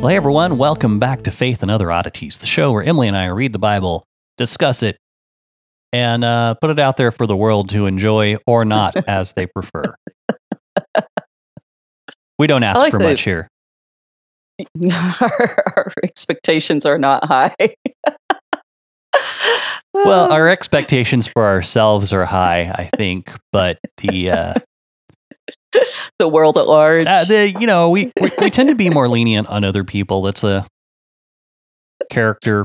Well, 0.00 0.08
hey 0.08 0.16
everyone, 0.16 0.56
welcome 0.56 0.98
back 0.98 1.24
to 1.24 1.30
Faith 1.30 1.60
and 1.60 1.70
Other 1.70 1.92
Oddities, 1.92 2.38
the 2.38 2.46
show 2.46 2.72
where 2.72 2.82
Emily 2.82 3.06
and 3.06 3.14
I 3.14 3.26
read 3.26 3.52
the 3.52 3.58
Bible, 3.58 4.06
discuss 4.38 4.82
it, 4.82 4.96
and 5.92 6.24
uh, 6.24 6.54
put 6.54 6.70
it 6.70 6.78
out 6.78 6.96
there 6.96 7.12
for 7.12 7.26
the 7.26 7.36
world 7.36 7.68
to 7.70 7.84
enjoy 7.84 8.36
or 8.46 8.64
not 8.64 8.96
as 9.08 9.32
they 9.32 9.44
prefer. 9.44 9.94
We 12.38 12.46
don't 12.46 12.62
ask 12.62 12.80
like 12.80 12.92
for 12.92 12.98
the- 12.98 13.04
much 13.08 13.20
here. 13.22 13.48
our, 15.20 15.64
our 15.76 15.92
expectations 16.02 16.86
are 16.86 16.98
not 16.98 17.26
high. 17.26 17.54
Well, 19.92 20.32
our 20.32 20.48
expectations 20.50 21.26
for 21.26 21.44
ourselves 21.44 22.10
are 22.14 22.24
high, 22.24 22.72
I 22.74 22.88
think, 22.96 23.32
but 23.52 23.78
the, 23.98 24.30
uh, 24.30 24.54
the 26.20 26.28
world 26.28 26.56
at 26.56 26.68
large. 26.68 27.04
uh, 27.06 27.24
the 27.24 27.50
you 27.50 27.66
know 27.66 27.90
we, 27.90 28.12
we 28.20 28.30
we 28.40 28.50
tend 28.50 28.68
to 28.68 28.76
be 28.76 28.88
more 28.90 29.08
lenient 29.08 29.48
on 29.48 29.64
other 29.64 29.82
people. 29.82 30.22
That's 30.22 30.44
a 30.44 30.66
character 32.10 32.64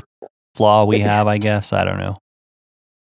flaw 0.53 0.85
we 0.85 0.99
have, 0.99 1.25
I 1.27 1.37
guess. 1.37 1.73
I 1.73 1.83
don't 1.83 1.97
know. 1.97 2.17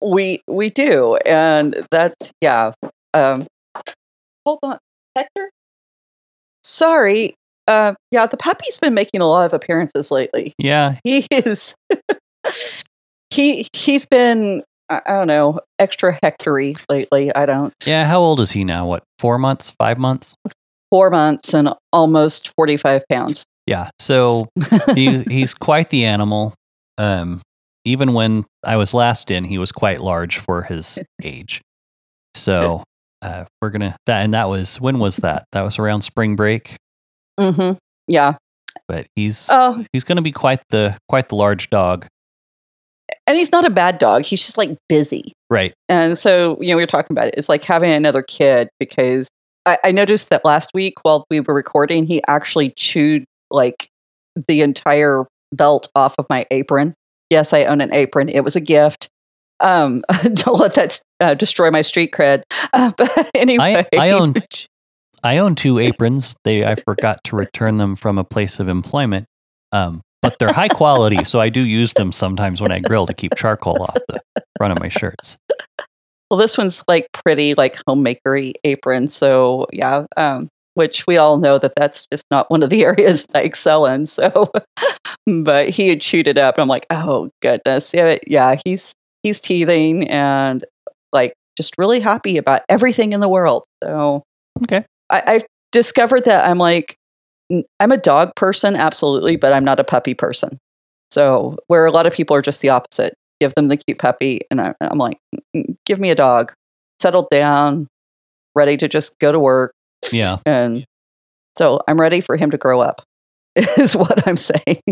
we 0.02 0.42
we 0.48 0.70
do, 0.70 1.16
and 1.24 1.86
that's 1.90 2.32
yeah. 2.40 2.72
Um, 3.14 3.46
hold 4.44 4.58
on, 4.62 4.78
Hector. 5.14 5.50
Sorry. 6.64 7.34
Uh, 7.66 7.94
yeah, 8.10 8.26
the 8.26 8.36
puppy's 8.38 8.78
been 8.78 8.94
making 8.94 9.20
a 9.20 9.28
lot 9.28 9.44
of 9.44 9.52
appearances 9.52 10.10
lately. 10.10 10.54
Yeah, 10.58 10.98
He 11.04 11.26
is. 11.30 11.74
he 13.30 13.68
he's 13.74 14.06
been 14.06 14.62
I, 14.90 15.00
I 15.06 15.10
don't 15.12 15.26
know 15.26 15.60
extra 15.78 16.18
hectory 16.22 16.76
lately. 16.88 17.34
I 17.34 17.46
don't 17.46 17.74
yeah. 17.86 18.06
How 18.06 18.20
old 18.20 18.40
is 18.40 18.52
he 18.52 18.64
now? 18.64 18.86
What 18.86 19.02
four 19.18 19.38
months? 19.38 19.70
Five 19.70 19.98
months? 19.98 20.34
four 20.90 21.10
months 21.10 21.52
and 21.54 21.70
almost 21.92 22.52
forty 22.56 22.76
five 22.76 23.02
pounds. 23.10 23.44
Yeah. 23.66 23.90
So 23.98 24.48
he, 24.94 25.22
he's 25.24 25.54
quite 25.54 25.90
the 25.90 26.04
animal. 26.04 26.54
Um, 26.96 27.42
even 27.84 28.12
when 28.14 28.44
I 28.64 28.76
was 28.76 28.94
last 28.94 29.30
in, 29.30 29.44
he 29.44 29.58
was 29.58 29.72
quite 29.72 30.00
large 30.00 30.38
for 30.38 30.62
his 30.62 30.98
age. 31.22 31.60
So 32.34 32.82
uh, 33.22 33.44
we're 33.60 33.70
gonna 33.70 33.96
that, 34.06 34.24
and 34.24 34.34
that 34.34 34.48
was 34.48 34.80
when 34.80 34.98
was 34.98 35.16
that? 35.18 35.44
That 35.52 35.62
was 35.62 35.78
around 35.78 36.02
spring 36.02 36.36
break. 36.36 36.76
Mm-hmm. 37.38 37.76
Yeah. 38.06 38.36
But 38.86 39.06
he's 39.16 39.48
Oh, 39.50 39.84
he's 39.92 40.04
gonna 40.04 40.22
be 40.22 40.32
quite 40.32 40.60
the 40.70 40.96
quite 41.08 41.28
the 41.28 41.36
large 41.36 41.68
dog, 41.70 42.06
and 43.28 43.36
he's 43.36 43.52
not 43.52 43.64
a 43.64 43.70
bad 43.70 43.98
dog. 43.98 44.24
He's 44.24 44.44
just 44.44 44.58
like 44.58 44.76
busy. 44.88 45.32
right? 45.50 45.72
And 45.88 46.18
so, 46.18 46.60
you 46.60 46.68
know, 46.70 46.76
we 46.76 46.82
were 46.82 46.86
talking 46.88 47.14
about 47.14 47.28
it. 47.28 47.34
It's 47.36 47.48
like 47.48 47.62
having 47.62 47.92
another 47.92 48.22
kid 48.22 48.68
because 48.80 49.28
I, 49.66 49.78
I 49.84 49.92
noticed 49.92 50.30
that 50.30 50.44
last 50.44 50.70
week 50.74 50.94
while 51.02 51.24
we 51.30 51.40
were 51.40 51.54
recording, 51.54 52.06
he 52.06 52.22
actually 52.26 52.70
chewed 52.70 53.24
like 53.50 53.88
the 54.48 54.62
entire 54.62 55.26
belt 55.52 55.88
off 55.94 56.14
of 56.18 56.26
my 56.28 56.46
apron. 56.50 56.94
Yes, 57.30 57.52
I 57.52 57.64
own 57.64 57.80
an 57.80 57.94
apron. 57.94 58.28
It 58.30 58.40
was 58.40 58.56
a 58.56 58.60
gift. 58.60 59.08
Um, 59.60 60.02
don't 60.22 60.58
let 60.58 60.74
that 60.74 61.00
uh, 61.20 61.34
destroy 61.34 61.70
my 61.70 61.82
street 61.82 62.12
cred. 62.12 62.42
Uh, 62.72 62.92
but 62.96 63.30
anyway, 63.34 63.86
I 63.96 64.10
own- 64.10 64.34
I 65.24 65.38
own 65.38 65.54
two 65.54 65.78
aprons. 65.78 66.36
They 66.44 66.64
I 66.64 66.74
forgot 66.74 67.24
to 67.24 67.36
return 67.36 67.78
them 67.78 67.96
from 67.96 68.18
a 68.18 68.24
place 68.24 68.60
of 68.60 68.68
employment. 68.68 69.26
Um, 69.72 70.02
but 70.22 70.38
they're 70.38 70.52
high 70.52 70.68
quality, 70.68 71.24
so 71.24 71.40
I 71.40 71.48
do 71.48 71.60
use 71.60 71.94
them 71.94 72.12
sometimes 72.12 72.60
when 72.60 72.72
I 72.72 72.80
grill 72.80 73.06
to 73.06 73.14
keep 73.14 73.34
charcoal 73.36 73.82
off 73.82 73.98
the 74.08 74.20
front 74.58 74.72
of 74.72 74.80
my 74.80 74.88
shirts. 74.88 75.36
Well, 76.30 76.38
this 76.38 76.58
one's 76.58 76.84
like 76.88 77.08
pretty, 77.12 77.54
like 77.54 77.76
homemakery 77.88 78.54
apron. 78.64 79.08
So 79.08 79.66
yeah, 79.72 80.04
um, 80.16 80.48
which 80.74 81.06
we 81.06 81.16
all 81.16 81.38
know 81.38 81.58
that 81.58 81.72
that's 81.76 82.06
just 82.12 82.24
not 82.30 82.50
one 82.50 82.62
of 82.62 82.70
the 82.70 82.84
areas 82.84 83.24
that 83.26 83.38
I 83.38 83.42
excel 83.42 83.86
in. 83.86 84.06
So, 84.06 84.50
but 85.42 85.70
he 85.70 85.88
had 85.88 86.00
chewed 86.00 86.26
it 86.26 86.38
up, 86.38 86.56
and 86.56 86.62
I'm 86.62 86.68
like, 86.68 86.86
oh 86.90 87.30
goodness, 87.40 87.92
yeah, 87.94 88.16
yeah, 88.26 88.56
he's 88.64 88.92
he's 89.22 89.40
teething 89.40 90.08
and 90.08 90.64
like 91.12 91.32
just 91.56 91.74
really 91.78 91.98
happy 92.00 92.36
about 92.36 92.62
everything 92.68 93.12
in 93.12 93.20
the 93.20 93.28
world. 93.28 93.64
So 93.82 94.22
Okay. 94.64 94.84
I, 95.10 95.22
I've 95.26 95.44
discovered 95.72 96.24
that 96.24 96.44
I'm 96.44 96.58
like 96.58 96.96
I'm 97.80 97.92
a 97.92 97.96
dog 97.96 98.32
person, 98.36 98.76
absolutely, 98.76 99.36
but 99.36 99.52
I'm 99.52 99.64
not 99.64 99.80
a 99.80 99.84
puppy 99.84 100.14
person. 100.14 100.58
So 101.10 101.56
where 101.68 101.86
a 101.86 101.90
lot 101.90 102.06
of 102.06 102.12
people 102.12 102.36
are 102.36 102.42
just 102.42 102.60
the 102.60 102.68
opposite, 102.68 103.14
give 103.40 103.54
them 103.54 103.66
the 103.66 103.76
cute 103.78 103.98
puppy, 103.98 104.42
and 104.50 104.60
I, 104.60 104.74
I'm 104.80 104.98
like, 104.98 105.18
"Mm, 105.56 105.76
give 105.86 105.98
me 105.98 106.10
a 106.10 106.14
dog, 106.14 106.52
settled 107.00 107.28
down, 107.30 107.86
ready 108.54 108.76
to 108.76 108.88
just 108.88 109.18
go 109.18 109.32
to 109.32 109.38
work, 109.40 109.72
Yeah. 110.12 110.38
and 110.44 110.84
so 111.56 111.80
I'm 111.88 111.98
ready 112.00 112.20
for 112.20 112.36
him 112.36 112.50
to 112.50 112.58
grow 112.58 112.80
up. 112.80 113.02
Is 113.56 113.96
what 113.96 114.26
I'm 114.28 114.36
saying. 114.36 114.82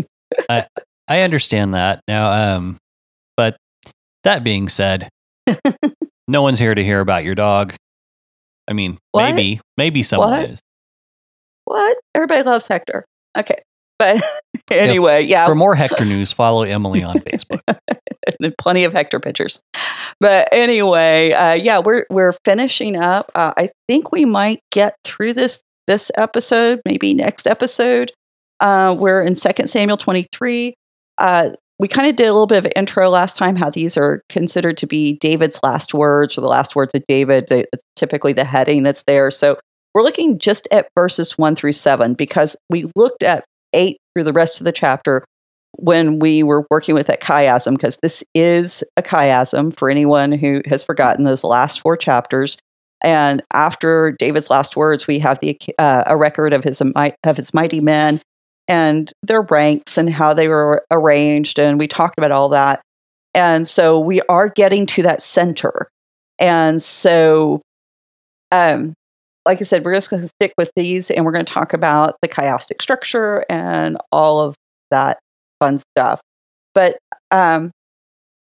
I 0.49 1.21
understand 1.21 1.73
that 1.75 2.01
now. 2.07 2.55
Um, 2.55 2.77
but 3.37 3.55
that 4.23 4.43
being 4.43 4.67
said, 4.67 5.07
no 6.27 6.41
one's 6.41 6.59
here 6.59 6.75
to 6.75 6.83
hear 6.83 6.99
about 6.99 7.23
your 7.23 7.35
dog. 7.35 7.75
I 8.67 8.73
mean, 8.73 8.97
What? 9.11 9.33
maybe, 9.33 9.61
maybe 9.77 10.03
someone 10.03 10.31
What? 10.31 10.49
is. 10.49 10.59
What? 11.67 11.97
Everybody 12.15 12.43
loves 12.43 12.65
Hector. 12.67 13.05
Okay, 13.37 13.61
but 13.99 14.23
anyway, 14.71 15.25
yeah. 15.25 15.45
For 15.45 15.53
more 15.55 15.75
Hector 15.83 16.05
news, 16.05 16.31
follow 16.31 16.63
Emily 16.63 17.03
on 17.03 17.17
Facebook. 17.19 17.59
plenty 18.59 18.85
of 18.85 18.93
Hector 18.93 19.19
pictures. 19.19 19.59
But 20.21 20.47
anyway, 20.53 21.31
uh, 21.33 21.55
yeah, 21.55 21.79
we're 21.79 22.05
we're 22.09 22.31
finishing 22.45 22.95
up. 22.95 23.29
Uh, 23.35 23.53
I 23.57 23.69
think 23.89 24.11
we 24.13 24.23
might 24.23 24.61
get 24.71 24.95
through 25.03 25.33
this 25.33 25.61
this 25.87 26.09
episode, 26.15 26.79
maybe 26.85 27.13
next 27.13 27.47
episode. 27.47 28.13
Uh, 28.61 28.95
we're 28.97 29.21
in 29.21 29.35
Second 29.35 29.67
Samuel 29.67 29.97
twenty 29.97 30.25
three. 30.31 30.73
Uh, 31.17 31.49
we 31.79 31.87
kind 31.89 32.09
of 32.09 32.15
did 32.15 32.27
a 32.27 32.31
little 32.33 32.47
bit 32.47 32.59
of 32.59 32.65
an 32.65 32.71
intro 32.75 33.09
last 33.09 33.35
time 33.37 33.55
how 33.57 33.69
these 33.69 33.97
are 33.97 34.21
considered 34.29 34.77
to 34.77 34.87
be 34.87 35.17
David's 35.19 35.59
last 35.63 35.93
words 35.93 36.37
or 36.37 36.41
the 36.41 36.47
last 36.47 36.75
words 36.77 36.93
of 36.95 37.03
David. 37.07 37.47
They- 37.49 37.65
It's 37.73 37.83
typically 37.95 38.33
the 38.33 38.45
heading 38.45 38.81
that's 38.83 39.03
there. 39.03 39.29
So 39.29 39.59
we're 39.97 40.03
looking 40.03 40.37
just 40.37 40.67
at 40.69 40.89
verses 40.95 41.39
one 41.39 41.55
through 41.55 41.71
seven 41.71 42.13
because 42.13 42.55
we 42.69 42.85
looked 42.95 43.23
at 43.23 43.43
eight 43.73 43.97
through 44.13 44.25
the 44.25 44.31
rest 44.31 44.61
of 44.61 44.65
the 44.65 44.71
chapter 44.71 45.25
when 45.71 46.19
we 46.19 46.43
were 46.43 46.67
working 46.69 46.93
with 46.93 47.07
that 47.07 47.19
chiasm, 47.19 47.71
because 47.71 47.97
this 48.03 48.23
is 48.35 48.83
a 48.95 49.01
chiasm 49.01 49.75
for 49.75 49.89
anyone 49.89 50.31
who 50.31 50.61
has 50.67 50.83
forgotten 50.83 51.23
those 51.23 51.43
last 51.43 51.81
four 51.81 51.97
chapters. 51.97 52.59
And 53.03 53.41
after 53.53 54.15
David's 54.19 54.51
last 54.51 54.75
words, 54.75 55.07
we 55.07 55.17
have 55.17 55.39
the 55.39 55.57
uh, 55.79 56.03
a 56.05 56.15
record 56.15 56.53
of 56.53 56.63
his 56.63 56.79
of 56.79 57.35
his 57.35 57.55
mighty 57.55 57.79
men 57.79 58.21
and 58.67 59.11
their 59.23 59.41
ranks 59.41 59.97
and 59.97 60.13
how 60.13 60.35
they 60.35 60.47
were 60.47 60.85
arranged, 60.91 61.57
and 61.57 61.79
we 61.79 61.87
talked 61.87 62.19
about 62.19 62.31
all 62.31 62.49
that. 62.49 62.81
And 63.33 63.67
so 63.67 63.99
we 63.99 64.21
are 64.29 64.47
getting 64.47 64.85
to 64.85 65.01
that 65.01 65.23
center, 65.23 65.89
and 66.37 66.83
so, 66.83 67.63
um, 68.51 68.93
like 69.47 69.61
I 69.61 69.63
said, 69.63 69.83
we're 69.85 69.95
just 69.95 70.09
going 70.09 70.21
to 70.21 70.27
stick 70.27 70.53
with 70.57 70.69
these, 70.75 71.09
and 71.09 71.25
we're 71.25 71.31
going 71.31 71.45
to 71.45 71.51
talk 71.51 71.73
about 71.73 72.17
the 72.21 72.27
chiastic 72.27 72.81
structure 72.81 73.45
and 73.49 73.97
all 74.11 74.41
of 74.41 74.55
that 74.91 75.19
fun 75.59 75.79
stuff. 75.79 76.21
But 76.75 76.97
um, 77.31 77.71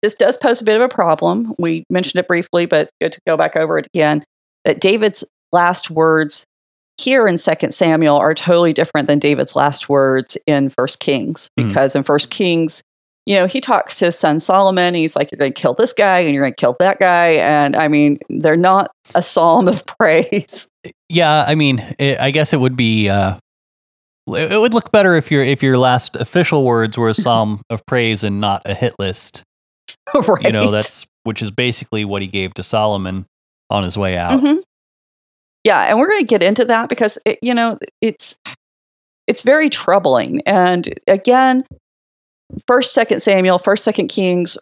this 0.01 0.15
does 0.15 0.35
pose 0.37 0.59
a 0.59 0.65
bit 0.65 0.75
of 0.75 0.81
a 0.81 0.93
problem. 0.93 1.53
We 1.57 1.83
mentioned 1.89 2.19
it 2.19 2.27
briefly, 2.27 2.65
but 2.65 2.81
it's 2.81 2.91
good 2.99 3.13
to 3.13 3.19
go 3.27 3.37
back 3.37 3.55
over 3.55 3.77
it 3.77 3.87
again. 3.93 4.23
That 4.65 4.81
David's 4.81 5.23
last 5.53 5.89
words 5.89 6.43
here 6.99 7.27
in 7.27 7.37
Second 7.37 7.73
Samuel 7.73 8.17
are 8.17 8.33
totally 8.33 8.73
different 8.73 9.07
than 9.07 9.19
David's 9.19 9.55
last 9.55 9.87
words 9.87 10.35
in 10.47 10.69
First 10.69 10.99
Kings, 10.99 11.47
Hmm. 11.57 11.67
because 11.67 11.95
in 11.95 12.03
First 12.03 12.31
Kings, 12.31 12.81
you 13.27 13.35
know, 13.35 13.45
he 13.45 13.59
talks 13.59 13.99
to 13.99 14.05
his 14.05 14.17
son 14.17 14.39
Solomon. 14.39 14.93
He's 14.93 15.15
like, 15.15 15.31
"You're 15.31 15.37
going 15.37 15.51
to 15.53 15.61
kill 15.61 15.73
this 15.73 15.91
guy, 15.91 16.19
and 16.21 16.33
you're 16.33 16.43
going 16.43 16.53
to 16.53 16.59
kill 16.59 16.75
that 16.79 16.97
guy," 16.97 17.33
and 17.33 17.75
I 17.75 17.89
mean, 17.89 18.19
they're 18.29 18.55
not 18.55 18.89
a 19.15 19.21
psalm 19.21 19.67
of 19.67 19.85
praise. 19.99 20.69
Yeah, 21.09 21.43
I 21.47 21.55
mean, 21.55 21.79
it, 21.99 22.19
I 22.19 22.31
guess 22.31 22.53
it 22.53 22.59
would 22.59 22.77
be. 22.77 23.09
Uh, 23.09 23.37
it 24.29 24.59
would 24.59 24.73
look 24.73 24.91
better 24.91 25.15
if 25.15 25.29
your 25.29 25.43
if 25.43 25.61
your 25.61 25.77
last 25.77 26.15
official 26.15 26.63
words 26.63 26.97
were 26.97 27.09
a 27.09 27.13
psalm 27.23 27.61
of 27.69 27.85
praise 27.85 28.23
and 28.23 28.39
not 28.39 28.61
a 28.65 28.73
hit 28.73 28.93
list. 28.97 29.43
right? 30.15 30.41
You 30.45 30.51
know, 30.53 30.71
that's 30.71 31.05
which 31.23 31.41
is 31.41 31.51
basically 31.51 32.05
what 32.05 32.21
he 32.21 32.27
gave 32.29 32.53
to 32.53 32.63
Solomon 32.63 33.25
on 33.69 33.83
his 33.83 33.97
way 33.97 34.17
out. 34.17 34.41
Mhm. 34.41 34.61
Yeah, 35.65 35.81
and 35.81 35.99
we're 35.99 36.07
going 36.07 36.21
to 36.21 36.25
get 36.25 36.41
into 36.41 36.63
that 36.63 36.87
because 36.87 37.17
it, 37.25 37.39
you 37.41 37.53
know 37.53 37.77
it's 38.01 38.37
it's 39.27 39.41
very 39.43 39.69
troubling. 39.69 40.41
And 40.45 40.93
again, 41.07 41.65
First, 42.65 42.93
Second 42.93 43.21
Samuel, 43.21 43.59
First, 43.59 43.83
Second 43.83 44.07
Kings, 44.07 44.57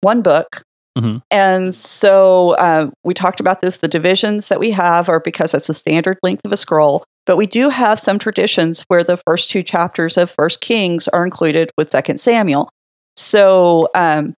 one 0.00 0.22
book. 0.22 0.62
Mhm. 0.96 1.20
And 1.30 1.74
so 1.74 2.50
uh, 2.52 2.90
we 3.04 3.12
talked 3.12 3.40
about 3.40 3.60
this. 3.60 3.78
The 3.78 3.88
divisions 3.88 4.48
that 4.48 4.60
we 4.60 4.70
have 4.70 5.08
are 5.08 5.20
because 5.20 5.52
that's 5.52 5.66
the 5.66 5.74
standard 5.74 6.18
length 6.22 6.44
of 6.44 6.52
a 6.52 6.56
scroll. 6.56 7.04
But 7.26 7.36
we 7.36 7.46
do 7.46 7.68
have 7.68 8.00
some 8.00 8.18
traditions 8.18 8.84
where 8.88 9.04
the 9.04 9.18
first 9.28 9.50
two 9.50 9.62
chapters 9.62 10.16
of 10.16 10.30
First 10.30 10.60
Kings 10.60 11.08
are 11.08 11.24
included 11.24 11.70
with 11.76 11.90
Second 11.90 12.18
Samuel. 12.18 12.70
So, 13.16 13.88
um, 13.94 14.34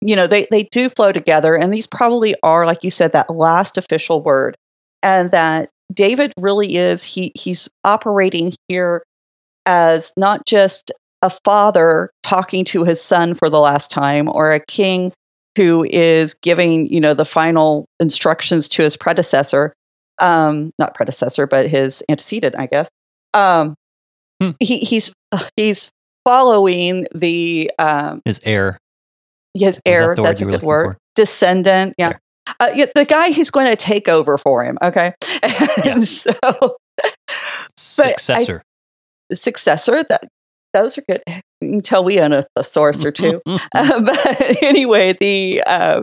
you 0.00 0.16
know, 0.16 0.26
they, 0.26 0.46
they 0.50 0.64
do 0.64 0.88
flow 0.88 1.12
together. 1.12 1.54
And 1.54 1.72
these 1.72 1.86
probably 1.86 2.34
are, 2.42 2.66
like 2.66 2.82
you 2.82 2.90
said, 2.90 3.12
that 3.12 3.30
last 3.30 3.76
official 3.78 4.22
word. 4.22 4.56
And 5.02 5.30
that 5.30 5.68
David 5.92 6.32
really 6.38 6.76
is, 6.76 7.02
he, 7.02 7.30
he's 7.34 7.68
operating 7.84 8.54
here 8.68 9.04
as 9.66 10.12
not 10.16 10.46
just 10.46 10.90
a 11.24 11.30
father 11.44 12.10
talking 12.22 12.64
to 12.66 12.84
his 12.84 13.00
son 13.02 13.34
for 13.34 13.48
the 13.50 13.58
last 13.60 13.90
time 13.90 14.28
or 14.28 14.52
a 14.52 14.60
king 14.60 15.12
who 15.56 15.84
is 15.90 16.34
giving, 16.34 16.86
you 16.86 17.00
know, 17.00 17.14
the 17.14 17.24
final 17.24 17.86
instructions 18.00 18.68
to 18.68 18.82
his 18.82 18.96
predecessor, 18.96 19.72
um, 20.20 20.70
not 20.78 20.94
predecessor, 20.94 21.46
but 21.46 21.68
his 21.68 22.02
antecedent, 22.08 22.54
I 22.58 22.66
guess. 22.66 22.88
Um, 23.32 23.74
Hmm. 24.42 24.50
he, 24.58 24.78
he's 24.78 25.12
he's 25.56 25.90
following 26.24 27.06
the 27.14 27.70
um, 27.78 28.20
His 28.24 28.40
heir. 28.44 28.78
his 29.54 29.80
heir. 29.86 30.16
That's 30.16 30.40
a 30.40 30.44
good 30.44 30.62
word. 30.62 30.94
for? 30.94 30.98
Descendant. 31.14 31.94
Yeah. 31.98 32.14
Uh, 32.58 32.70
yeah, 32.74 32.86
the 32.96 33.04
guy 33.04 33.30
who's 33.32 33.50
going 33.50 33.68
to 33.68 33.76
take 33.76 34.08
over 34.08 34.36
for 34.36 34.64
him. 34.64 34.76
Okay. 34.82 35.14
So 36.04 36.32
Successor. 37.76 38.62
the 39.30 39.36
successor. 39.36 40.02
That 40.08 40.28
those 40.74 40.98
are 40.98 41.04
good. 41.08 41.22
You 41.60 41.70
can 41.70 41.80
tell 41.80 42.04
we 42.04 42.20
own 42.20 42.32
a 42.34 42.44
thesaurus 42.54 43.04
or 43.04 43.12
two. 43.12 43.40
Uh, 43.74 44.00
but 44.00 44.62
anyway, 44.62 45.14
the 45.18 45.62
uh, 45.66 46.02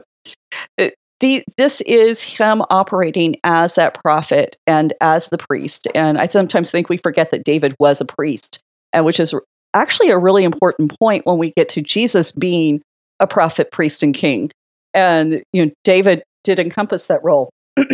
the 1.22 1.44
this 1.58 1.82
is 1.82 2.22
him 2.22 2.64
operating 2.70 3.38
as 3.44 3.76
that 3.76 3.94
prophet 4.04 4.58
and 4.68 4.94
as 5.00 5.28
the 5.28 5.38
priest. 5.38 5.88
And 5.96 6.18
I 6.18 6.28
sometimes 6.28 6.72
think 6.72 6.90
we 6.90 6.98
forget 6.98 7.32
that 7.32 7.44
David 7.44 7.76
was 7.80 8.02
a 8.02 8.06
priest, 8.06 8.60
and 8.92 9.06
which 9.06 9.20
is 9.20 9.34
actually 9.74 10.10
a 10.10 10.18
really 10.18 10.44
important 10.44 10.98
point 11.00 11.26
when 11.26 11.38
we 11.38 11.52
get 11.56 11.70
to 11.70 11.82
Jesus 11.82 12.32
being 12.32 12.82
a 13.20 13.28
prophet, 13.28 13.72
priest, 13.72 14.04
and 14.04 14.14
king. 14.14 14.52
And 14.94 15.44
you 15.54 15.66
know, 15.66 15.72
David 15.84 16.24
did 16.44 16.60
encompass 16.60 17.08
that 17.08 17.24
role. 17.24 17.52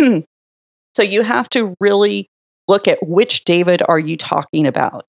so 0.96 1.04
you 1.04 1.22
have 1.22 1.50
to 1.50 1.76
really 1.80 2.28
look 2.68 2.88
at 2.88 3.06
which 3.06 3.44
David 3.44 3.82
are 3.88 4.00
you 4.00 4.18
talking 4.18 4.66
about, 4.66 5.06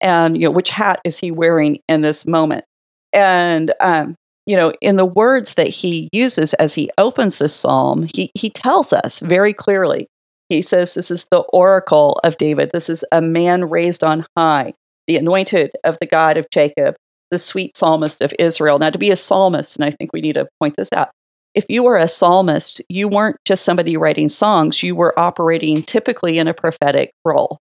and 0.00 0.36
you 0.36 0.44
know 0.44 0.50
which 0.50 0.70
hat 0.70 1.00
is 1.04 1.18
he 1.18 1.30
wearing 1.30 1.78
in 1.88 2.02
this 2.02 2.26
moment. 2.26 2.64
And 3.12 3.72
um, 3.80 4.16
you 4.46 4.56
know, 4.56 4.72
in 4.80 4.96
the 4.96 5.04
words 5.04 5.54
that 5.54 5.68
he 5.68 6.08
uses 6.12 6.54
as 6.54 6.74
he 6.74 6.90
opens 6.98 7.38
this 7.38 7.54
psalm, 7.54 8.08
he 8.14 8.30
he 8.34 8.50
tells 8.50 8.92
us 8.92 9.18
very 9.18 9.52
clearly. 9.52 10.08
He 10.48 10.62
says, 10.62 10.94
"This 10.94 11.10
is 11.10 11.26
the 11.30 11.40
oracle 11.52 12.20
of 12.22 12.38
David. 12.38 12.70
This 12.72 12.88
is 12.88 13.04
a 13.10 13.20
man 13.20 13.68
raised 13.68 14.04
on 14.04 14.26
high, 14.36 14.74
the 15.08 15.16
anointed 15.16 15.72
of 15.84 15.98
the 16.00 16.06
God 16.06 16.36
of 16.36 16.50
Jacob, 16.50 16.94
the 17.30 17.38
sweet 17.38 17.76
psalmist 17.76 18.20
of 18.20 18.32
Israel." 18.38 18.78
Now, 18.78 18.90
to 18.90 18.98
be 18.98 19.10
a 19.10 19.16
psalmist, 19.16 19.76
and 19.76 19.84
I 19.84 19.90
think 19.90 20.12
we 20.12 20.20
need 20.20 20.34
to 20.34 20.48
point 20.60 20.76
this 20.76 20.92
out. 20.92 21.10
If 21.56 21.64
you 21.68 21.82
were 21.82 21.96
a 21.96 22.06
psalmist, 22.06 22.82
you 22.88 23.08
weren't 23.08 23.38
just 23.46 23.64
somebody 23.64 23.96
writing 23.96 24.28
songs. 24.28 24.82
You 24.82 24.94
were 24.94 25.18
operating 25.18 25.82
typically 25.82 26.38
in 26.38 26.46
a 26.46 26.54
prophetic 26.54 27.12
role, 27.24 27.58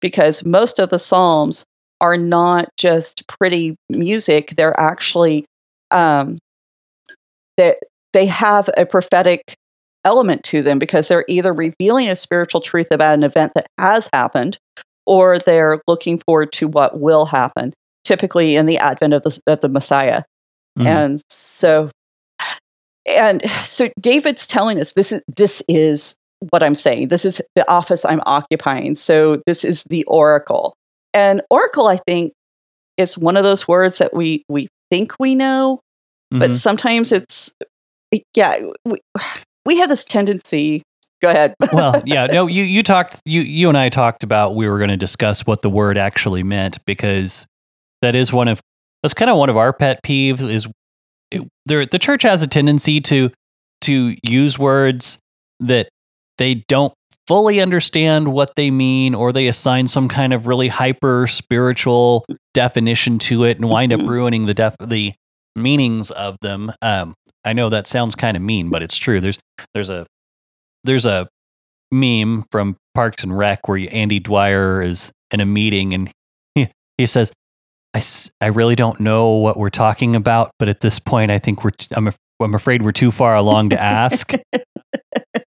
because 0.00 0.44
most 0.44 0.78
of 0.78 0.90
the 0.90 0.98
psalms 0.98 1.64
are 2.00 2.16
not 2.16 2.68
just 2.76 3.26
pretty 3.28 3.76
music; 3.90 4.54
they're 4.56 4.78
actually 4.78 5.44
um, 5.90 6.38
that 7.56 7.76
they 8.12 8.26
have 8.26 8.68
a 8.76 8.86
prophetic 8.86 9.54
element 10.04 10.42
to 10.44 10.62
them 10.62 10.78
because 10.78 11.08
they're 11.08 11.26
either 11.28 11.52
revealing 11.52 12.08
a 12.08 12.16
spiritual 12.16 12.60
truth 12.60 12.86
about 12.90 13.14
an 13.14 13.24
event 13.24 13.52
that 13.54 13.66
has 13.78 14.08
happened 14.14 14.56
or 15.06 15.38
they're 15.38 15.82
looking 15.86 16.18
forward 16.18 16.52
to 16.52 16.66
what 16.66 17.00
will 17.00 17.26
happen 17.26 17.72
typically 18.04 18.56
in 18.56 18.64
the 18.64 18.78
advent 18.78 19.12
of 19.12 19.22
the, 19.22 19.38
of 19.46 19.60
the 19.60 19.68
messiah 19.68 20.22
Mhm. 20.78 20.86
and 20.86 21.22
so 21.28 21.90
and 23.06 23.42
so 23.64 23.90
david's 24.00 24.46
telling 24.46 24.80
us 24.80 24.94
this 24.94 25.12
is 25.12 25.20
this 25.36 25.62
is 25.68 26.14
what 26.50 26.62
i'm 26.62 26.74
saying. 26.74 27.08
This 27.08 27.24
is 27.24 27.40
the 27.54 27.70
office 27.70 28.04
i'm 28.04 28.20
occupying. 28.26 28.94
So 28.94 29.42
this 29.46 29.64
is 29.64 29.84
the 29.84 30.04
oracle. 30.04 30.74
And 31.12 31.42
oracle 31.50 31.86
i 31.88 31.96
think 32.06 32.32
is 32.96 33.16
one 33.18 33.36
of 33.36 33.44
those 33.44 33.66
words 33.68 33.98
that 33.98 34.14
we 34.14 34.44
we 34.48 34.68
think 34.90 35.12
we 35.18 35.34
know 35.34 35.80
but 36.30 36.50
Mhm. 36.50 36.54
sometimes 36.54 37.12
it's 37.12 37.52
yeah 38.34 38.58
we, 38.84 38.98
we 39.64 39.76
have 39.78 39.88
this 39.88 40.04
tendency 40.04 40.82
go 41.22 41.28
ahead. 41.30 41.54
Well, 41.72 42.00
yeah, 42.06 42.26
no, 42.26 42.46
you 42.46 42.62
you 42.64 42.82
talked 42.82 43.20
you 43.24 43.42
you 43.42 43.68
and 43.68 43.76
I 43.76 43.88
talked 43.90 44.22
about 44.22 44.54
we 44.54 44.68
were 44.68 44.78
going 44.78 44.90
to 44.90 44.96
discuss 44.96 45.46
what 45.46 45.62
the 45.62 45.70
word 45.70 45.98
actually 45.98 46.42
meant 46.42 46.78
because 46.86 47.46
that 48.02 48.14
is 48.14 48.32
one 48.32 48.48
of 48.48 48.60
that's 49.02 49.14
kind 49.14 49.30
of 49.30 49.36
one 49.36 49.50
of 49.50 49.56
our 49.56 49.72
pet 49.72 50.00
peeves 50.02 50.40
is 50.48 50.66
it, 51.30 51.42
there 51.66 51.84
the 51.86 51.98
church 51.98 52.22
has 52.22 52.42
a 52.42 52.46
tendency 52.46 53.00
to 53.02 53.30
to 53.82 54.16
use 54.24 54.58
words 54.58 55.18
that 55.60 55.88
they 56.40 56.64
don't 56.66 56.92
fully 57.28 57.60
understand 57.60 58.32
what 58.32 58.56
they 58.56 58.72
mean 58.72 59.14
or 59.14 59.32
they 59.32 59.46
assign 59.46 59.86
some 59.86 60.08
kind 60.08 60.32
of 60.32 60.48
really 60.48 60.66
hyper 60.66 61.28
spiritual 61.28 62.24
definition 62.54 63.20
to 63.20 63.44
it 63.44 63.56
and 63.58 63.68
wind 63.68 63.92
up 63.92 64.00
Mhm. 64.00 64.08
ruining 64.08 64.46
the 64.46 64.54
def- 64.54 64.74
the 64.84 65.12
meanings 65.54 66.10
of 66.10 66.36
them 66.42 66.72
um 66.82 67.14
I 67.44 67.52
know 67.52 67.68
that 67.68 67.86
sounds 67.86 68.16
kind 68.16 68.36
of 68.36 68.42
mean 68.42 68.68
but 68.70 68.82
it's 68.82 68.96
true 68.98 69.20
there's 69.20 69.38
there's 69.74 69.90
a 69.90 70.06
there's 70.82 71.06
a 71.06 71.28
meme 71.92 72.46
from 72.50 72.76
Parks 72.94 73.22
and 73.22 73.36
Rec 73.36 73.68
where 73.68 73.86
Andy 73.92 74.18
Dwyer 74.18 74.82
is 74.82 75.12
in 75.30 75.40
a 75.40 75.46
meeting 75.46 75.92
and 75.94 76.10
he, 76.54 76.68
he 76.98 77.06
says, 77.06 77.32
I, 77.94 78.02
I 78.40 78.46
really 78.46 78.76
don't 78.76 78.98
know 79.00 79.30
what 79.30 79.56
we're 79.56 79.70
talking 79.70 80.14
about, 80.16 80.52
but 80.58 80.68
at 80.68 80.80
this 80.80 80.98
point, 81.00 81.30
I 81.32 81.38
think 81.40 81.64
we're, 81.64 81.70
t- 81.70 81.88
I'm, 81.92 82.06
af- 82.08 82.16
I'm 82.40 82.54
afraid 82.54 82.82
we're 82.82 82.92
too 82.92 83.10
far 83.10 83.34
along 83.36 83.70
to 83.70 83.80
ask. 83.82 84.32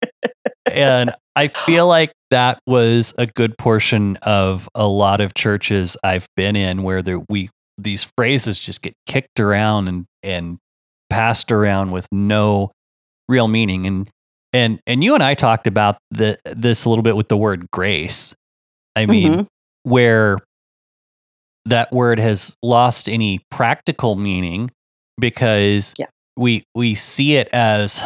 and 0.71 1.11
I 1.35 1.47
feel 1.49 1.87
like 1.87 2.11
that 2.31 2.59
was 2.67 3.13
a 3.17 3.25
good 3.27 3.57
portion 3.57 4.17
of 4.17 4.67
a 4.75 4.87
lot 4.87 5.21
of 5.21 5.33
churches 5.33 5.95
I've 6.03 6.25
been 6.35 6.55
in 6.55 6.83
where 6.83 7.01
there, 7.01 7.19
we, 7.29 7.49
these 7.77 8.07
phrases 8.17 8.59
just 8.59 8.81
get 8.81 8.93
kicked 9.05 9.39
around 9.39 9.87
and, 9.87 10.05
and 10.23 10.57
passed 11.09 11.51
around 11.51 11.91
with 11.91 12.07
no 12.11 12.71
real 13.29 13.47
meaning. 13.47 13.85
And 13.85 14.09
and 14.53 14.79
and 14.87 15.03
you 15.03 15.13
and 15.13 15.21
I 15.23 15.33
talked 15.35 15.67
about 15.67 15.97
the 16.11 16.37
this 16.45 16.85
a 16.85 16.89
little 16.89 17.03
bit 17.03 17.15
with 17.15 17.27
the 17.27 17.37
word 17.37 17.67
grace. 17.71 18.33
I 18.95 19.05
mean, 19.05 19.33
Mhm. 19.33 19.47
where 19.83 20.39
that 21.65 21.91
word 21.91 22.19
has 22.19 22.55
lost 22.63 23.09
any 23.09 23.41
practical 23.51 24.15
meaning 24.15 24.71
because 25.19 25.93
Yeah. 25.97 26.05
we 26.37 26.63
we 26.73 26.95
see 26.95 27.35
it 27.35 27.49
as 27.49 28.01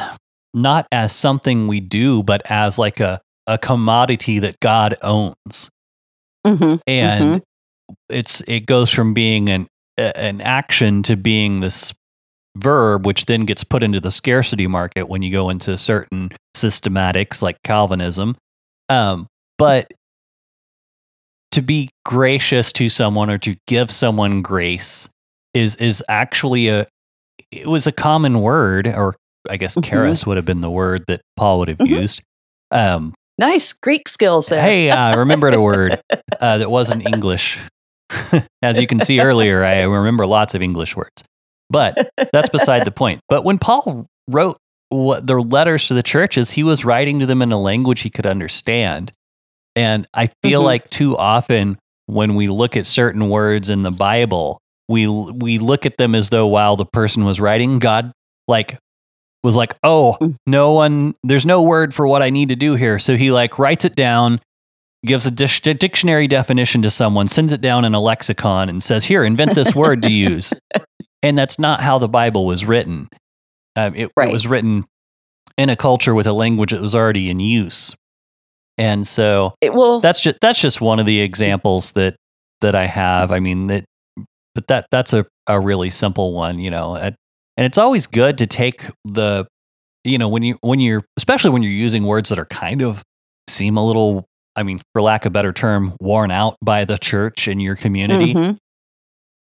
not 0.54 0.88
as 0.92 1.14
something 1.16 1.68
we 1.68 1.80
do, 1.80 2.24
but 2.24 2.42
as 2.50 2.78
like 2.78 3.00
a 3.00 3.22
a 3.48 3.58
commodity 3.58 4.40
that 4.40 4.60
God 4.60 4.96
owns 5.02 5.70
Mhm. 6.46 6.80
and 6.88 7.42
it's 8.10 8.42
it 8.48 8.62
goes 8.66 8.90
from 8.90 9.14
being 9.14 9.50
an 9.50 9.68
an 9.98 10.42
action 10.42 11.04
to 11.04 11.16
being 11.16 11.60
this 11.60 11.94
verb 12.58 13.06
which 13.06 13.26
then 13.26 13.46
gets 13.46 13.64
put 13.64 13.82
into 13.84 14.00
the 14.00 14.12
scarcity 14.12 14.68
market 14.68 15.08
when 15.10 15.22
you 15.22 15.32
go 15.32 15.50
into 15.50 15.78
certain 15.78 16.30
systematics 16.56 17.42
like 17.42 17.58
calvinism 17.64 18.36
um, 18.90 19.28
but 19.58 19.92
to 21.52 21.62
be 21.62 21.90
gracious 22.06 22.72
to 22.74 22.90
someone 22.90 23.30
or 23.30 23.38
to 23.38 23.56
give 23.68 23.92
someone 23.92 24.42
grace 24.42 25.10
is 25.54 25.76
is 25.76 26.04
actually 26.08 26.68
a 26.70 26.88
it 27.52 27.68
was 27.68 27.88
a 27.88 27.92
common 27.92 28.42
word 28.42 28.88
or 28.88 29.16
i 29.50 29.58
guess 29.58 29.78
charis 29.84 30.26
would 30.26 30.38
have 30.38 30.46
been 30.46 30.62
the 30.62 30.70
word 30.70 31.04
that 31.08 31.22
paul 31.36 31.60
would 31.60 31.68
have 31.68 31.78
Mhm. 31.80 31.88
used 32.02 32.22
um, 32.72 33.14
nice 33.38 33.74
greek 33.74 34.08
skills 34.08 34.48
there 34.48 34.62
Hey, 34.62 34.90
I 34.92 35.16
remembered 35.16 35.54
a 35.54 35.62
word 35.62 36.00
uh, 36.40 36.58
that 36.60 36.70
wasn't 36.72 37.06
English. 37.06 37.60
As 38.62 38.80
you 38.80 38.88
can 38.88 39.00
see 39.00 39.20
earlier, 39.20 39.64
I 39.64 39.82
remember 39.84 40.26
lots 40.26 40.54
of 40.54 40.62
English 40.62 40.96
words, 40.96 41.24
but 41.70 41.98
that's 42.34 42.50
beside 42.50 42.86
the 42.86 42.92
point. 42.92 43.20
But 43.30 43.44
when 43.44 43.58
Paul 43.58 44.06
wrote 44.30 44.58
what 44.90 45.26
the 45.28 45.40
letters 45.40 45.88
to 45.88 45.94
the 45.94 46.04
churches, 46.04 46.52
he 46.52 46.64
was 46.64 46.84
writing 46.86 47.20
to 47.20 47.26
them 47.26 47.42
in 47.42 47.52
a 47.52 47.60
language 47.60 48.02
he 48.02 48.10
could 48.10 48.26
understand. 48.26 49.12
And 49.76 50.06
I 50.14 50.30
feel 50.44 50.62
Mhm. 50.62 50.66
like 50.66 50.90
too 50.90 51.18
often 51.18 51.78
when 52.06 52.36
we 52.36 52.48
look 52.48 52.76
at 52.78 52.86
certain 52.86 53.30
words 53.30 53.70
in 53.70 53.82
the 53.84 53.92
Bible, 53.92 54.60
we 54.90 55.08
we 55.08 55.58
look 55.58 55.86
at 55.86 55.98
them 55.98 56.14
as 56.16 56.30
though 56.30 56.48
while 56.48 56.76
the 56.76 56.86
person 56.86 57.24
was 57.26 57.40
writing, 57.40 57.80
God 57.80 58.12
like 58.48 58.78
was 59.44 59.56
like, 59.56 59.74
"Oh, 59.84 60.18
Mm. 60.22 60.36
no 60.48 60.74
one 60.74 61.16
there's 61.24 61.46
no 61.46 61.62
word 61.62 61.94
for 61.94 62.08
what 62.08 62.22
I 62.22 62.30
need 62.30 62.50
to 62.50 62.56
do 62.56 62.76
here." 62.76 63.00
So 63.00 63.16
he 63.18 63.32
like 63.32 63.58
writes 63.60 63.86
it 63.86 63.96
down 63.96 64.40
gives 65.04 65.26
a 65.26 65.32
dic- 65.32 65.80
dictionary 65.80 66.28
definition 66.28 66.84
to 66.84 66.92
someone, 66.92 67.28
sends 67.28 67.52
it 67.52 67.60
down 67.60 67.84
in 67.86 67.96
a 67.96 68.00
lexicon, 68.00 68.70
and 68.70 68.84
says, 68.84 69.06
"Here, 69.06 69.24
invent 69.24 69.56
this 69.56 69.74
word 69.76 70.02
to 70.04 70.12
use." 70.12 70.54
And 71.24 71.38
that's 71.38 71.58
not 71.60 71.82
how 71.82 71.98
the 72.00 72.08
Bible 72.08 72.46
was 72.46 72.66
written. 72.66 73.10
Um, 73.76 73.96
it, 73.96 74.12
Right. 74.18 74.30
it 74.30 74.32
was 74.32 74.46
written 74.48 74.86
in 75.58 75.70
a 75.70 75.76
culture 75.76 76.14
with 76.16 76.28
a 76.28 76.34
language 76.34 76.72
that 76.72 76.82
was 76.82 76.94
already 76.96 77.30
in 77.30 77.40
use, 77.40 77.96
and 78.78 79.06
so 79.08 79.54
It 79.62 79.74
will. 79.74 80.00
that's 80.02 80.22
just 80.22 80.38
that's 80.42 80.60
just 80.60 80.82
one 80.82 81.00
of 81.00 81.06
the 81.06 81.20
examples 81.22 81.94
that 81.94 82.16
that 82.62 82.76
I 82.76 82.86
have. 82.86 83.32
I 83.32 83.40
mean 83.40 83.68
that, 83.68 83.86
but 84.56 84.68
that 84.68 84.86
that's 84.92 85.14
a 85.14 85.26
a 85.48 85.60
really 85.60 85.90
simple 85.90 86.34
one, 86.34 86.60
you 86.60 86.70
know. 86.70 86.96
And 86.96 87.16
and 87.58 87.66
it's 87.66 87.78
always 87.78 88.08
good 88.08 88.38
to 88.40 88.48
take 88.48 88.86
the, 89.06 89.46
you 90.04 90.18
know, 90.18 90.28
when 90.30 90.44
you 90.44 90.58
when 90.62 90.80
you're 90.80 91.04
especially 91.18 91.50
when 91.52 91.64
you're 91.64 91.72
using 91.72 92.04
words 92.06 92.30
that 92.30 92.40
are 92.40 92.46
kind 92.46 92.82
of 92.82 93.04
seem 93.50 93.78
a 93.78 93.86
little, 93.86 94.26
I 94.56 94.64
mean, 94.64 94.82
for 94.94 95.02
lack 95.02 95.26
of 95.26 95.32
a 95.32 95.34
better 95.34 95.52
term, 95.54 95.96
worn 96.02 96.32
out 96.32 96.58
by 96.64 96.86
the 96.86 96.98
church 96.98 97.48
and 97.48 97.62
your 97.62 97.76
community. 97.76 98.34
Mhm. 98.34 98.58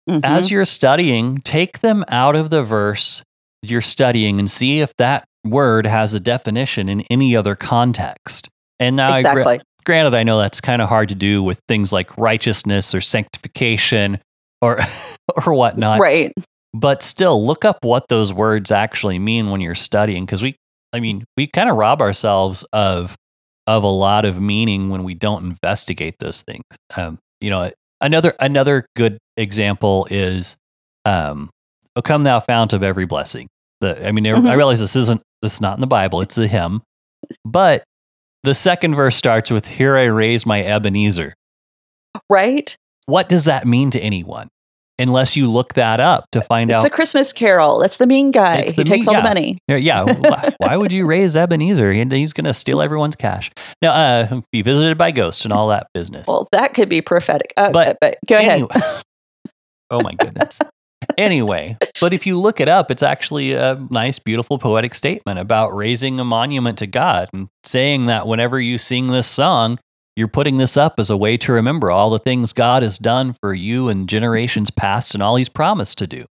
Mhm. 0.09 0.21
As 0.23 0.49
you're 0.49 0.65
studying, 0.65 1.39
take 1.41 1.79
them 1.79 2.03
out 2.07 2.35
of 2.35 2.49
the 2.49 2.63
verse 2.63 3.21
you're 3.61 3.81
studying 3.81 4.39
and 4.39 4.49
see 4.49 4.79
if 4.79 4.95
that 4.97 5.25
word 5.45 5.85
has 5.85 6.13
a 6.13 6.19
definition 6.19 6.87
in 6.89 7.01
any 7.11 7.35
other 7.35 7.55
context. 7.55 8.47
And 8.79 8.95
now, 8.95 9.11
I 9.13 9.21
gra- 9.33 9.43
granted, 9.85 10.13
I 10.15 10.23
know 10.23 10.39
that's 10.39 10.61
kind 10.61 10.81
of 10.81 10.87
hard 10.89 11.09
to 11.09 11.15
do 11.15 11.43
with 11.43 11.59
things 11.67 11.91
like 11.91 12.17
righteousness 12.17 12.95
or 12.95 13.01
sanctification 13.01 14.19
or 14.61 14.79
or 15.45 15.53
whatnot. 15.53 15.99
right. 15.99 16.31
But 16.73 17.01
still, 17.01 17.43
look 17.45 17.65
up 17.65 17.79
what 17.83 18.07
those 18.09 18.31
words 18.31 18.71
actually 18.71 19.17
mean 19.19 19.49
when 19.49 19.59
you're 19.61 19.73
studying, 19.75 20.25
because 20.25 20.43
we, 20.43 20.55
I 20.93 20.99
mean, 20.99 21.25
we 21.35 21.47
kind 21.47 21.69
of 21.69 21.75
rob 21.77 22.01
ourselves 22.01 22.63
of 22.73 23.15
of 23.67 23.83
a 23.83 23.88
lot 23.88 24.25
of 24.25 24.39
meaning 24.41 24.89
when 24.89 25.03
we 25.03 25.13
don't 25.13 25.43
investigate 25.45 26.15
those 26.19 26.41
things. 26.43 26.63
Um, 26.95 27.17
you 27.41 27.49
know, 27.49 27.71
another 28.01 28.33
another 28.39 28.85
good 28.95 29.17
example 29.38 30.07
is, 30.11 30.57
um, 31.05 31.49
"O 31.95 32.01
come 32.03 32.23
thou 32.23 32.39
fount 32.39 32.73
of 32.73 32.83
every 32.83 33.05
blessing." 33.05 33.47
The, 33.81 34.07
I 34.07 34.11
mean, 34.11 34.27
I 34.27 34.31
Mhm. 34.31 34.55
realize 34.55 34.79
this 34.79 34.95
isn't 34.95 35.21
this 35.41 35.55
is 35.55 35.61
not 35.61 35.75
in 35.75 35.81
the 35.81 35.88
Bible; 35.88 36.21
it's 36.21 36.38
a 36.38 36.47
hymn, 36.47 36.81
but 37.45 37.83
the 38.43 38.53
second 38.53 38.93
verse 38.95 39.15
starts 39.15 39.49
with 39.49 39.65
"Here 39.67 39.97
I 39.97 40.03
raise 40.05 40.45
my 40.45 40.63
Ebenezer." 40.63 41.33
Right. 42.29 42.75
What 43.07 43.27
does 43.27 43.45
that 43.45 43.65
mean 43.65 43.89
to 43.91 43.99
anyone? 43.99 44.49
Unless 45.00 45.36
you 45.38 45.50
look 45.50 45.74
that 45.75 46.00
up 46.00 46.25
to 46.34 46.41
find 46.41 46.70
It's 46.70 46.79
out 46.79 46.86
It's 46.86 46.94
a 46.94 46.96
Christmas 46.96 47.32
Carol. 47.34 47.79
That's 47.79 47.98
the 47.98 48.06
mean 48.06 48.32
guy 48.32 48.65
who 48.65 48.74
the 48.74 48.84
takes 48.84 49.08
mean- 49.08 49.15
all 49.15 49.22
the 49.22 49.27
money. 49.27 49.58
Yeah, 49.68 49.77
yeah. 49.77 50.03
why, 50.20 50.53
why 50.58 50.75
would 50.77 50.91
you 50.91 51.06
raise 51.06 51.36
Ebenezer? 51.38 51.91
He- 51.94 52.06
He's 52.10 52.34
going 52.34 52.46
to 52.46 52.53
steal 52.53 52.82
everyone's 52.82 53.15
cash. 53.15 53.50
Now, 53.82 53.91
uh, 53.94 54.41
be 54.51 54.62
visited 54.62 54.98
by 54.98 55.12
ghosts 55.12 55.46
and 55.46 55.53
all 55.53 55.70
that 55.70 55.88
business. 55.94 56.27
Well, 56.27 56.48
that 56.51 56.74
could 56.74 56.89
be 56.89 57.01
prophetic. 57.01 57.53
Uh, 57.56 57.72
But 57.72 57.98
but, 58.01 58.18
go 58.27 58.38
ahead. 58.38 58.65
Oh 59.91 60.01
my 60.03 60.13
goodness. 60.13 60.60
anyway, 61.18 61.75
but 62.00 62.13
if 62.13 62.25
you 62.27 62.39
look 62.39 62.60
it 62.60 62.68
up, 62.68 62.91
it's 62.91 63.01
actually 63.01 63.53
a 63.53 63.75
nice, 63.89 64.20
beautiful, 64.20 64.60
poetic 64.60 64.94
statement 64.94 65.39
about 65.39 65.75
raising 65.75 66.20
a 66.20 66.24
monument 66.24 66.77
to 66.79 66.86
God 66.88 67.27
and 67.34 67.48
saying 67.63 68.06
that 68.06 68.27
whenever 68.27 68.60
you 68.60 68.77
sing 68.77 69.08
this 69.08 69.25
song, 69.27 69.79
you're 70.19 70.27
putting 70.27 70.57
this 70.57 70.75
up 70.77 70.99
as 70.99 71.09
a 71.09 71.17
way 71.17 71.38
to 71.38 71.51
remember 71.53 71.89
all 71.89 72.09
the 72.09 72.19
things 72.19 72.53
God 72.53 72.83
has 72.83 72.97
done 72.99 73.33
for 73.41 73.53
you 73.53 73.88
and 73.89 74.07
generations 74.09 74.69
past 74.69 75.13
and 75.13 75.23
all 75.23 75.38
he's 75.38 75.49
promised 75.49 75.97
to 75.99 76.07
do. 76.07 76.25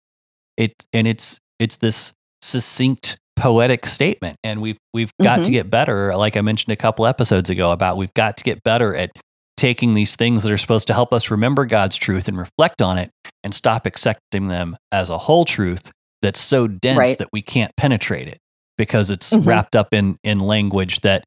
It 0.57 0.73
and 0.93 1.07
it's 1.07 1.39
it's 1.59 1.77
this 1.77 2.13
succinct 2.41 3.17
poetic 3.35 3.85
statement 3.85 4.35
and 4.43 4.61
we've 4.61 4.77
we've 4.93 5.11
got 5.21 5.37
to 5.43 5.49
Mhm. 5.49 5.53
get 5.53 5.69
better 5.69 6.15
like 6.15 6.35
I 6.35 6.41
mentioned 6.41 6.71
a 6.73 6.75
couple 6.75 7.05
episodes 7.05 7.49
ago 7.49 7.71
about 7.71 7.95
we've 7.97 8.13
got 8.15 8.35
to 8.37 8.43
get 8.43 8.63
better 8.63 8.95
at 8.95 9.11
taking 9.57 9.93
these 9.93 10.15
things 10.15 10.43
that 10.43 10.51
are 10.51 10.57
supposed 10.57 10.87
to 10.87 10.93
help 10.93 11.13
us 11.13 11.29
remember 11.31 11.65
God's 11.65 11.97
truth 11.97 12.27
and 12.27 12.37
reflect 12.37 12.81
on 12.81 12.97
it 12.97 13.09
and 13.43 13.53
stop 13.53 13.85
accepting 13.85 14.47
them 14.49 14.75
as 14.91 15.09
a 15.09 15.17
whole 15.19 15.45
truth 15.45 15.91
that's 16.21 16.39
so 16.39 16.67
dense 16.67 16.97
Right. 16.97 17.17
that 17.19 17.29
we 17.31 17.41
can't 17.43 17.71
penetrate 17.77 18.27
it 18.27 18.39
because 18.77 19.11
it's 19.11 19.31
Mhm. 19.33 19.45
wrapped 19.45 19.75
up 19.75 19.93
in 19.93 20.17
in 20.23 20.39
language 20.39 21.01
that 21.01 21.23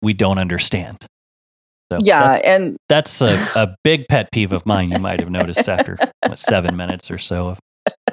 we 0.00 0.12
don't 0.12 0.38
understand. 0.38 1.04
So 1.90 1.98
yeah, 2.02 2.32
that's, 2.32 2.42
and 2.42 2.76
that's 2.88 3.22
a, 3.22 3.34
a 3.56 3.74
big 3.82 4.06
pet 4.08 4.30
peeve 4.32 4.52
of 4.52 4.66
mine. 4.66 4.90
You 4.90 4.98
might 4.98 5.20
have 5.20 5.30
noticed 5.30 5.68
after 5.68 5.96
what, 6.26 6.38
seven 6.38 6.76
minutes 6.76 7.10
or 7.10 7.18
so 7.18 7.48
of 7.48 7.58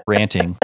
ranting. 0.08 0.58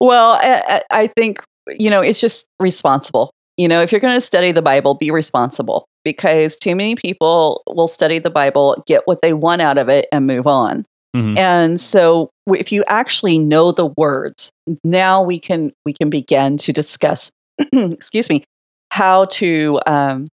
well, 0.00 0.38
I, 0.40 0.82
I 0.90 1.06
think 1.08 1.42
you 1.68 1.90
know 1.90 2.00
it's 2.00 2.20
just 2.20 2.46
responsible. 2.58 3.32
You 3.56 3.68
know, 3.68 3.82
if 3.82 3.92
you're 3.92 4.00
going 4.00 4.14
to 4.14 4.20
study 4.20 4.52
the 4.52 4.62
Bible, 4.62 4.94
be 4.94 5.10
responsible 5.10 5.86
because 6.04 6.56
too 6.56 6.74
many 6.74 6.94
people 6.94 7.62
will 7.68 7.88
study 7.88 8.18
the 8.18 8.30
Bible, 8.30 8.82
get 8.86 9.02
what 9.04 9.20
they 9.20 9.34
want 9.34 9.60
out 9.60 9.76
of 9.76 9.90
it, 9.90 10.06
and 10.12 10.26
move 10.26 10.46
on. 10.46 10.86
Mhm. 11.14 11.36
And 11.36 11.80
so, 11.80 12.30
if 12.48 12.72
you 12.72 12.84
actually 12.86 13.38
know 13.38 13.72
the 13.72 13.86
words, 13.98 14.50
now 14.84 15.22
we 15.22 15.38
can 15.38 15.72
we 15.84 15.92
can 15.92 16.08
begin 16.08 16.56
to 16.58 16.72
discuss. 16.72 17.30
excuse 17.72 18.30
me, 18.30 18.44
how 18.90 19.26
to 19.26 19.80
um, 19.86 20.28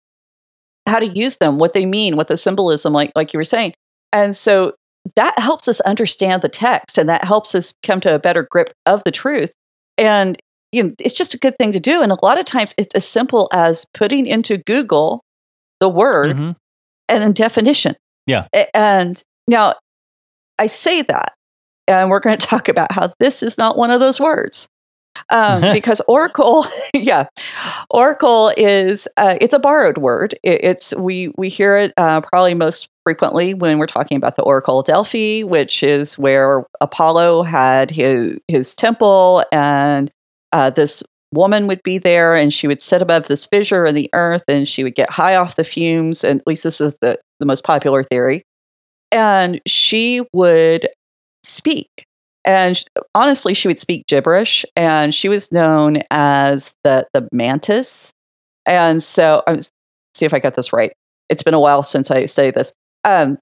how 0.87 0.99
to 0.99 1.07
use 1.07 1.37
them, 1.39 1.59
what 1.59 1.73
they 1.73 1.87
mean, 1.87 2.17
what 2.17 2.29
the 2.29 2.37
symbolism, 2.37 2.93
like 2.93 3.13
like 3.17 3.33
you 3.33 3.39
were 3.39 3.45
saying, 3.45 3.75
and 4.13 4.37
so 4.37 4.75
that 5.15 5.39
helps 5.39 5.69
us 5.69 5.81
understand 5.83 6.43
the 6.43 6.49
text, 6.49 6.99
and 6.99 7.09
that 7.09 7.25
helps 7.25 7.55
us 7.55 7.73
come 7.83 8.01
to 8.01 8.15
a 8.15 8.19
better 8.19 8.47
grip 8.51 8.73
of 8.87 9.03
the 9.05 9.11
truth. 9.13 9.53
And 9.99 10.39
you 10.73 10.83
know, 10.83 10.93
it's 10.99 11.15
just 11.15 11.33
a 11.33 11.39
good 11.39 11.57
thing 11.59 11.73
to 11.73 11.81
do. 11.81 12.03
And 12.03 12.11
a 12.13 12.19
lot 12.23 12.39
of 12.41 12.45
times, 12.45 12.75
it's 12.77 12.95
as 12.95 13.07
simple 13.07 13.49
as 13.53 13.87
putting 13.95 14.27
into 14.27 14.59
Google 14.59 15.23
the 15.81 15.89
word 15.89 16.37
Mhm. 16.37 16.57
and 17.09 17.23
then 17.23 17.33
definition. 17.33 17.95
Yeah. 18.27 18.47
And 18.75 19.23
now 19.47 19.75
I 20.59 20.67
say 20.67 21.03
that, 21.03 21.35
and 21.87 22.11
we're 22.11 22.19
going 22.21 22.37
to 22.39 22.47
talk 22.47 22.69
about 22.69 22.91
how 22.93 23.13
this 23.21 23.43
is 23.43 23.57
not 23.59 23.77
one 23.79 23.91
of 23.93 24.01
those 24.01 24.19
words. 24.19 24.67
Um, 25.31 25.61
because 25.73 26.01
Oracle, 26.09 26.67
yeah, 26.95 27.27
Oracle 27.91 28.53
is 28.57 29.09
uh, 29.17 29.37
it's 29.41 29.55
a 29.55 29.59
borrowed 29.59 29.99
word. 29.99 30.35
It, 30.43 30.65
it's 30.65 30.95
we 30.95 31.33
we 31.37 31.49
hear 31.49 31.77
it 31.77 31.93
uh, 31.97 32.21
probably 32.21 32.55
most 32.55 32.89
frequently 33.05 33.55
when 33.55 33.79
we're 33.79 33.87
talking 33.87 34.17
about 34.17 34.37
the 34.37 34.43
Oracle 34.43 34.81
of 34.81 34.87
Delphi, 34.87 35.43
which 35.43 35.83
is 35.83 36.19
where 36.19 36.65
Apollo 36.81 37.45
had 37.45 37.91
his 37.91 38.39
his 38.49 38.75
temple, 38.75 39.45
and 39.53 40.11
uh, 40.53 40.71
this 40.71 41.03
woman 41.33 41.67
would 41.67 41.83
be 41.83 41.99
there, 41.99 42.35
and 42.35 42.53
she 42.53 42.67
would 42.67 42.81
sit 42.81 43.03
above 43.03 43.29
this 43.29 43.45
fissure 43.47 43.87
in 43.87 43.95
the 43.95 44.11
earth, 44.13 44.45
and 44.49 44.69
she 44.69 44.83
would 44.85 44.95
get 44.95 45.11
high 45.11 45.37
off 45.37 45.57
the 45.57 45.65
fumes. 45.65 46.25
And 46.25 46.41
at 46.41 46.47
least 46.47 46.63
this 46.63 46.81
is 46.81 46.95
the 47.01 47.19
the 47.41 47.47
most 47.47 47.65
popular 47.65 48.03
theory. 48.03 48.43
And 49.13 49.61
she 49.67 50.23
would 50.33 50.89
speak. 51.45 52.06
And 52.47 52.83
honestly, 53.15 53.55
she 53.55 53.69
would 53.69 53.79
speak 53.79 54.07
gibberish, 54.07 54.65
and 54.77 55.13
she 55.15 55.29
was 55.29 55.51
known 55.53 55.99
as 56.11 56.75
the 56.85 57.07
the 57.13 57.29
mantis. 57.33 58.13
And 58.65 59.03
so, 59.03 59.43
I'm 59.47 59.61
see 60.15 60.25
if 60.25 60.33
I 60.33 60.39
got 60.39 60.55
this 60.55 60.73
right. 60.73 60.93
It's 61.29 61.43
been 61.43 61.55
a 61.55 61.61
while 61.61 61.83
since 61.83 62.11
I 62.11 62.25
studied 62.27 62.55
this. 62.55 62.73
Um, 63.05 63.39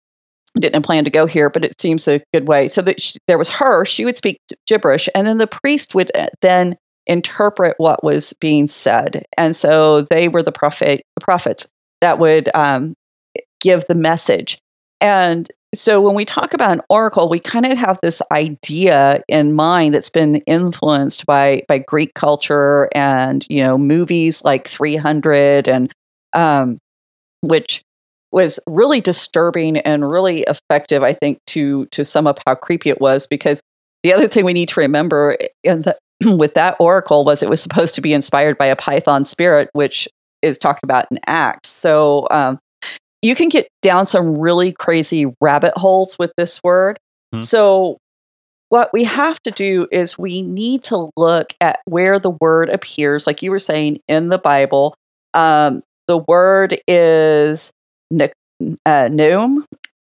didn't 0.59 0.83
plan 0.83 1.05
to 1.05 1.11
go 1.11 1.27
here, 1.27 1.51
but 1.51 1.65
it 1.65 1.81
seems 1.81 2.09
a 2.09 2.23
good 2.33 2.49
way. 2.49 2.69
So 2.69 2.81
that 2.83 3.01
sh 3.01 3.17
there 3.29 3.39
was 3.39 3.51
her; 3.51 3.85
she 3.85 4.05
would 4.05 4.17
speak 4.17 4.39
gibberish, 4.67 5.09
and 5.15 5.27
then 5.27 5.39
the 5.39 5.47
priest 5.47 5.95
would 5.95 6.11
uh, 6.17 6.27
then 6.41 6.77
interpret 7.07 7.75
what 7.77 8.03
was 8.03 8.33
being 8.41 8.67
said. 8.67 9.25
And 9.37 9.55
so 9.55 10.03
they 10.03 10.29
were 10.29 10.43
the 10.43 10.53
prophet 10.53 11.03
the 11.17 11.25
prophets 11.25 11.67
that 12.01 12.19
would 12.19 12.49
um, 12.55 12.95
give 13.61 13.85
the 13.89 13.95
message. 13.95 14.59
And 15.05 15.51
so 15.75 16.01
when 16.01 16.15
we 16.15 16.25
talk 16.25 16.55
about 16.55 16.73
an 16.73 16.81
oracle, 16.89 17.29
we 17.29 17.39
kind 17.39 17.67
of 17.67 17.77
have 17.77 17.99
this 18.03 18.23
idea 18.33 19.23
in 19.29 19.53
mind 19.53 19.93
that's 19.93 20.09
been 20.09 20.37
influenced 20.47 21.27
by 21.27 21.63
by 21.69 21.77
Greek 21.77 22.15
culture 22.15 22.89
and 22.95 23.45
you 23.51 23.63
know 23.63 23.77
movies 23.77 24.43
like 24.45 24.67
300 24.67 25.69
and 25.69 25.93
um, 26.33 26.79
which 27.43 27.83
was 28.33 28.59
really 28.67 29.03
disturbing 29.03 29.77
and 29.77 30.11
really 30.11 30.47
effective, 30.49 31.03
I 31.03 31.13
think, 31.13 31.39
to 31.49 31.85
to 31.87 32.03
sum 32.03 32.27
up 32.27 32.41
how 32.47 32.55
creepy 32.55 32.89
it 32.89 32.99
was. 32.99 33.27
Because 33.27 33.61
the 34.05 34.15
other 34.15 34.27
thing 34.27 34.47
we 34.47 34.55
need 34.55 34.71
to 34.71 34.81
remember 34.81 35.37
with 36.25 36.55
that 36.55 36.77
oracle 36.81 37.27
was 37.27 37.43
it 37.43 37.51
was 37.51 37.61
supposed 37.61 37.95
to 37.97 38.01
be 38.01 38.15
inspired 38.15 38.57
by 38.57 38.67
a 38.67 38.77
python 38.77 39.27
spirit, 39.27 39.69
which 39.75 40.09
is 40.41 40.57
talked 40.57 40.83
about 40.83 41.05
in 41.11 41.19
Acts. 41.27 41.69
So 41.69 42.27
um, 42.31 42.59
you 43.25 43.35
can 43.35 43.49
get 43.49 43.69
down 43.81 44.05
some 44.05 44.37
really 44.37 44.71
crazy 44.71 45.33
rabbit 45.41 45.73
holes 45.77 46.19
with 46.19 46.31
this 46.37 46.63
word. 46.63 46.99
Hmm. 47.33 47.41
So 47.41 47.97
what 48.69 48.93
we 48.93 49.05
have 49.05 49.41
to 49.45 49.51
do 49.51 49.89
is 49.91 50.19
we 50.19 50.43
need 50.43 50.83
to 50.85 51.11
look 51.17 51.55
at 51.59 51.81
where 51.87 52.19
the 52.19 52.31
word 52.31 52.69
appears, 52.69 53.27
like 53.27 53.43
you 53.43 53.51
were 53.51 53.59
saying 53.59 54.01
in 54.09 54.29
the 54.29 54.37
Bible. 54.37 54.95
Um, 55.33 55.83
the 56.07 56.19
word 56.19 56.77
is 56.87 57.73
ne- 58.11 58.33
uh, 58.85 59.09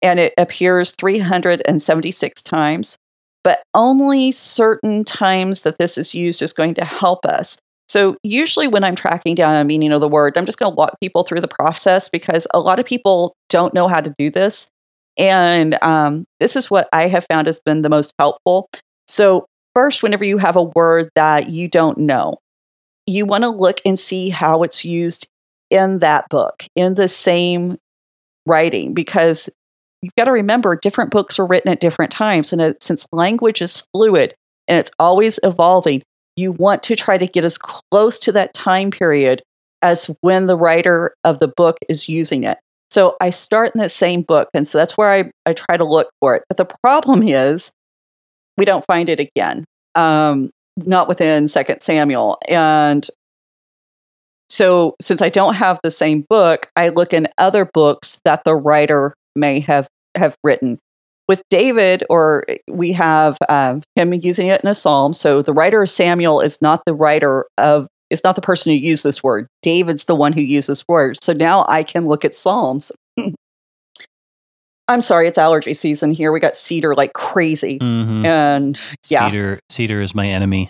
and 0.02 0.20
it 0.20 0.34
appears 0.40 0.92
376 0.92 2.42
times, 2.42 2.98
but 3.44 3.62
only 3.76 4.32
certain 4.32 5.04
times 5.04 5.62
that 5.62 5.78
this 5.78 5.96
is 5.96 6.16
used 6.16 6.42
is 6.42 6.54
going 6.54 6.74
to 6.74 6.86
help 6.86 7.24
us. 7.28 7.60
So, 7.92 8.16
usually 8.24 8.70
when 8.70 8.86
I'm 8.86 8.96
tracking 8.96 9.36
down 9.36 9.54
a 9.54 9.66
meaning 9.66 9.92
of 9.92 10.00
the 10.00 10.08
word, 10.08 10.38
I'm 10.38 10.46
just 10.46 10.58
going 10.58 10.72
to 10.72 10.76
walk 10.78 10.98
people 11.02 11.24
through 11.24 11.42
the 11.42 11.50
process 11.50 12.08
because 12.08 12.48
a 12.54 12.60
lot 12.62 12.80
of 12.80 12.86
people 12.86 13.36
don't 13.50 13.74
know 13.74 13.90
how 13.90 14.00
to 14.00 14.16
do 14.18 14.30
this. 14.30 14.70
And 15.18 15.78
um, 15.84 16.24
this 16.40 16.56
is 16.56 16.72
what 16.72 16.88
I 16.94 17.10
have 17.10 17.26
found 17.30 17.48
has 17.48 17.60
been 17.60 17.82
the 17.82 17.90
most 17.90 18.14
helpful. 18.18 18.70
So, 19.10 19.46
first, 19.74 20.04
whenever 20.04 20.24
you 20.24 20.38
have 20.38 20.56
a 20.56 20.64
word 20.64 21.10
that 21.16 21.50
you 21.50 21.68
don't 21.68 21.98
know, 21.98 22.38
you 23.08 23.26
want 23.26 23.44
to 23.44 23.50
look 23.50 23.82
and 23.84 24.00
see 24.00 24.30
how 24.30 24.64
it's 24.64 24.86
used 24.86 25.28
in 25.70 26.00
that 26.00 26.30
book, 26.30 26.66
in 26.78 26.94
the 26.94 27.10
same 27.10 27.78
writing, 28.46 28.94
because 28.94 29.50
you've 30.02 30.16
got 30.16 30.26
to 30.26 30.32
remember 30.32 30.78
different 30.78 31.12
books 31.12 31.40
are 31.40 31.46
written 31.46 31.70
at 31.70 31.82
different 31.82 32.14
times. 32.14 32.54
And 32.54 32.62
it, 32.62 32.82
since 32.82 33.06
language 33.12 33.62
is 33.62 33.84
fluid 33.94 34.34
and 34.70 34.78
it's 34.78 34.92
always 34.98 35.42
evolving, 35.44 36.04
you 36.36 36.52
want 36.52 36.84
to 36.84 36.96
try 36.96 37.18
to 37.18 37.28
get 37.28 37.46
as 37.46 37.58
close 37.58 38.20
to 38.20 38.32
that 38.32 38.54
time 38.54 38.92
period 38.92 39.42
as 39.82 40.06
when 40.22 40.48
the 40.48 40.58
writer 40.58 41.14
of 41.24 41.40
the 41.40 41.48
book 41.48 41.78
is 41.90 42.08
using 42.08 42.44
it. 42.44 42.58
So 42.90 43.16
I 43.22 43.30
start 43.30 43.72
in 43.74 43.80
that 43.80 43.92
same 43.92 44.22
book. 44.22 44.50
And 44.54 44.68
so 44.68 44.78
that's 44.78 44.98
where 44.98 45.10
I, 45.10 45.32
I 45.46 45.54
try 45.54 45.78
to 45.78 45.86
look 45.86 46.10
for 46.20 46.36
it. 46.36 46.44
But 46.50 46.58
the 46.58 46.66
problem 46.84 47.24
is 47.24 47.72
we 48.58 48.66
don't 48.66 48.86
find 48.86 49.10
it 49.10 49.20
again, 49.20 49.66
um, 49.96 50.52
not 50.78 51.08
within 51.08 51.48
Second 51.48 51.82
Samuel. 51.82 52.38
And 52.48 53.08
so 54.50 54.96
since 55.02 55.22
I 55.22 55.30
don't 55.30 55.54
have 55.54 55.80
the 55.84 55.92
same 55.92 56.26
book, 56.30 56.70
I 56.76 56.90
look 56.90 57.14
in 57.14 57.30
other 57.38 57.64
books 57.64 58.20
that 58.26 58.44
the 58.44 58.56
writer 58.56 59.14
may 59.36 59.62
have, 59.62 59.88
have 60.16 60.36
written. 60.44 60.78
With 61.32 61.44
David, 61.50 62.04
or 62.10 62.46
we 62.68 62.92
have 62.92 63.38
um, 63.48 63.84
him 63.96 64.14
using 64.14 64.48
it 64.48 64.60
in 64.62 64.70
a 64.70 64.76
psalm. 64.76 65.14
So 65.14 65.42
the 65.42 65.54
writer 65.54 65.82
of 65.82 65.90
Samuel 65.90 66.42
is 66.42 66.62
not 66.62 66.82
the 66.86 66.94
writer 66.94 67.46
of 67.58 67.88
is 68.10 68.22
not 68.26 68.36
the 68.36 68.42
person 68.42 68.74
who 68.74 68.78
used 68.78 69.06
this 69.06 69.24
word. 69.24 69.48
David's 69.62 70.04
the 70.04 70.16
one 70.16 70.34
who 70.34 70.42
used 70.42 70.68
this 70.68 70.86
word. 70.90 71.18
So 71.24 71.32
now 71.32 71.64
I 71.70 71.84
can 71.84 72.04
look 72.04 72.26
at 72.26 72.36
Psalms. 72.36 72.92
I'm 74.90 75.02
sorry, 75.02 75.30
it's 75.30 75.38
allergy 75.38 75.74
season 75.74 76.12
here. 76.12 76.34
We 76.34 76.42
got 76.42 76.58
cedar 76.58 76.96
like 76.96 77.14
crazy. 77.14 77.80
Mhm. 77.80 78.26
And 78.26 78.82
yeah, 79.10 79.30
Cedar, 79.30 79.60
cedar 79.70 80.02
is 80.02 80.14
my 80.14 80.28
enemy. 80.28 80.70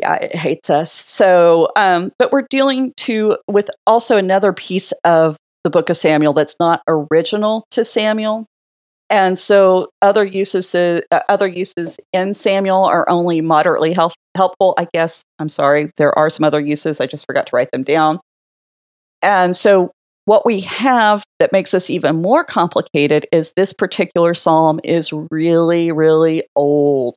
yeah, 0.00 0.14
it 0.14 0.34
hates 0.34 0.68
us. 0.68 0.92
So, 0.92 1.68
um, 1.76 2.10
but 2.18 2.32
we're 2.32 2.46
dealing 2.50 2.92
to 2.98 3.36
with 3.46 3.70
also 3.86 4.16
another 4.16 4.52
piece 4.52 4.90
of 5.04 5.36
the 5.62 5.70
book 5.70 5.90
of 5.90 5.96
Samuel 5.96 6.32
that's 6.32 6.56
not 6.58 6.82
original 6.88 7.64
to 7.70 7.84
Samuel. 7.84 8.46
And 9.10 9.38
so 9.38 9.88
other 10.02 10.24
uses 10.24 10.74
uh, 10.74 11.00
other 11.28 11.46
uses 11.46 11.98
in 12.12 12.34
Samuel 12.34 12.84
are 12.84 13.08
only 13.08 13.40
moderately 13.40 13.94
help, 13.94 14.12
helpful, 14.36 14.74
I 14.78 14.86
guess. 14.92 15.22
I'm 15.38 15.48
sorry. 15.48 15.90
There 15.96 16.16
are 16.18 16.28
some 16.28 16.44
other 16.44 16.60
uses. 16.60 17.00
I 17.00 17.06
just 17.06 17.24
forgot 17.26 17.46
to 17.46 17.56
write 17.56 17.70
them 17.70 17.82
down. 17.84 18.20
And 19.22 19.56
so 19.56 19.92
what 20.26 20.44
we 20.44 20.60
have 20.60 21.24
that 21.38 21.52
makes 21.52 21.70
this 21.70 21.88
even 21.88 22.20
more 22.20 22.44
complicated 22.44 23.26
is 23.32 23.52
this 23.56 23.72
particular 23.72 24.34
psalm 24.34 24.78
is 24.84 25.10
really 25.30 25.90
really 25.90 26.42
old. 26.54 27.16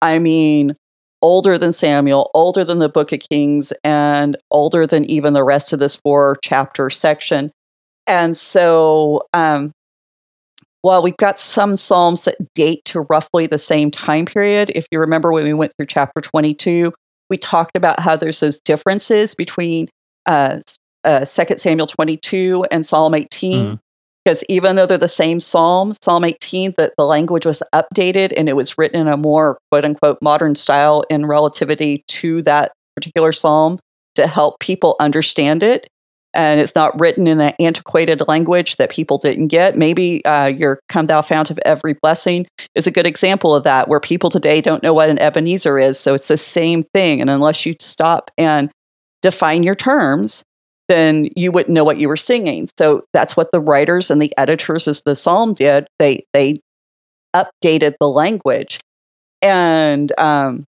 I 0.00 0.20
mean, 0.20 0.76
older 1.22 1.58
than 1.58 1.72
Samuel, 1.72 2.30
older 2.34 2.64
than 2.64 2.78
the 2.78 2.88
book 2.88 3.12
of 3.12 3.18
Kings 3.18 3.72
and 3.82 4.36
older 4.52 4.86
than 4.86 5.04
even 5.06 5.32
the 5.32 5.44
rest 5.44 5.72
of 5.72 5.80
this 5.80 5.96
four 5.96 6.38
chapter 6.44 6.88
section. 6.88 7.50
And 8.06 8.36
so 8.36 9.22
um 9.34 9.72
well, 10.82 11.02
we've 11.02 11.16
got 11.16 11.38
some 11.38 11.76
Psalms 11.76 12.24
that 12.24 12.36
date 12.54 12.84
to 12.86 13.02
roughly 13.02 13.46
the 13.46 13.58
same 13.58 13.90
time 13.90 14.26
period. 14.26 14.72
If 14.74 14.86
you 14.90 14.98
remember 14.98 15.32
when 15.32 15.44
we 15.44 15.54
went 15.54 15.72
through 15.76 15.86
chapter 15.86 16.20
22, 16.20 16.92
we 17.30 17.38
talked 17.38 17.76
about 17.76 18.00
how 18.00 18.16
there's 18.16 18.40
those 18.40 18.58
differences 18.60 19.34
between 19.34 19.88
uh, 20.26 20.58
uh, 21.04 21.24
2 21.24 21.58
Samuel 21.58 21.86
22 21.86 22.66
and 22.70 22.84
Psalm 22.84 23.14
18. 23.14 23.64
Mhm. 23.66 23.78
Because 24.24 24.44
even 24.48 24.76
though 24.76 24.86
they're 24.86 24.98
the 24.98 25.08
same 25.08 25.40
Psalm, 25.40 25.94
Psalm 26.00 26.24
18, 26.24 26.74
the, 26.76 26.92
the 26.96 27.04
language 27.04 27.44
was 27.44 27.60
updated 27.74 28.32
and 28.36 28.48
it 28.48 28.52
was 28.52 28.78
written 28.78 29.00
in 29.00 29.08
a 29.08 29.16
more 29.16 29.58
quote 29.70 29.84
unquote 29.84 30.18
modern 30.22 30.54
style 30.54 31.02
in 31.10 31.26
relativity 31.26 32.04
to 32.06 32.40
that 32.42 32.72
particular 32.94 33.32
Psalm 33.32 33.80
to 34.14 34.28
help 34.28 34.60
people 34.60 34.94
understand 35.00 35.62
it 35.62 35.88
and 36.34 36.60
it's 36.60 36.74
not 36.74 36.98
written 36.98 37.26
in 37.26 37.40
an 37.40 37.52
antiquated 37.58 38.22
language 38.28 38.76
that 38.76 38.90
people 38.90 39.18
didn't 39.18 39.48
get. 39.48 39.76
Maybe 39.76 40.24
uh, 40.24 40.46
your 40.46 40.80
"Come 40.88 41.06
Thou 41.06 41.22
Fount 41.22 41.50
of 41.50 41.58
Every 41.64 41.94
Blessing" 41.94 42.46
is 42.74 42.86
a 42.86 42.90
good 42.90 43.06
example 43.06 43.54
of 43.54 43.64
that, 43.64 43.88
where 43.88 44.00
people 44.00 44.30
today 44.30 44.60
don't 44.60 44.82
know 44.82 44.94
what 44.94 45.10
an 45.10 45.18
Ebenezer 45.18 45.78
is. 45.78 45.98
So 45.98 46.14
it's 46.14 46.28
the 46.28 46.36
same 46.36 46.82
thing, 46.82 47.20
and 47.20 47.30
unless 47.30 47.66
you 47.66 47.74
stop 47.80 48.30
and 48.38 48.70
define 49.20 49.62
your 49.62 49.74
terms, 49.74 50.42
then 50.88 51.28
you 51.36 51.52
wouldn't 51.52 51.74
know 51.74 51.84
what 51.84 51.98
you 51.98 52.08
were 52.08 52.16
singing. 52.16 52.68
So 52.78 53.04
that's 53.12 53.36
what 53.36 53.50
the 53.52 53.60
writers 53.60 54.10
and 54.10 54.20
the 54.20 54.32
editors 54.36 54.86
of 54.86 55.00
the 55.04 55.16
psalm 55.16 55.54
did. 55.54 55.86
They 55.98 56.24
they 56.32 56.60
updated 57.34 57.94
the 58.00 58.08
language, 58.08 58.80
and 59.40 60.12
um, 60.18 60.64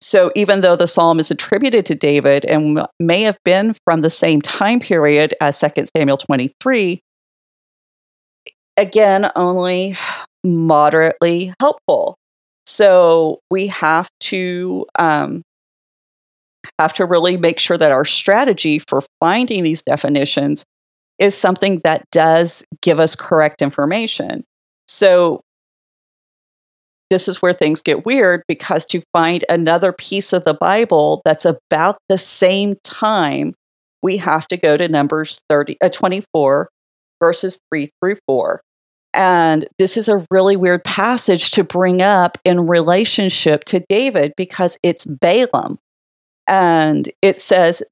so 0.00 0.30
even 0.34 0.60
though 0.60 0.76
the 0.76 0.86
psalm 0.86 1.18
is 1.18 1.30
attributed 1.30 1.84
to 1.86 1.94
David 1.94 2.44
and 2.44 2.86
may 3.00 3.22
have 3.22 3.38
been 3.44 3.74
from 3.84 4.02
the 4.02 4.10
same 4.10 4.40
time 4.40 4.80
period 4.80 5.34
as 5.40 5.60
2 5.60 5.86
Samuel 5.96 6.16
23, 6.16 7.00
again, 8.76 9.30
only 9.34 9.96
moderately 10.44 11.52
helpful. 11.60 12.16
So 12.66 13.40
we 13.50 13.66
have 13.68 14.08
to 14.20 14.86
um, 14.98 15.42
have 16.78 16.92
to 16.94 17.04
really 17.04 17.36
make 17.36 17.58
sure 17.58 17.78
that 17.78 17.92
our 17.92 18.04
strategy 18.04 18.78
for 18.78 19.02
finding 19.20 19.64
these 19.64 19.82
definitions 19.82 20.64
is 21.18 21.36
something 21.36 21.80
that 21.82 22.04
does 22.12 22.62
give 22.82 23.00
us 23.00 23.16
correct 23.16 23.62
information. 23.62 24.44
So 24.86 25.40
this 27.10 27.28
is 27.28 27.40
where 27.40 27.52
things 27.52 27.80
get 27.80 28.04
weird 28.04 28.42
because 28.48 28.84
to 28.86 29.02
find 29.12 29.44
another 29.48 29.92
piece 29.92 30.32
of 30.32 30.44
the 30.44 30.54
Bible 30.54 31.22
that's 31.24 31.44
about 31.44 31.98
the 32.08 32.18
same 32.18 32.76
time, 32.84 33.54
we 34.02 34.18
have 34.18 34.46
to 34.48 34.56
go 34.56 34.76
to 34.76 34.88
Numbers 34.88 35.40
30, 35.48 35.78
uh, 35.80 35.88
24, 35.88 36.68
verses 37.20 37.58
3 37.70 37.90
through 38.00 38.16
4. 38.26 38.60
And 39.14 39.66
this 39.78 39.96
is 39.96 40.08
a 40.08 40.24
really 40.30 40.56
weird 40.56 40.84
passage 40.84 41.50
to 41.52 41.64
bring 41.64 42.02
up 42.02 42.38
in 42.44 42.66
relationship 42.66 43.64
to 43.64 43.84
David 43.88 44.34
because 44.36 44.78
it's 44.82 45.06
Balaam. 45.06 45.78
And 46.46 47.10
it 47.22 47.40
says, 47.40 47.82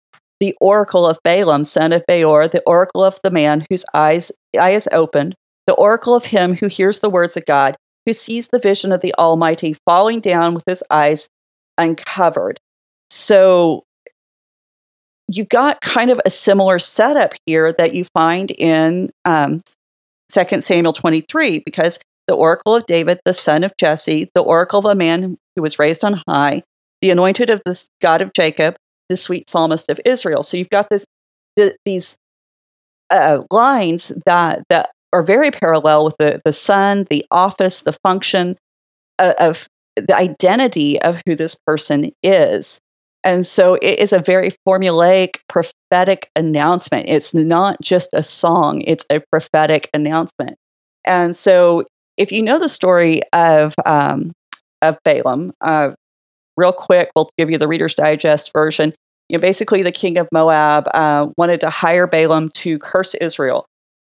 the 0.41 0.55
oracle 0.61 1.07
of 1.07 1.19
Balaam, 1.25 1.65
son 1.65 1.93
of 1.93 2.05
Beor, 2.07 2.47
the 2.49 2.63
oracle 2.67 3.03
of 3.03 3.19
the 3.23 3.31
man 3.31 3.67
whose 3.71 3.85
eyes 3.95 4.31
eye 4.59 4.73
is 4.73 4.89
opened, 4.93 5.35
the 5.67 5.75
oracle 5.75 6.15
of 6.15 6.27
him 6.27 6.55
who 6.55 6.67
hears 6.67 7.01
the 7.01 7.11
words 7.11 7.37
of 7.37 7.47
God, 7.47 7.77
who 8.07 8.13
sees 8.13 8.49
the 8.49 8.59
vision 8.59 8.93
of 8.93 9.01
the 9.01 9.15
Almighty 9.19 9.75
falling 9.85 10.21
down 10.21 10.55
with 10.55 10.65
his 10.67 10.83
eyes 10.91 11.29
uncovered. 11.77 12.59
So 13.11 13.85
you've 15.29 15.49
got 15.49 15.81
kind 15.81 16.11
of 16.11 16.21
a 16.25 16.31
similar 16.31 16.79
setup 16.79 17.35
here 17.45 17.73
that 17.73 17.95
you 17.95 18.05
find 18.05 18.53
in 18.53 19.11
um, 19.25 19.61
2 20.33 20.61
Samuel 20.61 20.93
23, 20.93 21.63
because 21.65 21.99
the 22.27 22.35
oracle 22.35 22.75
of 22.75 22.87
David, 22.87 23.21
the 23.25 23.35
son 23.35 23.65
of 23.65 23.77
Jesse, 23.79 24.31
the 24.35 24.43
oracle 24.43 24.81
of 24.81 24.85
a 24.85 24.95
man 24.95 25.37
who 25.55 25.63
was 25.63 25.79
raised 25.79 26.05
on 26.05 26.23
high, 26.29 26.63
the 27.03 27.11
anointed 27.11 27.51
of 27.51 27.61
the 27.65 27.87
God 28.01 28.23
of 28.23 28.33
Jacob, 28.33 28.77
the 29.09 29.17
sweet 29.17 29.49
psalmist 29.49 29.89
of 29.89 30.01
Israel. 30.05 30.43
So 30.43 30.57
you've 30.57 30.71
got 30.71 30.89
this 30.91 31.05
the, 31.57 31.77
these 31.85 32.17
uh, 33.11 33.43
lines 33.51 34.13
that 34.27 34.65
that 34.69 34.91
are 35.17 35.23
very 35.23 35.51
parallel 35.51 36.05
with 36.05 36.17
the 36.19 36.41
the 36.45 36.53
son, 36.53 37.07
the 37.11 37.25
office, 37.31 37.83
the 37.83 37.97
function 38.05 38.57
of, 39.19 39.35
of 39.39 39.69
the 39.97 40.15
identity 40.15 41.01
of 41.01 41.21
who 41.27 41.35
this 41.35 41.57
person 41.67 42.13
is. 42.23 42.81
And 43.25 43.45
so 43.45 43.75
it 43.75 43.99
is 43.99 44.13
a 44.13 44.21
very 44.21 44.53
formulaic 44.69 45.39
prophetic 45.49 46.31
announcement. 46.37 47.09
It's 47.09 47.35
not 47.35 47.81
just 47.81 48.11
a 48.13 48.23
song, 48.23 48.83
it's 48.83 49.07
a 49.11 49.21
prophetic 49.33 49.89
announcement. 49.95 50.57
And 51.05 51.35
so 51.35 51.85
if 52.17 52.31
you 52.31 52.43
know 52.43 52.59
the 52.59 52.69
story 52.69 53.23
of 53.33 53.75
um, 53.85 54.33
of 54.83 54.99
Balaam, 55.05 55.53
uh, 55.63 55.93
real 56.57 56.73
quick, 56.73 57.11
we'll 57.17 57.31
give 57.39 57.51
you 57.51 57.59
the 57.59 57.69
Reader's 57.69 57.95
Digest 57.95 58.53
version. 58.53 58.93
You 59.29 59.39
know, 59.39 59.41
basically, 59.41 59.83
the 59.83 59.93
king 59.93 60.19
of 60.19 60.29
Moab 60.31 60.85
uh, 60.95 61.29
wanted 61.37 61.61
to 61.63 61.71
hire 61.71 62.07
Balaam 62.07 62.51
to 62.51 62.79
curse 62.79 63.15
Israel. 63.15 63.67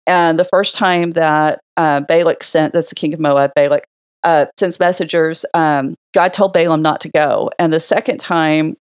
And 0.08 0.38
the 0.38 0.44
first 0.44 0.74
time 0.74 1.10
that 1.10 1.60
uh, 1.76 2.00
Balak 2.00 2.42
sent, 2.42 2.72
that's 2.72 2.88
the 2.88 2.94
king 2.96 3.14
of 3.14 3.20
Moab, 3.20 3.52
Balak, 3.54 3.84
uh, 4.24 4.46
sends 4.58 4.80
messengers, 4.80 5.44
um, 5.54 5.94
God 6.14 6.32
told 6.32 6.52
Balaam 6.52 6.82
not 6.82 7.00
to 7.02 7.08
go. 7.10 7.50
And 7.58 7.72
the 7.72 7.78
second 7.80 8.18
time 8.18 8.74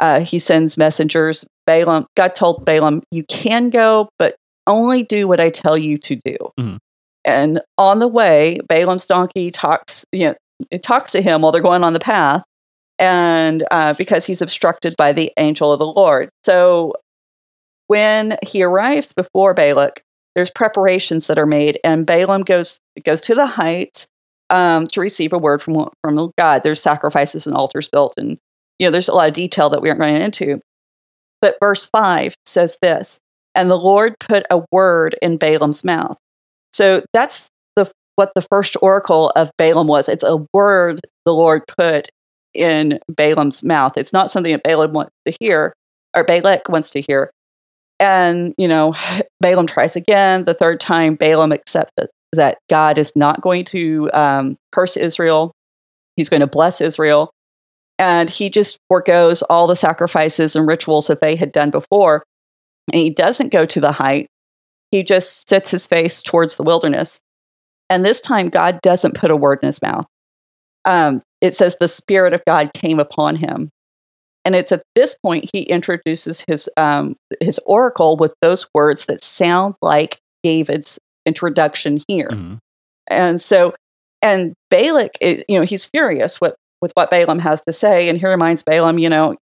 uh, 0.00 0.20
he 0.20 0.38
sends 0.40 0.76
messengers, 0.78 1.46
Balaam, 1.66 2.06
God 2.16 2.34
told 2.34 2.64
Balaam, 2.64 3.02
you 3.10 3.22
can 3.24 3.68
go, 3.70 4.08
but 4.18 4.34
only 4.66 5.02
do 5.04 5.28
what 5.28 5.38
I 5.40 5.50
tell 5.50 5.76
you 5.76 5.98
to 5.98 6.16
do. 6.24 6.36
Mhm. 6.58 6.78
And 7.24 7.60
on 7.76 7.98
the 7.98 8.08
way, 8.08 8.58
Balaam's 8.68 9.06
donkey 9.06 9.50
talks, 9.50 10.04
you 10.10 10.28
know, 10.28 10.34
it 10.70 10.82
talks 10.82 11.12
to 11.12 11.20
him 11.22 11.42
while 11.42 11.52
they're 11.52 11.60
going 11.62 11.84
on 11.84 11.92
the 11.92 12.00
path. 12.00 12.42
and 12.98 13.64
uh, 13.70 13.94
because 13.94 14.26
he's 14.26 14.42
obstructed 14.42 14.94
by 14.98 15.10
the 15.12 15.32
angel 15.38 15.72
of 15.72 15.78
the 15.78 15.86
Lord. 15.86 16.28
So 16.44 16.94
when 17.86 18.36
he 18.46 18.62
arrives 18.62 19.12
before 19.14 19.54
Balak, 19.54 20.02
there's 20.34 20.50
preparations 20.50 21.26
that 21.26 21.38
are 21.38 21.46
made, 21.46 21.78
and 21.84 22.06
Balaam 22.06 22.42
goes 22.42 22.80
goes 23.04 23.20
to 23.22 23.34
the 23.34 23.46
heights 23.46 24.06
um, 24.50 24.86
to 24.88 25.00
receive 25.00 25.32
a 25.32 25.38
word 25.38 25.62
from 25.62 25.88
from 26.02 26.32
God. 26.38 26.62
There's 26.62 26.82
sacrifices 26.82 27.46
and 27.46 27.56
altars 27.56 27.88
built, 27.88 28.14
and 28.16 28.38
you 28.78 28.86
know 28.86 28.90
there's 28.90 29.08
a 29.08 29.14
lot 29.14 29.28
of 29.28 29.34
detail 29.34 29.70
that 29.70 29.82
we 29.82 29.88
aren't 29.88 30.00
going 30.00 30.16
into. 30.16 30.60
But 31.40 31.56
verse 31.60 31.86
five 31.86 32.34
says 32.46 32.78
this, 32.82 33.18
and 33.54 33.70
the 33.70 33.78
Lord 33.78 34.14
put 34.20 34.44
a 34.50 34.62
word 34.70 35.16
in 35.22 35.36
Balaam's 35.36 35.84
mouth. 35.84 36.18
So 36.72 37.02
that's 37.12 37.48
the 37.76 37.90
what 38.16 38.32
the 38.34 38.42
first 38.42 38.76
oracle 38.82 39.30
of 39.36 39.50
Balaam 39.58 39.86
was. 39.86 40.08
It's 40.08 40.24
a 40.24 40.44
word 40.52 41.00
the 41.24 41.34
Lord 41.34 41.62
put 41.66 42.08
in 42.54 42.98
Balaam's 43.08 43.62
mouth. 43.62 43.96
It's 43.96 44.12
not 44.12 44.30
something 44.30 44.52
that 44.52 44.62
Balaam 44.62 44.92
wants 44.92 45.12
to 45.26 45.34
hear, 45.40 45.74
or 46.14 46.24
Balak 46.24 46.68
wants 46.68 46.90
to 46.90 47.00
hear. 47.00 47.30
And, 48.00 48.54
you 48.58 48.66
know, 48.66 48.94
Balaam 49.40 49.66
tries 49.66 49.94
again. 49.94 50.44
The 50.44 50.54
third 50.54 50.80
time, 50.80 51.14
Balaam 51.14 51.52
accepts 51.52 51.92
that, 51.96 52.10
that 52.32 52.58
God 52.68 52.98
is 52.98 53.14
not 53.14 53.42
going 53.42 53.64
to 53.66 54.10
um, 54.12 54.56
curse 54.72 54.96
Israel, 54.96 55.52
he's 56.16 56.28
going 56.28 56.40
to 56.40 56.46
bless 56.46 56.80
Israel. 56.80 57.30
And 57.98 58.30
he 58.30 58.48
just 58.48 58.78
foregoes 58.88 59.42
all 59.42 59.66
the 59.66 59.76
sacrifices 59.76 60.56
and 60.56 60.66
rituals 60.66 61.06
that 61.08 61.20
they 61.20 61.36
had 61.36 61.52
done 61.52 61.70
before. 61.70 62.24
And 62.90 63.00
he 63.00 63.10
doesn't 63.10 63.52
go 63.52 63.66
to 63.66 63.80
the 63.80 63.92
height, 63.92 64.26
he 64.90 65.04
just 65.04 65.48
sets 65.48 65.70
his 65.70 65.86
face 65.86 66.22
towards 66.22 66.56
the 66.56 66.62
wilderness. 66.62 67.20
And 67.90 68.04
this 68.04 68.20
time, 68.20 68.48
God 68.48 68.80
doesn't 68.82 69.16
put 69.16 69.30
a 69.30 69.36
word 69.36 69.58
in 69.62 69.66
his 69.66 69.82
mouth. 69.82 70.06
Um, 70.84 71.22
it 71.40 71.54
says 71.54 71.76
the 71.76 71.88
Spirit 71.88 72.32
of 72.32 72.42
God 72.46 72.72
came 72.72 73.00
upon 73.00 73.36
him. 73.36 73.70
And 74.44 74.54
it's 74.56 74.72
at 74.72 74.82
this 74.94 75.16
point 75.22 75.50
he 75.52 75.62
introduces 75.62 76.44
his 76.46 76.68
um, 76.76 77.16
his 77.40 77.60
oracle 77.66 78.16
with 78.16 78.32
those 78.40 78.66
words 78.74 79.06
that 79.06 79.22
sound 79.22 79.74
like 79.82 80.18
David's 80.42 80.98
introduction 81.26 82.02
here. 82.08 82.30
Mm-hmm. 82.30 82.54
And 83.08 83.40
so, 83.40 83.74
and 84.22 84.54
Balak, 84.70 85.18
is, 85.20 85.44
you 85.48 85.58
know, 85.58 85.64
he's 85.64 85.84
furious 85.84 86.40
with 86.40 86.54
with 86.80 86.92
what 86.94 87.10
Balaam 87.10 87.40
has 87.40 87.60
to 87.62 87.72
say, 87.72 88.08
and 88.08 88.18
he 88.18 88.26
reminds 88.26 88.62
Balaam, 88.62 88.98
you 88.98 89.10
know, 89.10 89.36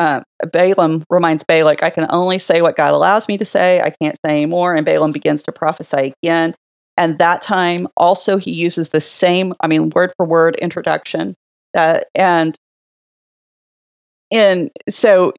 uh, 0.00 0.22
Balaam 0.50 1.04
reminds 1.10 1.44
Balak, 1.44 1.82
I 1.82 1.90
can 1.90 2.06
only 2.08 2.38
say 2.38 2.62
what 2.62 2.74
God 2.74 2.94
allows 2.94 3.28
me 3.28 3.36
to 3.36 3.44
say. 3.44 3.82
I 3.82 3.92
can't 4.00 4.16
say 4.24 4.32
anymore. 4.32 4.74
And 4.74 4.86
Balaam 4.86 5.12
begins 5.12 5.42
to 5.42 5.52
prophesy 5.52 6.14
again. 6.22 6.54
And 6.96 7.18
that 7.18 7.42
time, 7.42 7.86
also, 7.98 8.38
he 8.38 8.50
uses 8.50 8.90
the 8.90 9.02
same, 9.02 9.52
I 9.60 9.66
mean, 9.66 9.90
word 9.90 10.12
for 10.16 10.24
word 10.24 10.56
introduction. 10.56 11.34
Uh, 11.76 12.00
and 12.14 12.56
and 14.30 14.70
so 14.88 15.32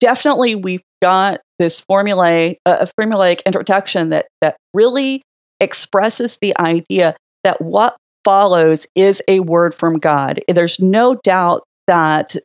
definitely 0.00 0.54
we've 0.54 0.82
got 1.02 1.40
this 1.58 1.80
formulaic, 1.80 2.56
uh, 2.66 2.78
a 2.80 3.00
formulaic 3.00 3.44
introduction 3.46 4.10
that 4.10 4.26
that 4.40 4.56
really 4.72 5.22
expresses 5.60 6.38
the 6.40 6.56
idea 6.58 7.16
that 7.44 7.60
what 7.60 7.96
follows 8.24 8.86
is 8.94 9.22
a 9.28 9.40
word 9.40 9.74
from 9.74 9.98
God. 9.98 10.40
There's 10.48 10.80
no 10.80 11.16
doubt 11.22 11.62
that 11.86 12.36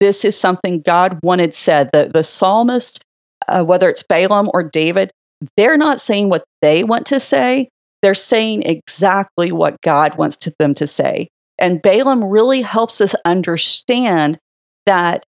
this 0.00 0.24
is 0.24 0.38
something 0.38 0.80
God 0.80 1.18
wanted 1.22 1.54
said. 1.54 1.90
The 1.92 2.10
the 2.12 2.24
psalmist, 2.24 3.02
uh, 3.48 3.64
whether 3.64 3.88
it's 3.88 4.02
Balaam 4.02 4.50
or 4.54 4.62
David, 4.62 5.10
they're 5.56 5.76
not 5.76 6.00
saying 6.00 6.28
what 6.30 6.44
they 6.62 6.84
want 6.84 7.06
to 7.06 7.20
say. 7.20 7.68
They're 8.02 8.14
saying 8.14 8.64
exactly 8.64 9.52
what 9.52 9.80
God 9.82 10.16
wants 10.16 10.36
to 10.38 10.52
them 10.58 10.74
to 10.74 10.86
say. 10.86 11.28
And 11.58 11.80
Balaam 11.80 12.24
really 12.24 12.62
helps 12.62 13.00
us 13.00 13.14
understand 13.24 14.38
that 14.86 15.24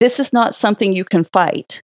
this 0.00 0.20
is 0.20 0.32
not 0.32 0.54
something 0.54 0.92
you 0.92 1.04
can 1.04 1.24
fight. 1.24 1.82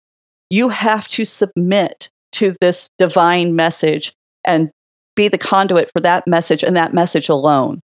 You 0.49 0.69
have 0.69 1.07
to 1.09 1.25
submit 1.25 2.09
to 2.33 2.55
this 2.61 2.89
divine 2.97 3.55
message 3.55 4.13
and 4.43 4.69
be 5.15 5.27
the 5.27 5.37
conduit 5.37 5.91
for 5.91 6.01
that 6.01 6.27
message 6.27 6.63
and 6.63 6.75
that 6.75 6.93
message 6.93 7.29
alone. 7.29 7.81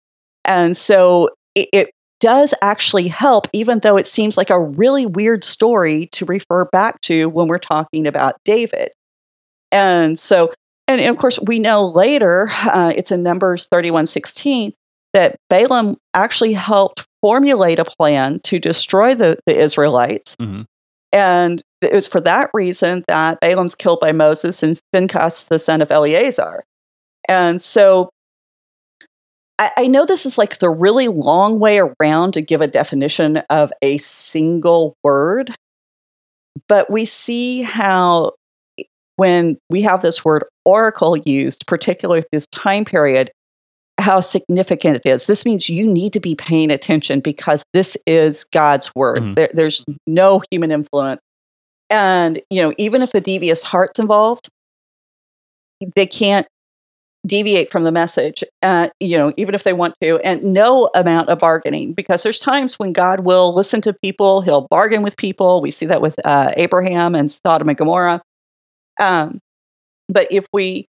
And 0.45 0.77
so 0.77 1.31
it, 1.55 1.69
it, 1.73 1.91
does 2.21 2.53
actually 2.63 3.09
help, 3.09 3.47
even 3.53 3.81
though 3.81 3.97
it 3.97 4.07
seems 4.07 4.37
like 4.37 4.51
a 4.51 4.61
really 4.61 5.07
weird 5.07 5.45
story 5.45 6.09
to 6.13 6.25
refer 6.25 6.65
back 6.67 7.01
to 7.03 7.29
when 7.29 7.49
we're 7.49 7.59
talking 7.59 8.07
about 8.07 8.35
David. 8.45 8.91
And 9.71 10.19
so, 10.19 10.53
and 10.87 11.01
of 11.01 11.17
course, 11.17 11.39
we 11.47 11.59
know 11.59 11.87
later, 11.87 12.49
uh, 12.65 12.93
it's 12.95 13.13
in 13.13 13.23
Numbers 13.23 13.69
31 13.71 14.07
16, 14.07 14.73
that 15.15 15.37
Balaam 15.49 15.97
actually 16.15 16.53
helped 16.53 17.07
formulate 17.23 17.79
a 17.79 17.85
plan 17.85 18.41
to 18.45 18.59
destroy 18.59 19.15
the, 19.15 19.39
the 19.47 19.57
Israelites. 19.57 20.37
Mm-hmm. 20.37 20.63
And 21.13 21.63
it 21.81 21.93
was 21.93 22.07
for 22.07 22.21
that 22.21 22.51
reason 22.53 23.05
that 23.09 23.41
Balaam's 23.41 23.75
killed 23.75 24.01
by 24.01 24.13
Moses 24.13 24.63
and 24.63 24.79
Phinehas, 24.93 25.47
the 25.47 25.59
son 25.59 25.81
of 25.81 25.91
Eleazar. 25.91 26.65
And 27.29 27.61
so 27.61 28.11
I, 29.59 29.71
I 29.77 29.87
know 29.87 30.05
this 30.05 30.27
is 30.27 30.39
like 30.39 30.59
the 30.59 30.71
really 30.71 31.09
long 31.09 31.59
way 31.59 31.81
around 31.81 32.33
to 32.33 32.43
give 32.43 32.61
a 32.61 32.67
definition 32.67 33.39
of 33.51 33.73
a 33.83 33.99
single 33.99 34.97
word, 35.03 35.55
but 36.69 36.91
we 36.91 37.05
see 37.05 37.63
how 37.63 38.33
when 39.17 39.59
we 39.69 39.83
have 39.83 40.03
this 40.03 40.25
word 40.25 40.45
oracle 40.65 41.17
used, 41.17 41.67
particularly 41.67 42.23
this 42.31 42.47
time 42.49 42.85
period, 42.85 43.33
how 44.09 44.21
significant 44.21 44.97
it 44.97 45.03
is. 45.05 45.27
This 45.27 45.45
means 45.45 45.69
you 45.69 45.87
need 45.87 46.15
to 46.15 46.21
be 46.21 46.35
paying 46.35 46.71
attention 46.71 47.21
because 47.21 47.63
this 47.75 47.95
is 48.07 48.45
God's 48.45 48.95
word. 48.95 49.19
Mm-hmm. 49.19 49.35
There, 49.35 49.51
there's 49.53 49.85
no 50.07 50.43
human 50.51 50.71
influence. 50.71 51.21
And, 51.91 52.41
you 52.49 52.63
know, 52.63 52.73
even 52.79 53.03
if 53.03 53.13
a 53.13 53.21
devious 53.21 53.63
heart's 53.63 53.99
involved, 53.99 54.49
they 55.95 56.07
can't 56.07 56.47
deviate 57.27 57.71
from 57.71 57.85
the 57.85 57.93
message, 57.93 58.43
uh, 58.63 58.89
you 58.99 59.19
know, 59.19 59.35
even 59.37 59.55
if 59.55 59.65
they 59.65 59.75
want 59.75 59.95
to, 60.01 60.19
and 60.21 60.43
no 60.43 60.89
amount 60.95 61.29
of 61.29 61.39
bargaining, 61.39 61.93
because 61.93 62.23
there's 62.23 62.39
times 62.39 62.79
when 62.79 62.95
God 62.95 63.21
will 63.21 63.55
listen 63.55 63.83
to 63.83 63.93
people, 63.93 64.41
he'll 64.41 64.67
bargain 64.71 65.03
with 65.03 65.19
people. 65.19 65.61
We 65.61 65.71
see 65.71 65.85
that 65.85 66.01
with 66.01 66.19
uh, 66.25 66.53
Abraham 66.57 67.15
and 67.15 67.31
Sodom 67.31 67.69
and 67.69 67.77
Gomorrah. 67.77 68.23
Um, 68.99 69.39
but 70.09 70.29
if 70.31 70.47
we 70.51 70.87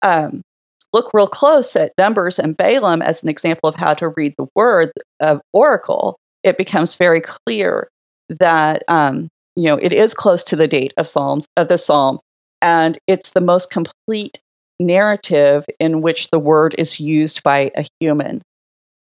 um, 0.00 0.40
look 0.92 1.10
real 1.12 1.26
close 1.26 1.76
at 1.76 1.92
Numbers 1.98 2.38
and 2.38 2.56
Balaam 2.56 3.02
as 3.02 3.22
an 3.22 3.28
example 3.28 3.68
of 3.68 3.74
how 3.74 3.94
to 3.94 4.08
read 4.16 4.34
the 4.38 4.46
word 4.54 4.90
of 5.20 5.40
oracle, 5.52 6.16
it 6.42 6.56
becomes 6.58 6.94
very 6.94 7.20
clear 7.20 7.88
that 8.28 8.82
um, 8.88 9.28
you 9.54 9.64
know 9.64 9.76
it 9.76 9.92
is 9.92 10.14
close 10.14 10.42
to 10.44 10.56
the 10.56 10.68
date 10.68 10.92
of 10.96 11.08
Psalms 11.08 11.46
of 11.56 11.68
the 11.68 11.78
Psalm, 11.78 12.18
and 12.62 12.98
it's 13.06 13.30
the 13.32 13.40
most 13.40 13.70
complete 13.70 14.40
narrative 14.78 15.64
in 15.80 16.02
which 16.02 16.28
the 16.30 16.38
word 16.38 16.74
is 16.78 17.00
used 17.00 17.42
by 17.42 17.70
a 17.76 17.86
human, 18.00 18.42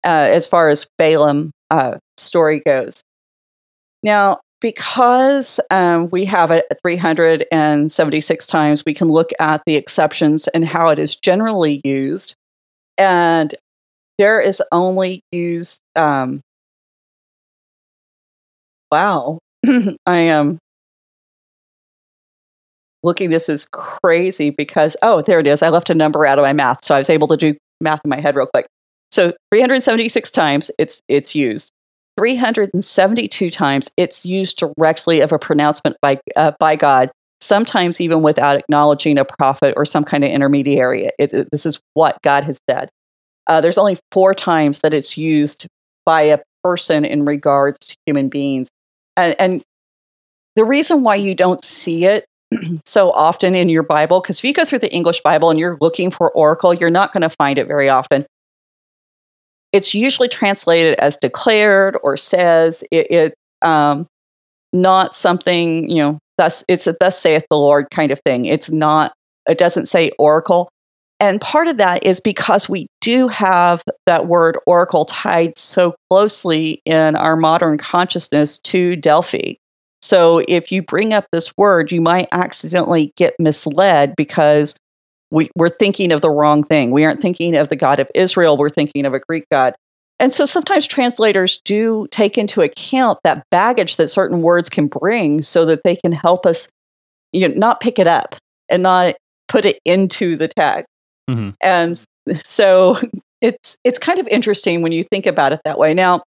uh, 0.03 0.27
as 0.29 0.47
far 0.47 0.69
as 0.69 0.87
Balaam 0.97 1.51
uh, 1.69 1.97
story 2.17 2.61
goes. 2.65 3.01
Now, 4.03 4.39
because 4.61 5.59
um, 5.69 6.09
we 6.09 6.25
have 6.25 6.51
it 6.51 6.65
376 6.81 8.47
times, 8.47 8.83
we 8.85 8.93
can 8.93 9.07
look 9.07 9.29
at 9.39 9.61
the 9.65 9.75
exceptions 9.75 10.47
and 10.49 10.65
how 10.65 10.89
it 10.89 10.99
is 10.99 11.15
generally 11.15 11.81
used. 11.83 12.35
And 12.97 13.53
there 14.17 14.39
is 14.39 14.61
only 14.71 15.21
used, 15.31 15.79
um, 15.95 16.41
wow, 18.91 19.39
I 20.05 20.17
am 20.17 20.57
looking 23.03 23.29
this 23.29 23.47
is 23.47 23.67
crazy 23.71 24.49
because, 24.49 24.97
oh, 25.01 25.21
there 25.21 25.39
it 25.39 25.47
is. 25.47 25.61
I 25.61 25.69
left 25.69 25.89
a 25.89 25.95
number 25.95 26.25
out 26.25 26.39
of 26.39 26.43
my 26.43 26.53
math. 26.53 26.83
So 26.83 26.95
I 26.95 26.99
was 26.99 27.09
able 27.09 27.27
to 27.27 27.37
do 27.37 27.55
math 27.79 28.01
in 28.03 28.09
my 28.09 28.19
head 28.19 28.35
real 28.35 28.47
quick. 28.47 28.65
So 29.11 29.33
376 29.51 30.31
times 30.31 30.71
it's 30.77 31.01
it's 31.07 31.35
used. 31.35 31.71
372 32.17 33.49
times 33.49 33.89
it's 33.95 34.25
used 34.25 34.57
directly 34.57 35.21
of 35.21 35.31
a 35.31 35.39
pronouncement 35.39 35.95
by, 36.01 36.19
uh, 36.35 36.51
by 36.59 36.75
God, 36.75 37.11
sometimes 37.41 38.01
even 38.01 38.21
without 38.21 38.57
acknowledging 38.57 39.17
a 39.17 39.25
prophet 39.25 39.73
or 39.77 39.85
some 39.85 40.03
kind 40.03 40.23
of 40.23 40.31
intermediary. 40.31 41.09
It, 41.19 41.33
it, 41.33 41.47
this 41.51 41.65
is 41.65 41.79
what 41.93 42.21
God 42.23 42.43
has 42.43 42.59
said. 42.69 42.89
Uh, 43.45 43.61
there's 43.61 43.77
only 43.77 43.97
four 44.11 44.33
times 44.33 44.81
that 44.81 44.93
it's 44.93 45.17
used 45.17 45.67
by 46.05 46.23
a 46.23 46.39
person 46.63 47.05
in 47.05 47.23
regards 47.23 47.79
to 47.79 47.95
human 48.05 48.29
beings. 48.29 48.69
And, 49.15 49.35
and 49.39 49.63
the 50.55 50.65
reason 50.65 51.03
why 51.03 51.15
you 51.15 51.35
don't 51.35 51.63
see 51.63 52.05
it 52.05 52.25
so 52.85 53.11
often 53.11 53.55
in 53.55 53.69
your 53.69 53.83
Bible, 53.83 54.21
because 54.21 54.39
if 54.39 54.43
you 54.43 54.53
go 54.53 54.65
through 54.65 54.79
the 54.79 54.93
English 54.93 55.21
Bible 55.21 55.49
and 55.49 55.59
you're 55.59 55.77
looking 55.79 56.11
for 56.11 56.31
oracle, 56.31 56.73
you're 56.73 56.89
not 56.89 57.13
going 57.13 57.21
to 57.21 57.29
find 57.29 57.59
it 57.59 57.67
very 57.67 57.89
often 57.89 58.25
it's 59.71 59.93
usually 59.93 60.27
translated 60.27 60.97
as 60.99 61.17
declared 61.17 61.97
or 62.03 62.17
says. 62.17 62.83
It, 62.91 63.11
it 63.11 63.33
um, 63.61 64.07
not 64.73 65.15
something 65.15 65.87
you 65.89 65.95
know 65.95 66.19
thus 66.37 66.63
it's 66.67 66.87
a 66.87 66.95
thus 66.99 67.19
saith 67.19 67.45
the 67.49 67.57
lord 67.57 67.87
kind 67.91 68.11
of 68.11 68.19
thing. 68.25 68.45
It's 68.45 68.69
not 68.69 69.13
it 69.47 69.57
doesn't 69.57 69.87
say 69.87 70.11
oracle. 70.19 70.69
And 71.19 71.41
part 71.41 71.67
of 71.67 71.77
that 71.77 72.03
is 72.03 72.19
because 72.19 72.69
we 72.69 72.87
do 73.01 73.27
have 73.27 73.81
that 74.05 74.27
word 74.27 74.57
oracle 74.67 75.05
tied 75.05 75.57
so 75.57 75.95
closely 76.11 76.81
in 76.85 77.15
our 77.15 77.35
modern 77.35 77.79
consciousness 77.79 78.59
to 78.59 78.95
Delphi. 78.95 79.53
So 80.03 80.43
if 80.47 80.71
you 80.71 80.83
bring 80.83 81.13
up 81.13 81.25
this 81.31 81.51
word, 81.57 81.91
you 81.91 82.01
might 82.01 82.27
accidentally 82.31 83.13
get 83.17 83.33
misled 83.39 84.15
because 84.15 84.75
we, 85.31 85.49
we're 85.55 85.69
thinking 85.69 86.11
of 86.11 86.21
the 86.21 86.29
wrong 86.29 86.63
thing. 86.63 86.91
We 86.91 87.03
aren't 87.03 87.19
thinking 87.19 87.55
of 87.55 87.69
the 87.69 87.75
God 87.75 87.99
of 87.99 88.09
Israel, 88.15 88.57
we're 88.57 88.69
thinking 88.69 89.05
of 89.05 89.13
a 89.13 89.19
Greek 89.19 89.45
God. 89.51 89.75
And 90.19 90.33
so 90.33 90.45
sometimes 90.45 90.87
translators 90.87 91.61
do 91.63 92.07
take 92.09 92.39
into 92.39 92.61
account 92.61 93.19
that 93.23 93.43
baggage 93.51 93.97
that 93.97 94.09
certain 94.09 94.41
words 94.41 94.67
can 94.67 94.87
bring 94.87 95.43
so 95.43 95.65
that 95.65 95.83
they 95.83 95.95
can 95.95 96.11
help 96.11 96.47
us 96.47 96.69
you 97.31 97.47
know, 97.47 97.53
not 97.55 97.79
pick 97.79 97.99
it 97.99 98.07
up 98.07 98.35
and 98.69 98.83
not 98.83 99.15
put 99.47 99.65
it 99.65 99.79
into 99.85 100.35
the 100.35 100.47
text. 100.47 100.87
Mm-hmm. 101.29 101.49
And 101.61 102.03
so 102.43 102.97
it's 103.41 103.77
it's 103.83 103.99
kind 103.99 104.19
of 104.19 104.27
interesting 104.27 104.81
when 104.81 104.91
you 104.91 105.03
think 105.03 105.25
about 105.25 105.53
it 105.53 105.61
that 105.65 105.77
way. 105.77 105.93
Now, 105.93 106.23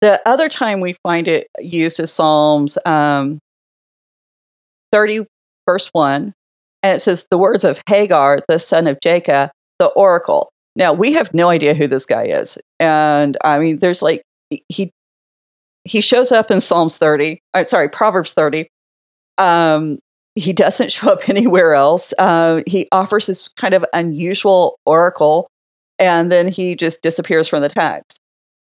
the 0.00 0.20
other 0.26 0.48
time 0.48 0.80
we 0.80 0.96
find 1.02 1.28
it 1.28 1.48
used 1.58 2.00
is 2.00 2.12
Psalms 2.12 2.76
um, 2.84 3.38
30, 4.92 5.26
verse 5.66 5.88
1, 5.92 6.32
and 6.86 6.94
it 6.94 7.00
says, 7.00 7.26
The 7.30 7.38
words 7.38 7.64
of 7.64 7.80
Agur, 7.88 8.38
the 8.48 8.60
son 8.60 8.86
of 8.86 8.98
Jacob, 9.02 9.50
the 9.80 9.86
oracle. 9.88 10.50
Now, 10.76 10.92
we 10.92 11.12
have 11.14 11.34
no 11.34 11.48
idea 11.48 11.74
who 11.74 11.88
this 11.88 12.06
guy 12.06 12.24
is. 12.26 12.58
And 12.78 13.36
I 13.42 13.58
mean, 13.58 13.78
there's 13.78 14.02
like, 14.02 14.22
he 14.68 14.92
he 15.84 16.00
shows 16.00 16.32
up 16.32 16.50
in 16.50 16.60
Psalms 16.60 16.98
30, 16.98 17.40
uh, 17.54 17.64
sorry, 17.64 17.88
Proverbs 17.88 18.32
30. 18.32 18.68
Um, 19.38 19.98
he 20.34 20.52
doesn't 20.52 20.92
show 20.92 21.10
up 21.10 21.28
anywhere 21.28 21.74
else. 21.74 22.14
Uh, 22.18 22.62
he 22.66 22.88
offers 22.92 23.26
this 23.26 23.48
kind 23.56 23.74
of 23.74 23.84
unusual 23.92 24.78
oracle, 24.86 25.48
and 25.98 26.30
then 26.30 26.46
he 26.48 26.76
just 26.76 27.02
disappears 27.02 27.48
from 27.48 27.62
the 27.62 27.68
text. 27.68 28.20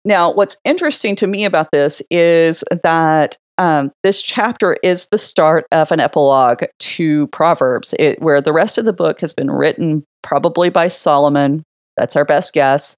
Now, 0.04 0.32
what's 0.32 0.58
interesting 0.64 1.16
to 1.16 1.26
me 1.26 1.44
about 1.44 1.70
this 1.70 2.02
is 2.10 2.64
that 2.82 3.38
um, 3.58 3.92
this 4.02 4.22
chapter 4.22 4.78
is 4.82 5.08
the 5.08 5.18
start 5.18 5.66
of 5.72 5.92
an 5.92 6.00
epilogue 6.00 6.64
to 6.78 7.26
Proverbs, 7.28 7.94
it, 7.98 8.20
where 8.22 8.40
the 8.40 8.52
rest 8.52 8.78
of 8.78 8.84
the 8.84 8.92
book 8.92 9.20
has 9.20 9.32
been 9.32 9.50
written 9.50 10.04
probably 10.22 10.70
by 10.70 10.88
Solomon. 10.88 11.62
That's 11.96 12.16
our 12.16 12.24
best 12.24 12.54
guess. 12.54 12.96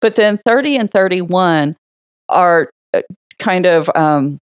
But 0.00 0.16
then 0.16 0.38
30 0.44 0.76
and 0.76 0.90
31 0.90 1.76
are 2.28 2.70
uh, 2.92 3.02
kind 3.38 3.66
of 3.66 3.90
um, 3.94 4.38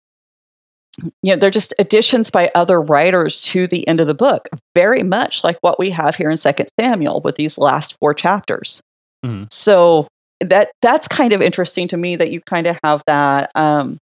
you 1.21 1.33
know, 1.33 1.35
they're 1.35 1.49
just 1.49 1.73
additions 1.79 2.29
by 2.29 2.51
other 2.55 2.81
writers 2.81 3.41
to 3.41 3.67
the 3.67 3.87
end 3.87 3.99
of 3.99 4.07
the 4.07 4.15
book, 4.15 4.49
very 4.75 5.03
much 5.03 5.43
like 5.43 5.57
what 5.61 5.79
we 5.79 5.91
have 5.91 6.15
here 6.15 6.29
in 6.29 6.37
Second 6.37 6.69
Samuel 6.79 7.21
with 7.21 7.35
these 7.35 7.57
last 7.57 7.97
four 7.99 8.13
chapters. 8.13 8.81
Mm-hmm. 9.25 9.45
So 9.51 10.07
that 10.39 10.71
that's 10.81 11.07
kind 11.07 11.33
of 11.33 11.41
interesting 11.41 11.87
to 11.89 11.97
me 11.97 12.15
that 12.15 12.31
you 12.31 12.41
kind 12.41 12.67
of 12.67 12.77
have 12.83 13.03
that 13.07 13.51
um, 13.55 13.97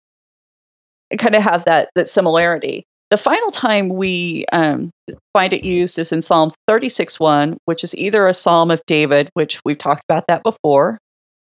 kind 1.19 1.35
of 1.35 1.43
have 1.43 1.65
that 1.65 1.91
that 1.95 2.09
similarity. 2.09 2.85
The 3.11 3.19
final 3.19 3.51
time 3.51 3.91
we 3.91 4.47
um, 4.53 4.91
find 5.35 5.53
it 5.53 5.65
used 5.65 5.99
is 5.99 6.13
in 6.13 6.23
Psalm 6.23 6.51
36 6.67 7.21
1, 7.21 7.59
which 7.67 7.85
is 7.85 7.95
either 7.97 8.27
a 8.27 8.35
psalm 8.35 8.71
of 8.71 8.81
David, 8.87 9.29
which 9.35 9.61
we've 9.65 9.77
talked 9.77 10.03
about 10.09 10.25
that 10.29 10.43
before. 10.43 10.99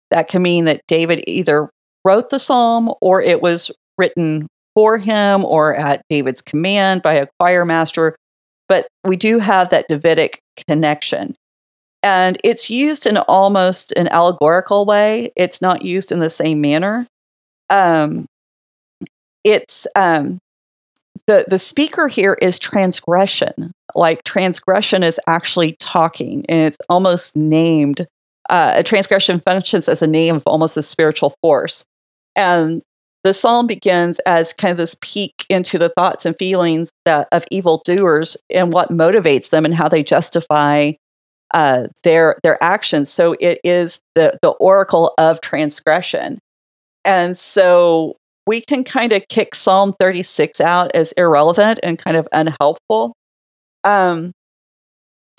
That 0.09 0.27
can 0.27 0.41
mean 0.41 0.65
that 0.65 0.81
David 0.87 1.23
either 1.27 1.69
wrote 2.03 2.29
the 2.29 2.39
psalm 2.39 2.93
or 3.01 3.21
it 3.21 3.41
was 3.41 3.71
written 3.97 4.47
for 4.75 4.97
him 4.97 5.45
or 5.45 5.75
at 5.75 6.01
David's 6.09 6.41
command 6.41 7.01
by 7.01 7.13
a 7.13 7.27
choir 7.39 7.65
master, 7.65 8.15
but 8.67 8.87
we 9.05 9.15
do 9.15 9.39
have 9.39 9.69
that 9.69 9.87
Davidic 9.87 10.39
connection. 10.67 11.35
And 12.03 12.37
it's 12.43 12.69
used 12.69 13.05
in 13.05 13.17
almost 13.17 13.91
an 13.93 14.07
allegorical 14.07 14.85
way. 14.85 15.31
It's 15.35 15.61
not 15.61 15.83
used 15.83 16.11
in 16.11 16.19
the 16.19 16.29
same 16.29 16.59
manner. 16.61 17.05
Um, 17.69 18.25
it's 19.43 19.87
um, 19.95 20.39
the 21.27 21.45
the 21.47 21.59
speaker 21.59 22.07
here 22.07 22.37
is 22.41 22.59
transgression. 22.59 23.71
Like 23.95 24.23
transgression 24.23 25.03
is 25.03 25.19
actually 25.27 25.75
talking, 25.79 26.45
and 26.47 26.61
it's 26.67 26.77
almost 26.89 27.35
named. 27.35 28.07
Uh, 28.49 28.73
a 28.77 28.83
transgression 28.83 29.39
functions 29.39 29.87
as 29.87 30.01
a 30.01 30.07
name 30.07 30.35
of 30.35 30.43
almost 30.45 30.75
a 30.75 30.83
spiritual 30.83 31.33
force. 31.41 31.85
And 32.35 32.81
the 33.23 33.33
psalm 33.33 33.67
begins 33.67 34.19
as 34.25 34.51
kind 34.51 34.71
of 34.71 34.77
this 34.77 34.95
peek 34.99 35.45
into 35.47 35.77
the 35.77 35.89
thoughts 35.89 36.25
and 36.25 36.35
feelings 36.37 36.89
that, 37.05 37.27
of 37.31 37.45
evildoers 37.51 38.35
and 38.49 38.73
what 38.73 38.89
motivates 38.89 39.51
them 39.51 39.63
and 39.63 39.75
how 39.75 39.87
they 39.87 40.03
justify 40.03 40.93
uh, 41.53 41.87
their 42.03 42.37
their 42.43 42.61
actions. 42.63 43.09
So 43.09 43.35
it 43.39 43.59
is 43.63 44.01
the 44.15 44.37
the 44.41 44.51
oracle 44.51 45.13
of 45.17 45.41
transgression, 45.41 46.39
and 47.05 47.37
so 47.37 48.15
we 48.47 48.61
can 48.61 48.83
kind 48.83 49.13
of 49.13 49.23
kick 49.29 49.55
Psalm 49.55 49.93
36 49.99 50.59
out 50.61 50.91
as 50.93 51.11
irrelevant 51.13 51.79
and 51.83 51.97
kind 51.97 52.17
of 52.17 52.27
unhelpful. 52.31 53.13
Um, 53.83 54.31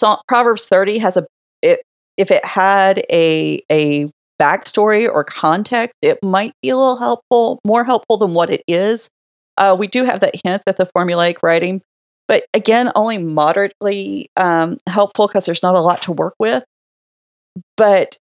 so 0.00 0.18
Proverbs 0.28 0.66
30 0.68 0.98
has 0.98 1.16
a 1.16 1.26
it 1.62 1.82
if 2.16 2.30
it 2.30 2.44
had 2.44 3.04
a 3.10 3.60
a 3.70 4.10
backstory 4.40 5.08
or 5.08 5.22
context, 5.22 5.94
it 6.02 6.18
might 6.22 6.52
be 6.62 6.70
a 6.70 6.76
little 6.76 6.98
helpful, 6.98 7.60
more 7.64 7.84
helpful 7.84 8.16
than 8.16 8.34
what 8.34 8.50
it 8.50 8.62
is. 8.66 9.08
Uh, 9.56 9.76
we 9.78 9.86
do 9.86 10.04
have 10.04 10.20
that 10.20 10.34
hint 10.44 10.62
at 10.66 10.76
the 10.76 10.86
formulaic 10.96 11.36
writing, 11.42 11.80
but 12.26 12.44
again, 12.54 12.90
only 12.96 13.18
moderately 13.18 14.28
um, 14.36 14.78
helpful 14.88 15.28
because 15.28 15.46
there's 15.46 15.62
not 15.62 15.74
a 15.74 15.80
lot 15.80 16.02
to 16.02 16.12
work 16.12 16.34
with. 16.38 16.64
But 17.76 18.16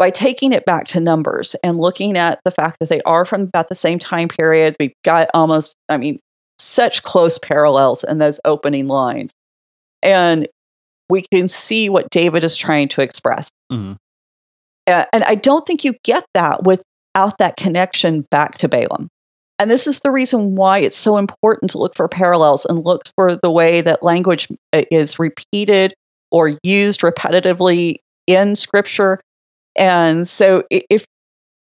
by 0.00 0.08
taking 0.08 0.54
it 0.54 0.64
back 0.64 0.86
to 0.86 0.98
numbers 0.98 1.54
and 1.62 1.78
looking 1.78 2.16
at 2.16 2.40
the 2.46 2.50
fact 2.50 2.78
that 2.80 2.88
they 2.88 3.02
are 3.02 3.26
from 3.26 3.42
about 3.42 3.68
the 3.68 3.74
same 3.74 3.98
time 3.98 4.28
period, 4.28 4.74
we've 4.80 4.94
got 5.04 5.28
almost, 5.34 5.76
I 5.90 5.98
mean, 5.98 6.18
such 6.58 7.02
close 7.02 7.38
parallels 7.38 8.02
in 8.02 8.16
those 8.16 8.40
opening 8.46 8.88
lines. 8.88 9.30
And 10.02 10.48
we 11.10 11.26
can 11.30 11.48
see 11.48 11.90
what 11.90 12.08
David 12.08 12.44
is 12.44 12.56
trying 12.56 12.88
to 12.88 13.02
express. 13.02 13.50
Mm-hmm. 13.70 13.92
Uh, 14.86 15.04
and 15.12 15.22
I 15.24 15.34
don't 15.34 15.66
think 15.66 15.84
you 15.84 15.94
get 16.02 16.24
that 16.32 16.62
without 16.62 17.36
that 17.38 17.58
connection 17.58 18.26
back 18.30 18.54
to 18.54 18.68
Balaam. 18.68 19.08
And 19.58 19.70
this 19.70 19.86
is 19.86 20.00
the 20.00 20.10
reason 20.10 20.56
why 20.56 20.78
it's 20.78 20.96
so 20.96 21.18
important 21.18 21.72
to 21.72 21.78
look 21.78 21.94
for 21.94 22.08
parallels 22.08 22.64
and 22.64 22.86
look 22.86 23.02
for 23.16 23.36
the 23.36 23.50
way 23.50 23.82
that 23.82 24.02
language 24.02 24.48
uh, 24.72 24.84
is 24.90 25.18
repeated 25.18 25.92
or 26.30 26.58
used 26.62 27.02
repetitively 27.02 27.96
in 28.26 28.56
scripture. 28.56 29.20
And 29.80 30.28
so 30.28 30.62
if 30.70 31.04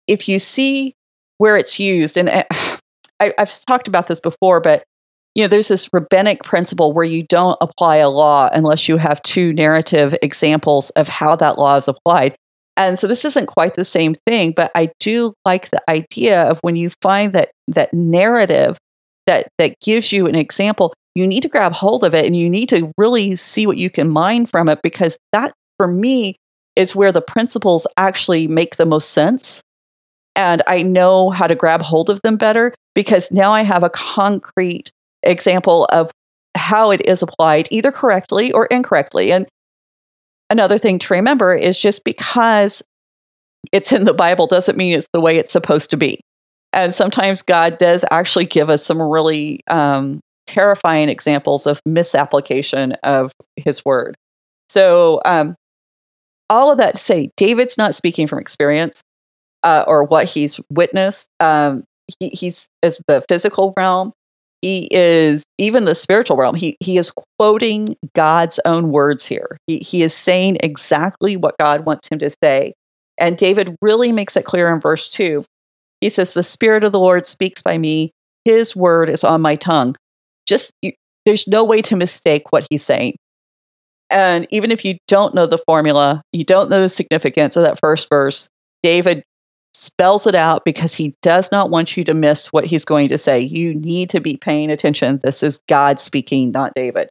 if 0.06 0.28
you 0.28 0.38
see 0.38 0.94
where 1.38 1.56
it's 1.56 1.78
used, 1.78 2.16
and 2.16 2.30
uh, 2.30 2.44
I, 3.20 3.34
I've 3.38 3.52
talked 3.66 3.88
about 3.88 4.08
this 4.08 4.20
before, 4.20 4.60
but 4.60 4.84
you 5.34 5.42
know, 5.42 5.48
there's 5.48 5.68
this 5.68 5.88
rabbinic 5.92 6.44
principle 6.44 6.92
where 6.92 7.04
you 7.04 7.24
don't 7.24 7.58
apply 7.60 7.96
a 7.96 8.08
law 8.08 8.48
unless 8.52 8.88
you 8.88 8.96
have 8.96 9.20
two 9.22 9.52
narrative 9.52 10.14
examples 10.22 10.90
of 10.90 11.08
how 11.08 11.34
that 11.36 11.58
law 11.58 11.76
is 11.76 11.88
applied. 11.88 12.36
And 12.76 12.98
so 12.98 13.06
this 13.06 13.24
isn't 13.24 13.46
quite 13.46 13.74
the 13.74 13.84
same 13.84 14.14
thing, 14.26 14.52
but 14.54 14.70
I 14.74 14.92
do 15.00 15.34
like 15.44 15.70
the 15.70 15.82
idea 15.88 16.42
of 16.42 16.58
when 16.62 16.76
you 16.76 16.90
find 17.02 17.32
that 17.32 17.50
that 17.68 17.92
narrative 17.92 18.78
that 19.26 19.48
that 19.58 19.80
gives 19.80 20.12
you 20.12 20.26
an 20.26 20.34
example, 20.34 20.92
you 21.14 21.26
need 21.26 21.42
to 21.42 21.48
grab 21.48 21.72
hold 21.72 22.04
of 22.04 22.14
it 22.14 22.26
and 22.26 22.36
you 22.36 22.48
need 22.48 22.68
to 22.68 22.92
really 22.98 23.36
see 23.36 23.66
what 23.66 23.76
you 23.76 23.90
can 23.90 24.08
mine 24.08 24.46
from 24.46 24.68
it 24.68 24.80
because 24.82 25.16
that 25.32 25.52
for 25.78 25.86
me 25.86 26.36
is 26.76 26.96
where 26.96 27.12
the 27.12 27.22
principles 27.22 27.86
actually 27.96 28.48
make 28.48 28.76
the 28.76 28.86
most 28.86 29.10
sense. 29.10 29.62
And 30.36 30.62
I 30.66 30.82
know 30.82 31.30
how 31.30 31.46
to 31.46 31.54
grab 31.54 31.82
hold 31.82 32.10
of 32.10 32.20
them 32.22 32.36
better 32.36 32.74
because 32.94 33.30
now 33.30 33.52
I 33.52 33.62
have 33.62 33.82
a 33.82 33.90
concrete 33.90 34.90
example 35.22 35.86
of 35.86 36.10
how 36.56 36.90
it 36.90 37.04
is 37.06 37.22
applied 37.22 37.68
either 37.70 37.92
correctly 37.92 38.52
or 38.52 38.66
incorrectly. 38.66 39.32
And 39.32 39.46
another 40.50 40.78
thing 40.78 40.98
to 41.00 41.14
remember 41.14 41.54
is 41.54 41.78
just 41.78 42.04
because 42.04 42.82
it's 43.72 43.92
in 43.92 44.04
the 44.04 44.14
Bible 44.14 44.46
doesn't 44.46 44.76
mean 44.76 44.96
it's 44.96 45.08
the 45.12 45.20
way 45.20 45.36
it's 45.36 45.52
supposed 45.52 45.90
to 45.90 45.96
be. 45.96 46.20
And 46.72 46.92
sometimes 46.94 47.42
God 47.42 47.78
does 47.78 48.04
actually 48.10 48.46
give 48.46 48.68
us 48.68 48.84
some 48.84 49.00
really 49.00 49.60
um, 49.68 50.20
terrifying 50.46 51.08
examples 51.08 51.66
of 51.66 51.80
misapplication 51.86 52.92
of 53.04 53.32
his 53.56 53.84
word. 53.84 54.16
So, 54.68 55.20
um, 55.24 55.54
all 56.54 56.70
of 56.70 56.78
that 56.78 56.94
to 56.94 57.00
say, 57.00 57.30
David's 57.36 57.76
not 57.76 57.94
speaking 57.94 58.26
from 58.26 58.38
experience 58.38 59.02
uh, 59.64 59.84
or 59.86 60.04
what 60.04 60.26
he's 60.26 60.60
witnessed. 60.70 61.28
Um, 61.40 61.84
he, 62.20 62.28
he's 62.28 62.68
as 62.82 63.02
the 63.08 63.24
physical 63.28 63.72
realm 63.76 64.12
he 64.60 64.88
is 64.90 65.44
even 65.58 65.84
the 65.84 65.94
spiritual 65.94 66.36
realm 66.36 66.54
he 66.54 66.76
he 66.80 66.96
is 66.96 67.12
quoting 67.38 67.96
god's 68.14 68.60
own 68.64 68.90
words 68.90 69.26
here. 69.26 69.58
He, 69.66 69.78
he 69.78 70.02
is 70.02 70.14
saying 70.14 70.58
exactly 70.62 71.36
what 71.36 71.58
god 71.58 71.84
wants 71.84 72.08
him 72.08 72.18
to 72.20 72.30
say. 72.42 72.74
And 73.18 73.36
david 73.36 73.76
really 73.80 74.12
makes 74.12 74.36
it 74.36 74.44
clear 74.44 74.72
in 74.72 74.80
verse 74.80 75.08
2 75.10 75.44
he 76.00 76.08
says 76.08 76.34
the 76.34 76.42
spirit 76.42 76.84
of 76.84 76.92
the 76.92 76.98
lord 76.98 77.26
speaks 77.26 77.62
by 77.62 77.78
me. 77.78 78.12
His 78.44 78.76
word 78.76 79.08
is 79.08 79.24
on 79.24 79.40
my 79.40 79.56
tongue. 79.56 79.96
Just 80.46 80.72
you, 80.82 80.92
there's 81.24 81.48
no 81.48 81.64
way 81.64 81.80
to 81.82 81.96
mistake 81.96 82.50
what 82.50 82.66
he's 82.68 82.84
saying 82.84 83.16
And 84.10 84.46
even 84.50 84.70
if 84.70 84.84
you 84.84 84.96
don't 85.08 85.34
know 85.34 85.46
the 85.46 85.58
formula, 85.58 86.22
you 86.32 86.44
don't 86.44 86.70
know 86.70 86.80
the 86.80 86.88
significance 86.88 87.56
of 87.56 87.64
that 87.64 87.80
first 87.80 88.08
verse, 88.08 88.48
David 88.82 89.24
spells 89.72 90.26
it 90.26 90.34
out 90.34 90.64
because 90.64 90.94
he 90.94 91.14
does 91.22 91.50
not 91.50 91.70
want 91.70 91.96
you 91.96 92.04
to 92.04 92.14
miss 92.14 92.52
what 92.52 92.66
he's 92.66 92.84
going 92.84 93.08
to 93.08 93.18
say. 93.18 93.40
You 93.40 93.74
need 93.74 94.10
to 94.10 94.20
be 94.20 94.36
paying 94.36 94.70
attention. 94.70 95.20
This 95.22 95.42
is 95.42 95.60
God 95.68 95.98
speaking, 95.98 96.52
not 96.52 96.72
David. 96.74 97.08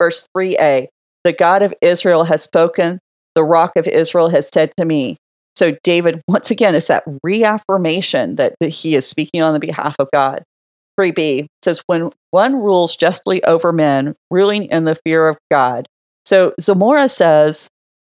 Verse 0.00 0.26
3a 0.36 0.88
The 1.24 1.32
God 1.32 1.62
of 1.62 1.74
Israel 1.80 2.24
has 2.24 2.42
spoken, 2.42 3.00
the 3.34 3.44
rock 3.44 3.72
of 3.76 3.86
Israel 3.86 4.28
has 4.30 4.48
said 4.48 4.72
to 4.78 4.84
me. 4.84 5.16
So, 5.56 5.76
David, 5.82 6.22
once 6.28 6.50
again, 6.50 6.74
is 6.76 6.86
that 6.86 7.02
reaffirmation 7.24 8.36
that, 8.36 8.54
that 8.60 8.68
he 8.68 8.94
is 8.94 9.08
speaking 9.08 9.42
on 9.42 9.54
the 9.54 9.60
behalf 9.60 9.96
of 9.98 10.08
God. 10.12 10.44
3b 10.98 11.46
says, 11.64 11.82
When 11.86 12.10
one 12.30 12.56
rules 12.56 12.96
justly 12.96 13.42
over 13.44 13.72
men, 13.72 14.14
ruling 14.30 14.66
in 14.66 14.84
the 14.84 14.94
fear 14.94 15.28
of 15.28 15.36
God. 15.50 15.88
So, 16.28 16.52
Zamora 16.60 17.08
says, 17.08 17.70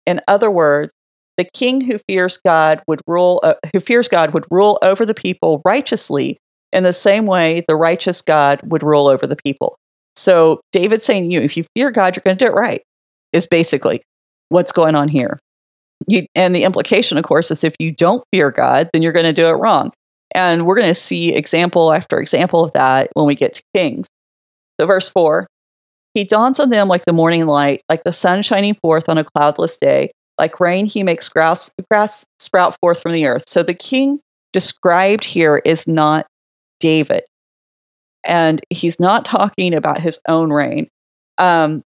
in 0.07 0.20
other 0.29 0.48
words, 0.48 0.92
the 1.37 1.48
king 1.53 1.81
who 1.81 1.98
fears 2.09 2.37
God 2.46 2.81
would 2.87 3.00
rule 3.09 3.40
uh, 3.42 3.55
who 3.72 3.81
fears 3.81 4.07
God 4.07 4.35
would 4.35 4.44
rule 4.53 4.79
over 4.83 5.05
the 5.05 5.14
people 5.14 5.61
righteously 5.64 6.38
in 6.72 6.85
the 6.85 6.92
same 6.92 7.27
way 7.27 7.64
the 7.66 7.74
righteous 7.74 8.22
God 8.22 8.61
would 8.62 8.85
rule 8.85 9.09
over 9.09 9.27
the 9.27 9.35
people. 9.35 9.77
So 10.14 10.61
David's 10.70 11.05
saying 11.05 11.33
you 11.33 11.40
if 11.40 11.57
you 11.57 11.64
fear 11.74 11.90
God 11.90 12.14
you're 12.14 12.22
going 12.22 12.38
to 12.38 12.44
do 12.44 12.48
it 12.48 12.55
right 12.55 12.83
is 13.33 13.48
basically 13.48 14.00
what's 14.48 14.70
going 14.70 14.94
on 14.94 15.09
here. 15.09 15.40
You, 16.07 16.22
and 16.37 16.55
the 16.55 16.62
implication 16.62 17.18
of 17.18 17.24
course 17.24 17.50
is 17.50 17.64
if 17.64 17.74
you 17.81 17.90
don't 17.90 18.22
fear 18.33 18.53
God 18.53 18.90
then 18.92 19.03
you're 19.03 19.11
going 19.11 19.27
to 19.27 19.33
do 19.33 19.48
it 19.48 19.55
wrong. 19.55 19.90
And 20.37 20.66
we're 20.66 20.77
going 20.77 20.87
to 20.87 20.94
see 20.94 21.35
example 21.35 21.92
after 21.92 22.20
example 22.20 22.62
of 22.62 22.74
that 22.74 23.11
when 23.14 23.27
we 23.27 23.35
get 23.35 23.55
to 23.55 23.62
Kings. 23.74 24.07
So 24.81 24.87
verse 24.87 25.09
4 25.09 25.48
he 26.14 26.24
dawns 26.24 26.61
on 26.61 26.70
them 26.70 26.88
like 26.88 27.05
the 27.05 27.12
morning 27.12 27.46
light, 27.46 27.83
like 27.88 28.05
the 28.05 28.12
sun 28.12 28.42
shining 28.42 28.74
forth 28.74 29.09
on 29.09 29.18
a 29.18 29.24
cloudless 29.24 29.77
day. 29.77 30.12
Like 30.38 30.59
rain, 30.61 30.87
he 30.87 31.03
makes 31.03 31.29
grass, 31.29 31.70
grass 31.90 32.24
sprout 32.40 32.77
forth 32.81 33.03
from 33.03 33.12
the 33.12 33.27
earth. 33.27 33.44
So 33.48 33.62
the 33.62 33.74
king 33.74 34.20
described 34.53 35.24
here 35.24 35.61
is 35.64 35.87
not 35.87 36.27
David. 36.81 37.24
And 38.24 38.61
he's 38.70 38.98
not 38.98 39.24
talking 39.24 39.74
about 39.74 40.00
his 40.00 40.18
own 40.27 40.50
reign. 40.50 40.88
Um, 41.38 41.83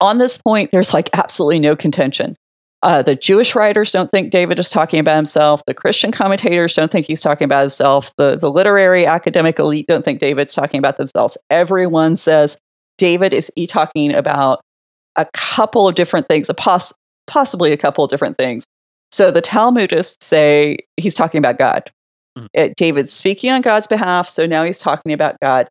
on 0.00 0.18
this 0.18 0.38
point, 0.38 0.70
there's 0.70 0.94
like 0.94 1.10
absolutely 1.12 1.60
no 1.60 1.76
contention. 1.76 2.36
Uh, 2.82 3.02
the 3.02 3.14
Jewish 3.14 3.54
writers 3.54 3.92
don't 3.92 4.10
think 4.10 4.30
David 4.32 4.58
is 4.58 4.70
talking 4.70 4.98
about 4.98 5.14
himself. 5.14 5.62
The 5.66 5.74
Christian 5.74 6.10
commentators 6.10 6.74
don't 6.74 6.90
think 6.90 7.06
he's 7.06 7.20
talking 7.20 7.44
about 7.44 7.60
himself. 7.60 8.12
The, 8.16 8.36
the 8.36 8.50
literary 8.50 9.06
academic 9.06 9.58
elite 9.60 9.86
don't 9.86 10.04
think 10.04 10.18
David's 10.18 10.54
talking 10.54 10.78
about 10.78 10.98
themselves. 10.98 11.38
Everyone 11.48 12.16
says 12.16 12.56
David 13.02 13.34
is 13.34 13.50
he 13.56 13.66
talking 13.66 14.14
about 14.14 14.60
a 15.16 15.26
couple 15.34 15.88
of 15.88 15.96
different 15.96 16.28
things, 16.28 16.48
a 16.48 16.54
pos- 16.54 16.92
possibly 17.26 17.72
a 17.72 17.76
couple 17.76 18.04
of 18.04 18.10
different 18.10 18.38
things. 18.38 18.64
So 19.10 19.32
the 19.32 19.42
Talmudists 19.42 20.22
say 20.22 20.78
he's 20.96 21.12
talking 21.12 21.40
about 21.40 21.58
God. 21.58 21.90
Mm. 22.38 22.46
It, 22.54 22.76
David's 22.76 23.12
speaking 23.12 23.50
on 23.50 23.60
God's 23.60 23.88
behalf, 23.88 24.28
so 24.28 24.46
now 24.46 24.62
he's 24.62 24.78
talking 24.78 25.12
about 25.12 25.34
God. 25.42 25.66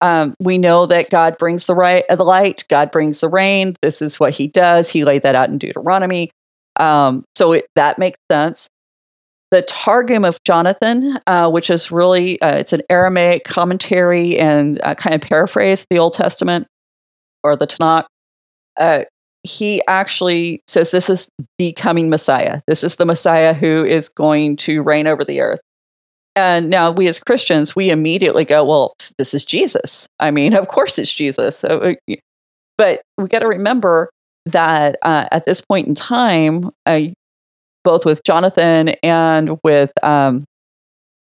Um, 0.00 0.34
we 0.40 0.58
know 0.58 0.86
that 0.86 1.08
God 1.08 1.38
brings 1.38 1.66
the, 1.66 1.76
right, 1.76 2.04
the 2.08 2.24
light, 2.24 2.64
God 2.68 2.90
brings 2.90 3.20
the 3.20 3.28
rain. 3.28 3.76
This 3.80 4.02
is 4.02 4.18
what 4.18 4.34
he 4.34 4.48
does. 4.48 4.88
He 4.88 5.04
laid 5.04 5.22
that 5.22 5.36
out 5.36 5.50
in 5.50 5.58
Deuteronomy. 5.58 6.32
Um, 6.80 7.24
so 7.36 7.52
it, 7.52 7.66
that 7.76 8.00
makes 8.00 8.18
sense. 8.28 8.68
The 9.52 9.62
Targum 9.62 10.24
of 10.24 10.42
Jonathan, 10.44 11.16
uh, 11.28 11.48
which 11.48 11.70
is 11.70 11.92
really 11.92 12.42
uh, 12.42 12.56
it's 12.56 12.72
an 12.72 12.82
Aramaic 12.90 13.44
commentary 13.44 14.36
and 14.36 14.80
uh, 14.82 14.96
kind 14.96 15.14
of 15.14 15.20
paraphrase 15.20 15.86
the 15.88 15.98
Old 15.98 16.14
Testament 16.14 16.66
or 17.42 17.56
the 17.56 17.66
Tanakh. 17.66 18.04
Uh, 18.78 19.04
he 19.42 19.82
actually 19.88 20.62
says 20.66 20.90
this 20.90 21.10
is 21.10 21.28
the 21.58 21.72
coming 21.72 22.08
Messiah. 22.08 22.60
This 22.66 22.84
is 22.84 22.96
the 22.96 23.04
Messiah 23.04 23.54
who 23.54 23.84
is 23.84 24.08
going 24.08 24.56
to 24.58 24.82
reign 24.82 25.06
over 25.06 25.24
the 25.24 25.40
earth. 25.40 25.60
And 26.34 26.70
now 26.70 26.90
we 26.90 27.08
as 27.08 27.18
Christians, 27.18 27.76
we 27.76 27.90
immediately 27.90 28.44
go, 28.44 28.64
well, 28.64 28.94
this 29.18 29.34
is 29.34 29.44
Jesus. 29.44 30.06
I 30.20 30.30
mean, 30.30 30.54
of 30.56 30.68
course 30.68 30.98
it's 30.98 31.12
Jesus. 31.12 31.64
Uh, 31.64 31.94
but 32.78 33.02
we 33.18 33.28
got 33.28 33.40
to 33.40 33.48
remember 33.48 34.10
that 34.46 34.96
uh, 35.02 35.26
at 35.30 35.44
this 35.46 35.60
point 35.60 35.88
in 35.88 35.94
time, 35.94 36.70
uh, 36.86 37.00
both 37.84 38.04
with 38.04 38.22
Jonathan 38.24 38.90
and 39.02 39.58
with 39.64 39.92
um, 40.02 40.44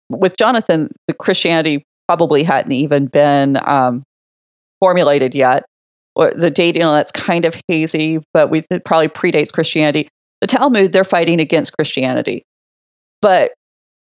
with 0.09 0.37
Jonathan, 0.37 0.91
the 1.07 1.15
Christianity 1.15 1.83
probably 2.09 2.43
hadn't 2.43 2.73
even 2.73 3.07
been 3.07 3.59
um, 3.69 4.05
formulated 4.81 5.35
yet 5.35 5.65
or 6.17 6.33
the 6.35 6.51
dating 6.51 6.83
that's 6.83 7.13
kind 7.13 7.45
of 7.45 7.55
hazy, 7.69 8.21
but 8.33 8.51
we 8.51 8.65
it 8.71 8.85
probably 8.85 9.09
predates 9.09 9.53
Christianity. 9.53 10.09
The 10.41 10.47
Talmud, 10.47 10.93
they're 10.93 11.05
fighting 11.05 11.41
against 11.41 11.75
Christianity. 11.75 12.43
But 13.23 13.53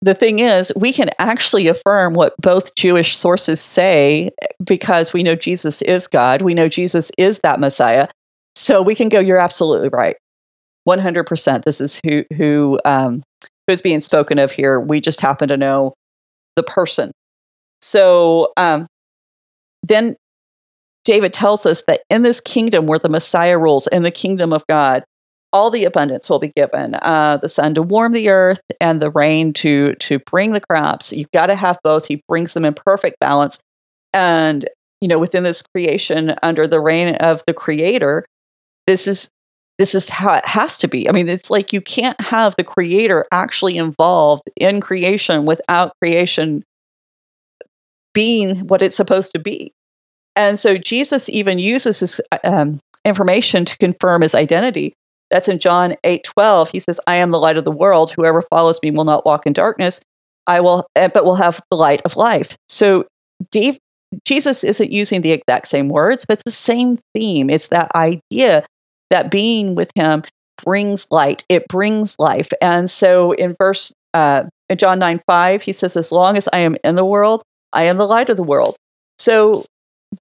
the 0.02 0.14
thing 0.14 0.40
is, 0.40 0.72
we 0.76 0.92
can 0.92 1.10
actually 1.18 1.68
affirm 1.68 2.14
what 2.14 2.34
both 2.40 2.74
Jewish 2.74 3.16
sources 3.16 3.60
say 3.60 4.30
because 4.62 5.12
we 5.12 5.22
know 5.22 5.34
Jesus 5.34 5.80
is 5.82 6.06
God. 6.06 6.42
We 6.42 6.54
know 6.54 6.68
Jesus 6.68 7.10
is 7.16 7.40
that 7.40 7.60
Messiah. 7.60 8.08
So 8.56 8.82
we 8.82 8.94
can 8.94 9.08
go, 9.08 9.20
you're 9.20 9.38
absolutely 9.38 9.88
right. 9.88 10.16
100%. 10.88 11.64
This 11.64 11.80
is 11.80 12.00
who, 12.04 12.24
who, 12.36 12.80
um, 12.84 13.22
who's 13.66 13.80
being 13.80 14.00
spoken 14.00 14.38
of 14.38 14.50
here. 14.50 14.80
We 14.80 15.00
just 15.00 15.20
happen 15.20 15.48
to 15.48 15.56
know 15.56 15.94
the 16.56 16.62
person. 16.62 17.12
So 17.80 18.52
um, 18.56 18.86
then 19.82 20.16
David 21.04 21.32
tells 21.32 21.66
us 21.66 21.82
that 21.86 22.02
in 22.10 22.22
this 22.22 22.40
kingdom 22.40 22.86
where 22.86 22.98
the 22.98 23.08
Messiah 23.08 23.58
rules, 23.58 23.86
in 23.88 24.02
the 24.02 24.10
kingdom 24.10 24.52
of 24.52 24.64
God, 24.68 25.04
all 25.52 25.70
the 25.70 25.84
abundance 25.84 26.30
will 26.30 26.38
be 26.38 26.52
given 26.54 26.94
uh, 26.94 27.36
the 27.36 27.48
sun 27.48 27.74
to 27.74 27.82
warm 27.82 28.12
the 28.12 28.30
earth 28.30 28.60
and 28.80 29.02
the 29.02 29.10
rain 29.10 29.52
to 29.52 29.94
to 29.96 30.18
bring 30.20 30.52
the 30.52 30.60
crops. 30.60 31.12
You've 31.12 31.30
got 31.32 31.46
to 31.46 31.54
have 31.54 31.78
both. 31.84 32.06
He 32.06 32.22
brings 32.26 32.54
them 32.54 32.64
in 32.64 32.74
perfect 32.74 33.18
balance. 33.20 33.60
And 34.14 34.68
you 35.00 35.08
know 35.08 35.18
within 35.18 35.42
this 35.42 35.62
creation 35.62 36.34
under 36.42 36.66
the 36.66 36.80
reign 36.80 37.16
of 37.16 37.42
the 37.46 37.52
creator 37.52 38.24
this 38.86 39.06
is 39.06 39.30
this 39.78 39.94
is 39.94 40.08
how 40.08 40.34
it 40.34 40.46
has 40.46 40.78
to 40.78 40.88
be. 40.88 41.08
I 41.08 41.12
mean 41.12 41.28
it's 41.28 41.50
like 41.50 41.72
you 41.72 41.80
can't 41.80 42.20
have 42.20 42.54
the 42.56 42.64
creator 42.64 43.26
actually 43.32 43.76
involved 43.76 44.44
in 44.56 44.80
creation 44.80 45.44
without 45.44 45.92
creation 46.00 46.64
being 48.14 48.66
what 48.68 48.82
it's 48.82 48.96
supposed 48.96 49.32
to 49.32 49.38
be 49.38 49.74
and 50.36 50.58
so 50.58 50.76
Jesus 50.78 51.28
even 51.28 51.58
uses 51.58 52.00
this 52.00 52.20
um, 52.44 52.80
information 53.04 53.64
to 53.64 53.76
confirm 53.78 54.22
his 54.22 54.34
identity. 54.34 54.94
That's 55.30 55.48
in 55.48 55.58
John 55.58 55.96
8 56.04 56.24
12. 56.24 56.68
He 56.70 56.80
says, 56.80 57.00
I 57.06 57.16
am 57.16 57.30
the 57.30 57.38
light 57.38 57.56
of 57.56 57.64
the 57.64 57.70
world. 57.70 58.12
Whoever 58.12 58.42
follows 58.42 58.78
me 58.82 58.90
will 58.90 59.04
not 59.04 59.24
walk 59.24 59.46
in 59.46 59.52
darkness, 59.52 60.00
I 60.46 60.60
will, 60.60 60.86
eh, 60.96 61.08
but 61.08 61.24
will 61.24 61.36
have 61.36 61.60
the 61.70 61.76
light 61.76 62.02
of 62.04 62.16
life. 62.16 62.56
So 62.68 63.06
Dave, 63.50 63.78
Jesus 64.24 64.62
isn't 64.62 64.92
using 64.92 65.22
the 65.22 65.32
exact 65.32 65.68
same 65.68 65.88
words, 65.88 66.24
but 66.26 66.42
the 66.44 66.50
same 66.50 66.98
theme. 67.14 67.48
It's 67.48 67.68
that 67.68 67.90
idea 67.94 68.64
that 69.10 69.30
being 69.30 69.74
with 69.74 69.90
him 69.94 70.22
brings 70.62 71.06
light, 71.10 71.44
it 71.48 71.66
brings 71.68 72.16
life. 72.18 72.50
And 72.60 72.90
so 72.90 73.32
in 73.32 73.54
verse 73.58 73.92
uh, 74.14 74.44
in 74.68 74.78
John 74.78 74.98
9 74.98 75.22
5, 75.26 75.62
he 75.62 75.72
says, 75.72 75.96
As 75.96 76.12
long 76.12 76.36
as 76.36 76.48
I 76.52 76.58
am 76.60 76.76
in 76.84 76.96
the 76.96 77.04
world, 77.04 77.42
I 77.72 77.84
am 77.84 77.96
the 77.96 78.06
light 78.06 78.28
of 78.28 78.36
the 78.36 78.42
world. 78.42 78.76
So 79.18 79.64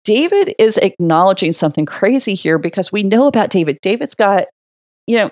David 0.03 0.53
is 0.57 0.77
acknowledging 0.77 1.51
something 1.51 1.85
crazy 1.85 2.33
here 2.35 2.57
because 2.57 2.91
we 2.91 3.03
know 3.03 3.27
about 3.27 3.49
David. 3.49 3.79
David's 3.81 4.15
got, 4.15 4.45
you 5.07 5.17
know, 5.17 5.29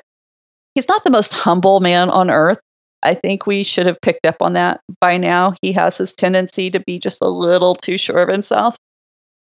he's 0.76 0.88
not 0.88 1.04
the 1.04 1.10
most 1.10 1.34
humble 1.34 1.80
man 1.80 2.10
on 2.10 2.30
earth. 2.30 2.60
I 3.02 3.14
think 3.14 3.48
we 3.48 3.64
should 3.64 3.86
have 3.86 4.02
picked 4.02 4.26
up 4.26 4.38
on 4.42 4.54
that 4.54 4.82
by 5.00 5.18
now. 5.18 5.54
He 5.62 5.72
has 5.74 5.98
his 5.98 6.14
tendency 6.14 6.70
to 6.72 6.82
be 6.82 7.00
just 7.00 7.20
a 7.22 7.30
little 7.30 7.76
too 7.76 7.98
sure 7.98 8.22
of 8.22 8.30
himself. 8.30 8.76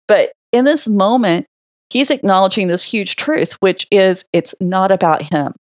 But 0.07 0.33
in 0.53 0.65
this 0.65 0.87
moment, 0.87 1.47
he's 1.91 2.11
acknowledging 2.11 2.69
this 2.69 2.85
huge 2.85 3.17
truth, 3.17 3.55
which 3.61 3.87
is 3.91 4.25
it's 4.33 4.55
not 4.61 4.93
about 4.93 5.23
him. 5.23 5.55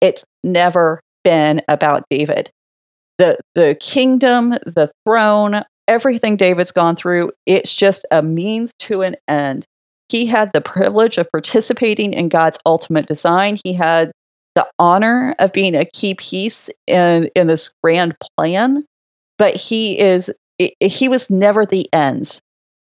It's 0.00 0.24
never 0.42 1.00
been 1.24 1.60
about 1.68 2.04
David. 2.08 2.50
The, 3.18 3.38
the 3.54 3.76
kingdom, 3.80 4.50
the 4.50 4.90
throne, 5.04 5.62
everything 5.88 6.36
David's 6.36 6.72
gone 6.72 6.96
through, 6.96 7.32
it's 7.46 7.74
just 7.74 8.06
a 8.10 8.22
means 8.22 8.72
to 8.80 9.02
an 9.02 9.16
end. 9.28 9.66
He 10.08 10.26
had 10.26 10.52
the 10.52 10.60
privilege 10.60 11.18
of 11.18 11.30
participating 11.30 12.12
in 12.12 12.28
God's 12.28 12.58
ultimate 12.64 13.06
design. 13.06 13.58
He 13.64 13.72
had 13.72 14.12
the 14.54 14.66
honor 14.78 15.34
of 15.38 15.52
being 15.52 15.74
a 15.74 15.84
key 15.84 16.14
piece 16.14 16.70
in, 16.86 17.28
in 17.34 17.46
this 17.46 17.70
grand 17.82 18.16
plan, 18.38 18.84
but 19.38 19.54
he 19.56 19.98
is 19.98 20.30
he 20.80 21.08
was 21.08 21.28
never 21.28 21.66
the 21.66 21.86
end. 21.92 22.40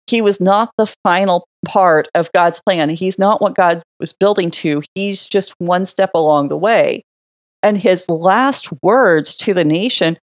He 0.08 0.22
was 0.22 0.40
not 0.40 0.70
the 0.78 0.94
final 1.04 1.48
part 1.66 2.08
of 2.14 2.32
God's 2.32 2.62
plan. 2.62 2.90
He's 2.90 3.18
not 3.18 3.42
what 3.42 3.56
God 3.56 3.82
was 4.00 4.14
building 4.14 4.52
to. 4.52 4.84
He's 4.94 5.26
just 5.26 5.56
one 5.58 5.88
step 5.88 6.12
along 6.14 6.50
the 6.50 6.58
way. 6.58 7.04
And 7.64 7.80
his 7.80 8.08
last 8.08 8.70
words 8.84 9.36
to 9.38 9.56
the 9.56 9.66
nation 9.66 10.20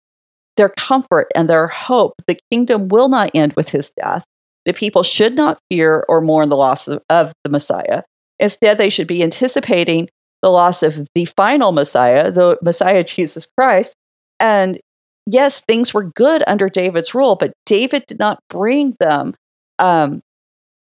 their 0.58 0.70
comfort 0.70 1.28
and 1.36 1.50
their 1.50 1.68
hope. 1.68 2.14
The 2.28 2.40
kingdom 2.52 2.88
will 2.88 3.10
not 3.10 3.32
end 3.34 3.54
with 3.54 3.70
his 3.70 3.92
death. 3.92 4.24
The 4.66 4.74
people 4.74 5.04
should 5.04 5.36
not 5.36 5.60
fear 5.70 6.06
or 6.10 6.22
mourn 6.22 6.50
the 6.50 6.58
loss 6.58 6.88
of, 6.88 7.02
of 7.10 7.34
the 7.44 7.50
Messiah. 7.50 8.04
Instead, 8.40 8.78
they 8.78 8.90
should 8.90 9.08
be 9.08 9.24
anticipating 9.24 10.10
the 10.42 10.50
loss 10.50 10.84
of 10.84 11.08
the 11.16 11.26
final 11.26 11.72
Messiah, 11.72 12.32
the 12.32 12.58
Messiah 12.62 13.04
Jesus 13.04 13.48
Christ. 13.58 13.96
And 14.40 14.80
yes, 15.26 15.62
things 15.62 15.94
were 15.94 16.04
good 16.04 16.44
under 16.48 16.70
David's 16.70 17.14
rule, 17.14 17.36
but 17.36 17.54
David 17.66 18.04
did 18.08 18.20
not 18.20 18.40
bring 18.50 18.96
them 19.00 19.36
um, 19.80 20.22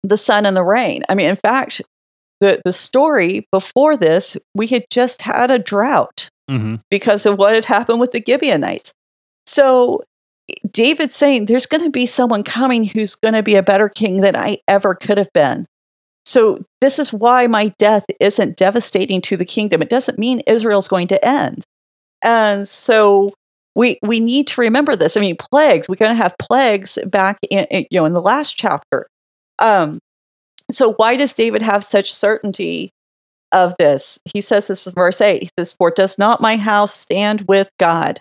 the 0.02 0.16
sun 0.16 0.46
and 0.46 0.56
the 0.56 0.64
rain. 0.64 1.02
I 1.08 1.14
mean, 1.14 1.28
in 1.28 1.36
fact, 1.36 1.82
the, 2.40 2.60
the 2.64 2.72
story 2.72 3.46
before 3.50 3.96
this, 3.96 4.36
we 4.54 4.68
had 4.68 4.84
just 4.90 5.22
had 5.22 5.50
a 5.50 5.58
drought 5.58 6.30
hmm 6.48 6.76
because 6.90 7.26
of 7.26 7.36
what 7.36 7.54
had 7.54 7.66
happened 7.66 8.00
with 8.00 8.12
the 8.12 8.22
Gibeonites. 8.26 8.94
So 9.48 10.02
David's 10.70 11.14
saying 11.14 11.46
there's 11.46 11.64
going 11.64 11.82
to 11.82 11.90
be 11.90 12.04
someone 12.04 12.42
coming 12.42 12.84
who's 12.84 13.14
going 13.14 13.32
to 13.32 13.42
be 13.42 13.54
a 13.54 13.62
better 13.62 13.88
king 13.88 14.20
than 14.20 14.36
I 14.36 14.58
ever 14.68 14.94
could 14.94 15.16
have 15.16 15.32
been. 15.32 15.64
So 16.26 16.62
this 16.82 16.98
is 16.98 17.14
why 17.14 17.46
my 17.46 17.68
death 17.78 18.04
isn't 18.20 18.58
devastating 18.58 19.22
to 19.22 19.38
the 19.38 19.46
kingdom. 19.46 19.80
It 19.80 19.88
doesn't 19.88 20.18
mean 20.18 20.40
Israel's 20.40 20.86
going 20.86 21.08
to 21.08 21.24
end. 21.26 21.64
And 22.20 22.68
so 22.68 23.32
we 23.74 23.98
we 24.02 24.20
need 24.20 24.48
to 24.48 24.60
remember 24.60 24.94
this. 24.94 25.16
I 25.16 25.20
mean, 25.20 25.36
plagues. 25.36 25.88
We're 25.88 25.94
going 25.94 26.14
to 26.14 26.22
have 26.22 26.36
plagues 26.38 26.98
back 27.06 27.38
in 27.50 27.64
in, 27.70 27.86
you 27.90 27.98
know 27.98 28.04
in 28.04 28.12
the 28.12 28.20
last 28.20 28.54
chapter. 28.54 29.06
Um, 29.58 29.98
so 30.70 30.92
why 30.94 31.16
does 31.16 31.32
David 31.32 31.62
have 31.62 31.82
such 31.82 32.12
certainty 32.12 32.90
of 33.52 33.74
this? 33.78 34.18
He 34.26 34.42
says 34.42 34.66
this 34.66 34.86
in 34.86 34.92
verse 34.92 35.22
eight. 35.22 35.44
He 35.44 35.50
says, 35.58 35.72
"For 35.72 35.90
does 35.90 36.18
not 36.18 36.42
my 36.42 36.56
house 36.56 36.94
stand 36.94 37.46
with 37.48 37.70
God?" 37.78 38.20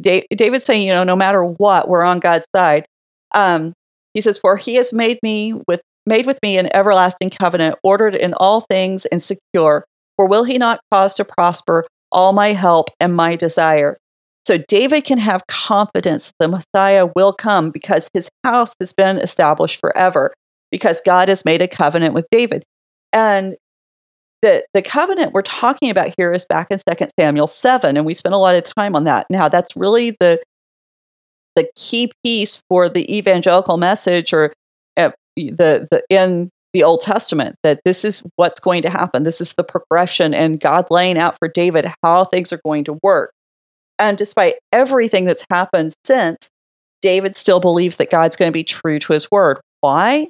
Da- 0.00 0.26
David's 0.34 0.64
saying, 0.64 0.86
you 0.86 0.92
know, 0.92 1.04
no 1.04 1.16
matter 1.16 1.42
what, 1.44 1.88
we're 1.88 2.02
on 2.02 2.20
God's 2.20 2.46
side. 2.54 2.86
Um, 3.34 3.72
he 4.14 4.20
says, 4.20 4.38
"For 4.38 4.56
He 4.56 4.74
has 4.74 4.92
made 4.92 5.18
me 5.22 5.54
with 5.66 5.80
made 6.06 6.26
with 6.26 6.38
me 6.42 6.56
an 6.56 6.74
everlasting 6.74 7.30
covenant, 7.30 7.76
ordered 7.82 8.14
in 8.14 8.34
all 8.34 8.62
things 8.70 9.04
and 9.06 9.22
secure. 9.22 9.84
For 10.16 10.26
will 10.26 10.44
He 10.44 10.58
not 10.58 10.80
cause 10.92 11.14
to 11.14 11.24
prosper 11.24 11.86
all 12.10 12.32
my 12.32 12.52
help 12.52 12.90
and 13.00 13.14
my 13.14 13.36
desire?" 13.36 13.98
So 14.46 14.56
David 14.56 15.04
can 15.04 15.18
have 15.18 15.46
confidence 15.46 16.32
the 16.38 16.48
Messiah 16.48 17.06
will 17.14 17.34
come 17.34 17.70
because 17.70 18.08
his 18.14 18.30
house 18.44 18.72
has 18.80 18.94
been 18.94 19.18
established 19.18 19.78
forever, 19.78 20.32
because 20.70 21.02
God 21.04 21.28
has 21.28 21.44
made 21.44 21.60
a 21.60 21.68
covenant 21.68 22.14
with 22.14 22.24
David. 22.30 22.62
And 23.12 23.56
the, 24.42 24.64
the 24.72 24.82
covenant 24.82 25.32
we're 25.32 25.42
talking 25.42 25.90
about 25.90 26.14
here 26.16 26.32
is 26.32 26.44
back 26.44 26.68
in 26.70 26.78
2 26.78 27.06
Samuel 27.18 27.46
7, 27.46 27.96
and 27.96 28.06
we 28.06 28.14
spent 28.14 28.34
a 28.34 28.38
lot 28.38 28.54
of 28.54 28.64
time 28.64 28.94
on 28.94 29.04
that. 29.04 29.26
Now, 29.30 29.48
that's 29.48 29.76
really 29.76 30.16
the, 30.20 30.40
the 31.56 31.68
key 31.74 32.12
piece 32.22 32.62
for 32.68 32.88
the 32.88 33.16
evangelical 33.16 33.76
message 33.76 34.32
or 34.32 34.52
uh, 34.96 35.10
the, 35.36 35.88
the 35.90 36.02
in 36.08 36.50
the 36.72 36.82
Old 36.82 37.00
Testament 37.00 37.56
that 37.62 37.80
this 37.84 38.04
is 38.04 38.22
what's 38.36 38.60
going 38.60 38.82
to 38.82 38.90
happen. 38.90 39.24
This 39.24 39.40
is 39.40 39.54
the 39.54 39.64
progression 39.64 40.34
and 40.34 40.60
God 40.60 40.86
laying 40.90 41.18
out 41.18 41.38
for 41.38 41.48
David 41.48 41.86
how 42.02 42.24
things 42.24 42.52
are 42.52 42.60
going 42.64 42.84
to 42.84 42.98
work. 43.02 43.32
And 43.98 44.16
despite 44.16 44.56
everything 44.72 45.24
that's 45.24 45.44
happened 45.50 45.94
since, 46.04 46.48
David 47.00 47.36
still 47.36 47.60
believes 47.60 47.96
that 47.96 48.10
God's 48.10 48.36
going 48.36 48.48
to 48.48 48.52
be 48.52 48.64
true 48.64 48.98
to 48.98 49.12
his 49.12 49.30
word. 49.30 49.60
Why? 49.80 50.28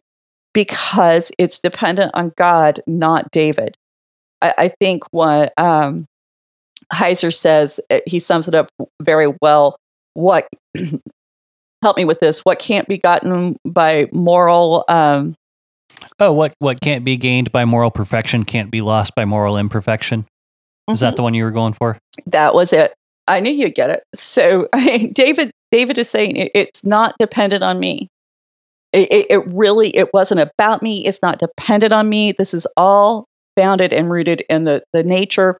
Because 0.55 1.33
it's 1.39 1.59
dependent 1.59 2.13
on 2.15 2.33
God, 2.37 2.81
not 2.87 3.31
David. 3.31 3.77
I, 4.43 4.55
I 4.59 4.68
think 4.80 5.05
what 5.11 5.53
um, 5.57 6.07
Heiser 6.93 7.34
says, 7.34 7.80
uh, 7.91 8.01
he 8.07 8.18
sums 8.18 8.49
it 8.49 8.55
up 8.55 8.68
very 9.03 9.32
well. 9.41 9.76
What, 10.14 10.49
help 11.82 11.97
me 11.97 12.05
with 12.05 12.20
this, 12.20 12.41
what 12.41 12.59
can't 12.59 12.89
be 12.89 12.99
gotten 12.99 13.57
by 13.64 14.09
moral, 14.12 14.84
um, 14.89 15.34
Oh, 16.20 16.32
what 16.32 16.55
what 16.61 16.80
can't 16.80 17.05
be 17.05 17.16
gained 17.16 17.51
by 17.51 17.64
moral 17.64 17.91
perfection 17.91 18.45
can't 18.45 18.70
be 18.70 18.80
lost 18.80 19.14
by 19.16 19.24
moral 19.24 19.57
imperfection. 19.57 20.26
Is 20.89 21.01
that 21.01 21.16
the 21.16 21.22
one 21.22 21.34
you 21.34 21.45
were 21.45 21.51
going 21.51 21.74
for? 21.74 21.99
that 22.26 22.55
was 22.55 22.72
it. 22.72 22.95
I 23.26 23.41
knew 23.41 23.51
you'd 23.51 23.74
get 23.74 23.91
it. 23.91 24.03
So 24.14 24.68
I 24.72 24.84
mean, 24.84 25.12
David, 25.12 25.51
David 25.70 25.99
is 25.99 26.09
saying 26.09 26.36
it, 26.36 26.51
it's 26.55 26.84
not 26.84 27.14
dependent 27.18 27.62
on 27.62 27.78
me. 27.78 28.09
It, 28.93 29.12
it, 29.12 29.26
it 29.28 29.47
really, 29.49 29.91
it 29.91 30.14
wasn't 30.14 30.41
about 30.41 30.82
me. 30.82 31.05
It's 31.07 31.20
not 31.20 31.39
dependent 31.39 31.93
on 31.93 32.09
me. 32.09 32.32
This 32.32 32.55
is 32.55 32.66
all 32.76 33.26
founded 33.59 33.93
and 33.93 34.11
rooted 34.11 34.45
in 34.49 34.65
the 34.65 34.83
the 34.93 35.03
nature 35.03 35.59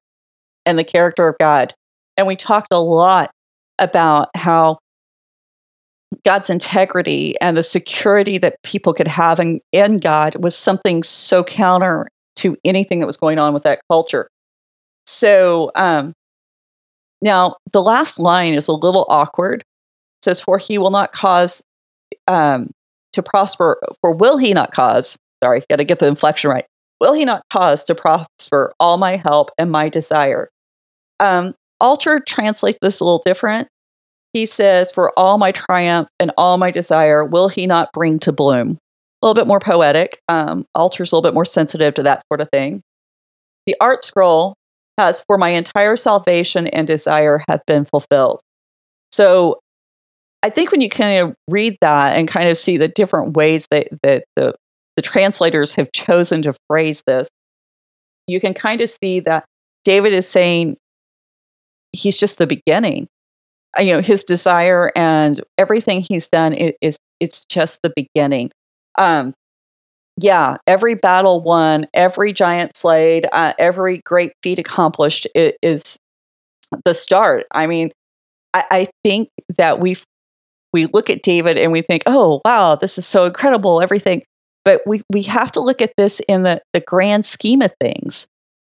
and 0.65 0.79
the 0.79 0.85
character 0.85 1.27
of 1.27 1.37
God. 1.39 1.75
And 2.17 2.27
we 2.27 2.37
talked 2.37 2.69
a 2.71 2.81
lot 2.81 3.31
about 3.79 4.29
how 4.37 4.79
God's 6.25 6.51
integrity 6.51 7.39
and 7.41 7.57
the 7.57 7.63
security 7.63 8.39
that 8.39 8.57
people 8.63 8.95
could 8.95 9.09
have 9.09 9.41
in, 9.41 9.61
in 9.73 9.99
God 9.99 10.37
was 10.37 10.57
something 10.57 11.03
so 11.03 11.45
counter 11.45 12.09
to 12.37 12.57
anything 12.65 13.01
that 13.01 13.07
was 13.07 13.17
going 13.17 13.39
on 13.39 13.53
with 13.53 13.63
that 13.65 13.81
culture. 13.91 14.29
So, 15.07 15.71
um, 15.75 16.13
now, 17.21 17.57
the 17.73 17.83
last 17.83 18.21
line 18.21 18.55
is 18.55 18.69
a 18.69 18.73
little 18.73 19.07
awkward. 19.09 19.61
It 19.63 20.25
says, 20.25 20.41
For 20.41 20.59
he 20.59 20.79
will 20.79 20.91
not 20.91 21.13
cause 21.13 21.63
um, 22.29 22.71
to 23.13 23.23
prosper, 23.23 23.81
for 24.01 24.13
will 24.13 24.39
he 24.39 24.53
not 24.55 24.73
cause, 24.73 25.17
sorry, 25.43 25.65
got 25.69 25.77
to 25.77 25.85
get 25.85 25.99
the 25.99 26.07
inflection 26.07 26.51
right. 26.51 26.67
Will 27.01 27.13
he 27.13 27.25
not 27.25 27.43
cause 27.51 27.85
to 27.85 27.95
prosper 27.95 28.73
all 28.81 28.97
my 28.97 29.17
help 29.17 29.51
and 29.59 29.71
my 29.71 29.89
desire? 29.89 30.51
Um, 31.21 31.55
Alter 31.81 32.21
translates 32.21 32.79
this 32.83 33.01
a 33.01 33.05
little 33.05 33.23
different. 33.25 33.69
He 34.33 34.47
says, 34.47 34.93
For 34.93 35.13
all 35.17 35.39
my 35.39 35.53
triumph 35.53 36.09
and 36.19 36.33
all 36.37 36.57
my 36.59 36.71
desire, 36.71 37.25
will 37.25 37.49
he 37.49 37.67
not 37.67 37.93
bring 37.93 38.19
to 38.21 38.33
bloom? 38.33 38.79
A 39.23 39.27
little 39.27 39.35
bit 39.35 39.49
more 39.49 39.61
poetic. 39.61 40.21
Um, 40.29 40.65
Alter's 40.75 41.13
a 41.13 41.17
little 41.17 41.29
bit 41.29 41.35
more 41.35 41.45
sensitive 41.45 41.95
to 41.95 42.03
that 42.05 42.23
sort 42.29 42.41
of 42.41 42.49
thing. 42.51 42.83
The 43.67 43.77
ArtScroll 43.81 44.55
has 44.97 45.23
for 45.27 45.39
my 45.39 45.51
entire 45.51 45.97
salvation 45.97 46.67
and 46.69 46.87
desire 46.87 47.43
have 47.49 47.61
been 47.67 47.85
fulfilled. 47.85 48.41
So 49.13 49.61
I 50.43 50.51
think 50.51 50.71
when 50.71 50.81
you 50.81 50.89
kind 50.89 51.19
of 51.19 51.35
read 51.49 51.77
that 51.81 52.17
and 52.17 52.29
kind 52.29 52.49
of 52.49 52.59
see 52.59 52.77
the 52.77 52.89
different 52.89 53.37
ways 53.37 53.67
that, 53.71 53.89
that 54.03 54.25
the, 54.37 54.55
the 54.99 55.03
translators 55.03 55.73
have 55.75 55.93
chosen 55.93 56.43
to 56.43 56.53
phrase 56.69 57.05
this, 57.07 57.29
you 58.27 58.41
can 58.41 58.53
kind 58.53 58.81
of 58.81 58.91
see 58.91 59.21
that 59.21 59.45
David 59.85 60.13
is 60.13 60.29
saying 60.29 60.77
he's 61.93 62.17
just 62.17 62.39
the 62.39 62.47
beginning. 62.49 63.07
Uh, 63.79 63.83
You 63.83 63.95
know, 63.95 64.01
his 64.03 64.25
desire 64.25 64.93
and 64.97 65.41
everything 65.59 66.03
he's 66.03 66.29
done 66.29 66.53
is, 66.55 66.73
is 66.81 66.97
it's 67.21 67.45
just 67.47 67.81
the 67.83 67.93
beginning. 67.97 68.51
Um, 68.97 69.35
yeah, 70.21 70.59
every 70.67 70.95
battle 70.97 71.43
won, 71.43 71.87
every 71.95 72.33
giant 72.33 72.77
slayed, 72.77 73.27
uh, 73.33 73.55
every 73.59 73.99
great 74.05 74.33
feat 74.43 74.59
accomplished 74.59 75.27
i- 75.37 75.55
is 75.63 75.97
the 76.85 76.95
start. 76.95 77.47
I 77.53 77.67
mean, 77.67 77.91
I, 78.55 78.65
I 78.71 78.87
think 79.05 79.31
that 79.59 79.81
we 79.81 79.97
we 80.73 80.87
look 80.87 81.11
at 81.11 81.23
David 81.23 81.59
and 81.59 81.73
we 81.73 81.83
think, 81.83 82.03
oh 82.07 82.41
wow, 82.45 82.77
this 82.77 82.99
is 82.99 83.07
so 83.07 83.25
incredible, 83.27 83.83
everything. 83.83 84.23
But 84.65 84.83
we 84.87 85.03
we 85.13 85.23
have 85.23 85.51
to 85.53 85.61
look 85.61 85.81
at 85.81 85.93
this 85.97 86.21
in 86.29 86.43
the 86.43 86.61
the 86.73 86.81
grand 86.81 87.25
scheme 87.27 87.63
of 87.63 87.73
things, 87.81 88.27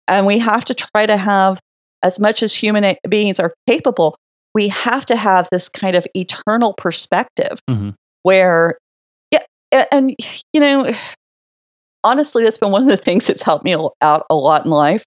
and 0.08 0.26
we 0.26 0.40
have 0.40 0.66
to 0.66 0.74
try 0.74 1.06
to 1.06 1.18
have 1.18 1.60
as 2.04 2.20
much 2.20 2.44
as 2.44 2.54
human 2.54 2.96
beings 3.08 3.40
are 3.40 3.54
capable. 3.68 4.18
We 4.54 4.68
have 4.70 5.06
to 5.08 5.16
have 5.16 5.48
this 5.52 5.70
kind 5.70 5.96
of 5.96 6.06
eternal 6.16 6.74
perspective 6.74 7.60
Mhm. 7.70 7.96
where, 8.24 8.78
yeah, 9.32 9.86
and 9.92 10.14
you 10.54 10.60
know, 10.60 10.94
honestly, 12.04 12.44
that's 12.44 12.58
been 12.58 12.72
one 12.72 12.84
of 12.84 12.88
the 12.90 12.98
things 12.98 13.28
that's 13.28 13.42
helped 13.42 13.64
me 13.66 13.76
out 14.02 14.26
a 14.30 14.36
lot 14.36 14.66
in 14.66 14.72
life 14.72 15.04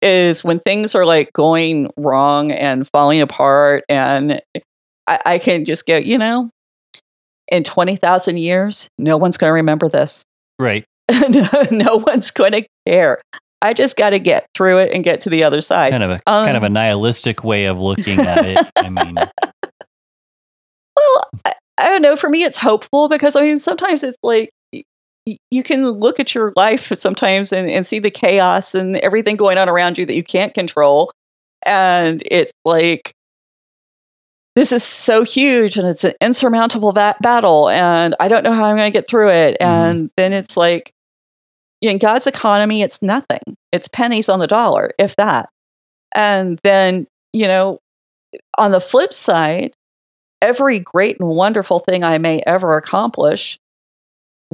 is 0.00 0.42
when 0.42 0.58
things 0.60 0.94
are 0.94 1.06
like 1.06 1.32
going 1.32 1.88
wrong 1.96 2.50
and 2.50 2.88
falling 2.92 3.20
apart 3.20 3.84
and 3.88 4.40
I, 5.06 5.18
I 5.26 5.38
can 5.38 5.64
just 5.64 5.86
go, 5.86 5.96
you 5.96 6.18
know, 6.18 6.50
in 7.50 7.64
20,000 7.64 8.36
years, 8.38 8.88
no 8.98 9.16
one's 9.16 9.36
going 9.36 9.48
to 9.50 9.54
remember 9.54 9.88
this. 9.88 10.22
Right. 10.58 10.84
no, 11.28 11.48
no 11.72 11.96
one's 11.96 12.30
going 12.30 12.52
to 12.52 12.64
care. 12.86 13.20
I 13.60 13.72
just 13.74 13.96
got 13.96 14.10
to 14.10 14.18
get 14.20 14.46
through 14.54 14.78
it 14.78 14.92
and 14.92 15.02
get 15.02 15.20
to 15.22 15.30
the 15.30 15.42
other 15.42 15.60
side. 15.60 15.90
Kind 15.90 16.02
of 16.04 16.10
a 16.10 16.20
Um, 16.26 16.44
kind 16.44 16.56
of 16.56 16.62
a 16.62 16.68
nihilistic 16.68 17.42
way 17.42 17.64
of 17.64 17.78
looking 17.78 18.20
at 18.20 18.44
it. 18.44 18.58
I 18.76 18.88
mean, 18.88 19.14
Well, 20.96 21.24
I, 21.44 21.54
I 21.78 21.88
don't 21.88 22.02
know. 22.02 22.16
For 22.16 22.28
me, 22.28 22.44
it's 22.44 22.56
hopeful 22.56 23.08
because 23.08 23.34
I 23.34 23.42
mean, 23.42 23.58
sometimes 23.58 24.02
it's 24.02 24.18
like 24.22 24.50
y- 24.72 25.36
you 25.50 25.62
can 25.62 25.82
look 25.88 26.20
at 26.20 26.34
your 26.34 26.52
life 26.56 26.92
sometimes 26.96 27.52
and, 27.52 27.68
and 27.70 27.86
see 27.86 27.98
the 27.98 28.10
chaos 28.10 28.74
and 28.74 28.96
everything 28.98 29.36
going 29.36 29.58
on 29.58 29.68
around 29.68 29.98
you 29.98 30.06
that 30.06 30.14
you 30.14 30.22
can't 30.24 30.54
control. 30.54 31.10
And 31.64 32.22
it's 32.30 32.52
like, 32.64 33.12
this 34.54 34.72
is 34.72 34.82
so 34.84 35.22
huge 35.24 35.78
and 35.78 35.88
it's 35.88 36.04
an 36.04 36.12
insurmountable 36.20 36.92
va- 36.92 37.16
battle. 37.20 37.68
And 37.68 38.14
I 38.20 38.28
don't 38.28 38.44
know 38.44 38.52
how 38.52 38.64
I'm 38.64 38.76
going 38.76 38.90
to 38.92 38.96
get 38.96 39.08
through 39.08 39.30
it. 39.30 39.56
Mhm. 39.60 39.66
And 39.66 40.10
then 40.16 40.32
it's 40.32 40.56
like, 40.56 40.92
in 41.80 41.98
God's 41.98 42.26
economy, 42.26 42.82
it's 42.82 43.02
nothing. 43.02 43.40
It's 43.72 43.88
pennies 43.88 44.28
on 44.28 44.38
the 44.38 44.46
dollar, 44.46 44.92
if 44.98 45.16
that. 45.16 45.48
And 46.14 46.60
then, 46.62 47.06
you 47.32 47.46
know, 47.48 47.78
on 48.58 48.70
the 48.70 48.80
flip 48.80 49.12
side, 49.14 49.72
every 50.40 50.78
great 50.78 51.18
and 51.18 51.28
wonderful 51.28 51.78
thing 51.80 52.04
I 52.04 52.18
may 52.18 52.42
ever 52.46 52.76
accomplish 52.76 53.58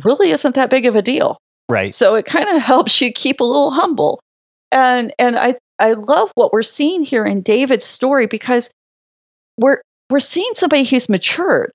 really 0.05 0.31
isn't 0.31 0.55
that 0.55 0.71
big 0.71 0.87
of 0.87 0.95
a 0.97 1.03
deal. 1.03 1.39
Right. 1.69 1.93
So 1.93 2.15
it 2.15 2.25
kind 2.25 2.49
of 2.49 2.63
helps 2.63 3.01
you 3.01 3.13
keep 3.13 3.41
a 3.41 3.45
little 3.45 3.73
humble. 3.73 4.21
And 4.71 5.13
and 5.19 5.39
I 5.39 5.57
I 5.79 5.93
love 5.93 6.31
what 6.35 6.53
we're 6.53 6.63
seeing 6.63 7.03
here 7.03 7.25
in 7.25 7.43
David's 7.43 7.85
story 7.85 8.27
because 8.27 8.71
we're 9.59 9.81
we're 10.11 10.21
seeing 10.21 10.53
somebody 10.55 10.85
who's 10.85 11.09
matured. 11.09 11.73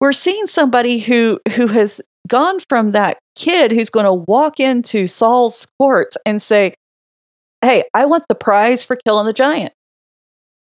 We're 0.00 0.12
seeing 0.12 0.46
somebody 0.46 0.98
who 0.98 1.40
who 1.52 1.66
has 1.68 2.00
gone 2.28 2.60
from 2.68 2.92
that 2.92 3.18
kid 3.36 3.72
who's 3.72 3.90
going 3.90 4.06
to 4.06 4.12
walk 4.12 4.60
into 4.60 5.06
Saul's 5.06 5.66
court 5.78 6.14
and 6.26 6.40
say, 6.40 6.74
"Hey, 7.62 7.84
I 7.94 8.04
want 8.06 8.24
the 8.28 8.34
prize 8.34 8.84
for 8.84 8.96
killing 8.96 9.26
the 9.26 9.32
giant. 9.32 9.72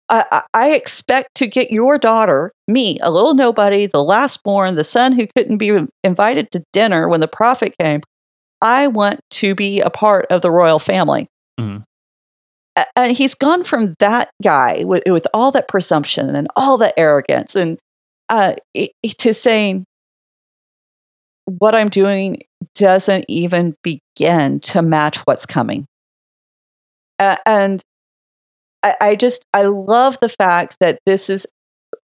I, 0.10 0.44
I, 0.54 0.72
expect 0.72 1.36
to 1.36 1.48
get 1.48 1.72
your 1.72 1.98
daughter, 1.98 2.52
me, 2.68 3.00
a 3.02 3.10
little 3.10 3.34
nobody, 3.34 3.86
the 3.86 4.04
last 4.04 4.44
born, 4.44 4.76
the 4.76 4.84
son 4.84 5.14
who 5.14 5.26
couldn't 5.26 5.58
be 5.58 5.88
invited 6.04 6.52
to 6.52 6.66
dinner 6.74 7.08
when 7.08 7.22
the 7.22 7.30
prophet 7.30 7.74
came. 7.80 8.02
I 8.60 8.88
want 8.88 9.22
to 9.30 9.56
be 9.56 9.80
a 9.80 9.90
part 9.90 10.26
of 10.30 10.42
the 10.42 10.52
royal 10.52 10.80
family." 10.80 11.28
Mm-hmm 11.60 11.84
and 12.96 13.16
he's 13.16 13.36
gone 13.36 13.64
from 13.64 13.96
that 14.00 14.32
guy 14.42 14.84
with, 14.84 15.04
with 15.08 15.28
all 15.34 15.52
that 15.52 15.68
presumption 15.68 16.36
and 16.36 16.48
all 16.56 16.78
that 16.78 16.94
arrogance 16.98 17.56
and 17.56 17.78
uh, 18.30 18.54
to 19.18 19.34
saying 19.34 19.86
what 21.46 21.76
i'm 21.76 21.90
doing 21.90 22.42
doesn't 22.76 23.26
even 23.28 23.76
begin 23.84 24.60
to 24.60 24.82
match 24.82 25.20
what's 25.20 25.46
coming. 25.46 25.86
Uh, 27.20 27.38
and 27.46 27.82
I, 28.84 28.96
I 29.02 29.16
just 29.16 29.46
i 29.54 29.64
love 29.64 30.18
the 30.22 30.30
fact 30.30 30.78
that 30.80 31.00
this 31.06 31.30
is 31.30 31.46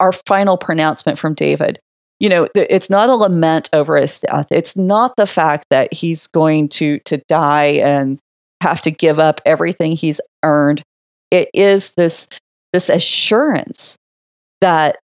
our 0.01 0.13
final 0.13 0.57
pronouncement 0.57 1.19
from 1.19 1.35
david. 1.35 1.79
You 2.19 2.29
know 2.29 2.49
it's 2.55 2.91
not 2.91 3.11
a 3.11 3.15
lament 3.15 3.69
over 3.73 3.97
his 3.97 4.21
death. 4.21 4.47
It's 4.51 4.77
not 4.77 5.15
the 5.17 5.27
fact 5.27 5.67
that 5.71 5.93
he's 5.93 6.27
going 6.27 6.69
to 6.71 6.99
to 7.01 7.19
die 7.29 7.81
and 7.85 8.19
have 8.63 8.81
to 8.83 8.91
give 8.91 9.19
up 9.19 9.41
everything 9.45 9.93
he's 9.93 10.21
earned. 10.43 10.83
It 11.31 11.49
is 11.55 11.93
this 11.97 12.29
this 12.73 12.89
assurance 12.89 13.97
that 14.61 14.99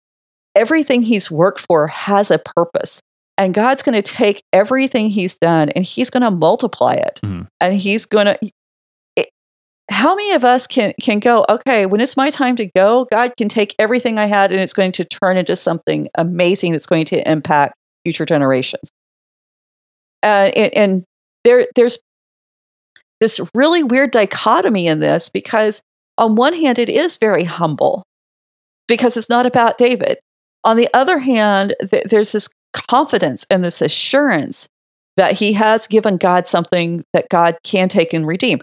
everything 0.54 1.02
he's 1.02 1.30
worked 1.30 1.60
for 1.60 1.86
has 1.86 2.30
a 2.30 2.38
purpose. 2.38 3.00
And 3.38 3.54
God's 3.54 3.82
going 3.82 4.00
to 4.00 4.02
take 4.02 4.42
everything 4.52 5.08
he's 5.08 5.38
done 5.38 5.70
and 5.70 5.84
he's 5.84 6.10
going 6.10 6.22
to 6.22 6.30
multiply 6.30 6.94
it. 6.94 7.20
Mm-hmm. 7.22 7.44
And 7.60 7.80
he's 7.80 8.04
going 8.04 8.26
to 8.26 8.38
how 9.90 10.14
many 10.14 10.32
of 10.32 10.44
us 10.44 10.66
can 10.66 10.94
can 11.02 11.18
go 11.18 11.44
okay 11.48 11.84
when 11.84 12.00
it's 12.00 12.16
my 12.16 12.30
time 12.30 12.54
to 12.54 12.64
go 12.64 13.06
god 13.10 13.36
can 13.36 13.48
take 13.48 13.74
everything 13.78 14.18
i 14.18 14.26
had 14.26 14.52
and 14.52 14.60
it's 14.60 14.72
going 14.72 14.92
to 14.92 15.04
turn 15.04 15.36
into 15.36 15.56
something 15.56 16.08
amazing 16.14 16.72
that's 16.72 16.86
going 16.86 17.04
to 17.04 17.28
impact 17.30 17.74
future 18.04 18.24
generations 18.24 18.88
uh, 20.22 20.50
and, 20.54 20.74
and 20.74 21.04
there 21.44 21.66
there's 21.74 21.98
this 23.20 23.40
really 23.54 23.82
weird 23.82 24.10
dichotomy 24.10 24.86
in 24.86 25.00
this 25.00 25.28
because, 25.28 25.82
on 26.18 26.36
one 26.36 26.54
hand, 26.54 26.78
it 26.78 26.88
is 26.88 27.18
very 27.18 27.44
humble 27.44 28.04
because 28.88 29.16
it's 29.16 29.28
not 29.28 29.46
about 29.46 29.78
David. 29.78 30.18
On 30.64 30.76
the 30.76 30.88
other 30.94 31.18
hand, 31.18 31.74
th- 31.90 32.04
there's 32.04 32.32
this 32.32 32.48
confidence 32.88 33.46
and 33.50 33.64
this 33.64 33.80
assurance 33.80 34.68
that 35.16 35.32
he 35.32 35.52
has 35.52 35.86
given 35.86 36.16
God 36.16 36.46
something 36.46 37.04
that 37.12 37.28
God 37.30 37.56
can 37.64 37.88
take 37.88 38.12
and 38.12 38.26
redeem. 38.26 38.60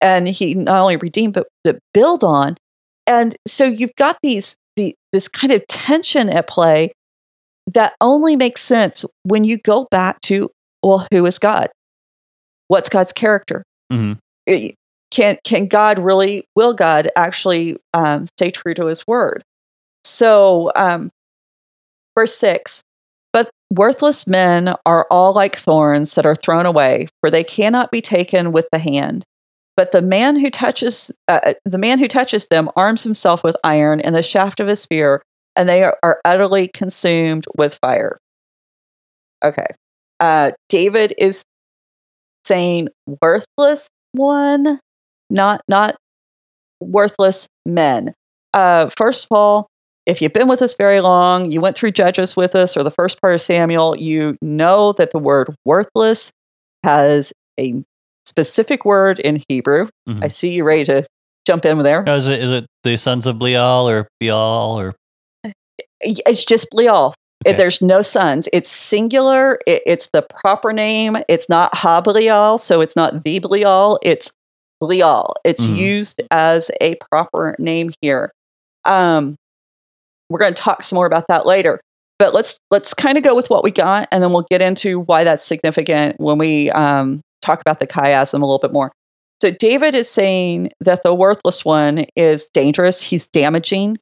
And 0.00 0.28
he 0.28 0.54
not 0.54 0.80
only 0.80 0.96
redeem, 0.96 1.30
but, 1.30 1.46
but 1.62 1.78
build 1.92 2.24
on. 2.24 2.56
And 3.06 3.36
so 3.46 3.64
you've 3.64 3.94
got 3.96 4.18
these 4.22 4.56
the, 4.76 4.94
this 5.12 5.28
kind 5.28 5.52
of 5.52 5.66
tension 5.66 6.30
at 6.30 6.48
play 6.48 6.92
that 7.74 7.94
only 8.00 8.36
makes 8.36 8.62
sense 8.62 9.04
when 9.24 9.44
you 9.44 9.58
go 9.58 9.86
back 9.90 10.20
to, 10.22 10.48
well, 10.82 11.06
who 11.12 11.26
is 11.26 11.38
God? 11.38 11.68
What's 12.68 12.88
God's 12.88 13.12
character? 13.12 13.64
Mm-hmm. 13.90 14.66
can 15.10 15.38
can 15.44 15.66
God 15.66 15.98
really 15.98 16.44
will 16.54 16.74
God 16.74 17.10
actually 17.16 17.76
um, 17.92 18.26
stay 18.26 18.50
true 18.50 18.74
to 18.74 18.86
His 18.86 19.06
word? 19.06 19.42
So, 20.04 20.72
um, 20.76 21.10
verse 22.16 22.34
six. 22.34 22.82
But 23.32 23.50
worthless 23.70 24.26
men 24.26 24.74
are 24.84 25.06
all 25.10 25.32
like 25.32 25.56
thorns 25.56 26.14
that 26.14 26.26
are 26.26 26.34
thrown 26.34 26.66
away, 26.66 27.06
for 27.20 27.30
they 27.30 27.44
cannot 27.44 27.92
be 27.92 28.00
taken 28.00 28.50
with 28.52 28.68
the 28.72 28.80
hand. 28.80 29.24
But 29.76 29.92
the 29.92 30.02
man 30.02 30.36
who 30.36 30.50
touches 30.50 31.10
uh, 31.28 31.40
uh 31.44 31.54
the 31.64 31.78
man 31.78 31.98
who 31.98 32.08
touches 32.08 32.48
them 32.48 32.70
arms 32.76 33.02
himself 33.02 33.42
with 33.44 33.56
iron 33.64 34.00
and 34.00 34.14
the 34.14 34.22
shaft 34.22 34.60
of 34.60 34.68
his 34.68 34.80
spear, 34.80 35.22
and 35.56 35.68
they 35.68 35.82
are, 35.82 35.98
are 36.02 36.20
utterly 36.24 36.68
consumed 36.68 37.46
with 37.56 37.78
fire. 37.80 38.18
Okay, 39.44 39.66
uh, 40.18 40.52
David 40.68 41.14
is 41.18 41.44
saying 42.46 42.88
worthless 43.20 43.88
one, 44.12 44.80
not 45.28 45.62
not 45.68 45.96
worthless 46.80 47.46
men. 47.66 48.14
Uh, 48.52 48.88
first 48.96 49.24
of 49.24 49.36
all, 49.36 49.68
if 50.06 50.20
you've 50.20 50.32
been 50.32 50.48
with 50.48 50.62
us 50.62 50.74
very 50.74 51.00
long, 51.00 51.50
you 51.50 51.60
went 51.60 51.76
through 51.76 51.92
Judges 51.92 52.36
with 52.36 52.54
us 52.54 52.76
or 52.76 52.82
the 52.82 52.90
first 52.90 53.20
part 53.20 53.34
of 53.34 53.42
Samuel, 53.42 53.96
you 53.96 54.36
know 54.42 54.92
that 54.94 55.12
the 55.12 55.18
word 55.18 55.54
worthless 55.64 56.32
has 56.82 57.32
a 57.58 57.84
specific 58.24 58.84
word 58.84 59.18
in 59.18 59.42
Hebrew. 59.48 59.88
Mm-hmm. 60.08 60.24
I 60.24 60.28
see 60.28 60.52
you 60.54 60.64
ready 60.64 60.84
to 60.84 61.06
jump 61.46 61.64
in 61.64 61.78
there. 61.82 62.02
is 62.08 62.26
it 62.26 62.40
is 62.40 62.50
it 62.50 62.66
the 62.82 62.96
sons 62.96 63.26
of 63.26 63.38
Belial 63.38 63.88
or 63.88 64.08
Beal 64.18 64.36
or? 64.36 64.94
It's 66.00 66.44
just 66.44 66.68
Belial. 66.70 67.14
Okay. 67.46 67.56
There's 67.56 67.80
no 67.80 68.02
sons. 68.02 68.48
It's 68.52 68.68
singular. 68.68 69.58
It, 69.66 69.82
it's 69.86 70.10
the 70.12 70.22
proper 70.22 70.72
name. 70.72 71.16
It's 71.26 71.48
not 71.48 71.74
Ha 71.74 72.56
so 72.58 72.80
it's 72.82 72.96
not 72.96 73.24
the 73.24 73.38
Belial. 73.38 73.98
It's 74.02 74.30
Belial. 74.78 75.34
It's 75.44 75.64
mm-hmm. 75.64 75.76
used 75.76 76.22
as 76.30 76.70
a 76.82 76.96
proper 77.10 77.56
name 77.58 77.92
here. 78.02 78.32
Um, 78.84 79.36
we're 80.28 80.38
going 80.38 80.54
to 80.54 80.62
talk 80.62 80.82
some 80.82 80.96
more 80.96 81.06
about 81.06 81.26
that 81.28 81.46
later. 81.46 81.80
But 82.18 82.34
let's 82.34 82.58
let's 82.70 82.92
kind 82.92 83.16
of 83.16 83.24
go 83.24 83.34
with 83.34 83.48
what 83.48 83.64
we 83.64 83.70
got, 83.70 84.06
and 84.12 84.22
then 84.22 84.30
we'll 84.30 84.46
get 84.50 84.60
into 84.60 85.00
why 85.00 85.24
that's 85.24 85.42
significant 85.42 86.20
when 86.20 86.36
we 86.36 86.70
um, 86.72 87.22
talk 87.40 87.62
about 87.62 87.80
the 87.80 87.86
chiasm 87.86 88.34
a 88.34 88.44
little 88.44 88.58
bit 88.58 88.72
more. 88.74 88.92
So 89.40 89.50
David 89.50 89.94
is 89.94 90.10
saying 90.10 90.70
that 90.80 91.02
the 91.02 91.14
worthless 91.14 91.64
one 91.64 92.04
is 92.16 92.50
dangerous. 92.52 93.00
He's 93.00 93.26
damaging. 93.26 93.98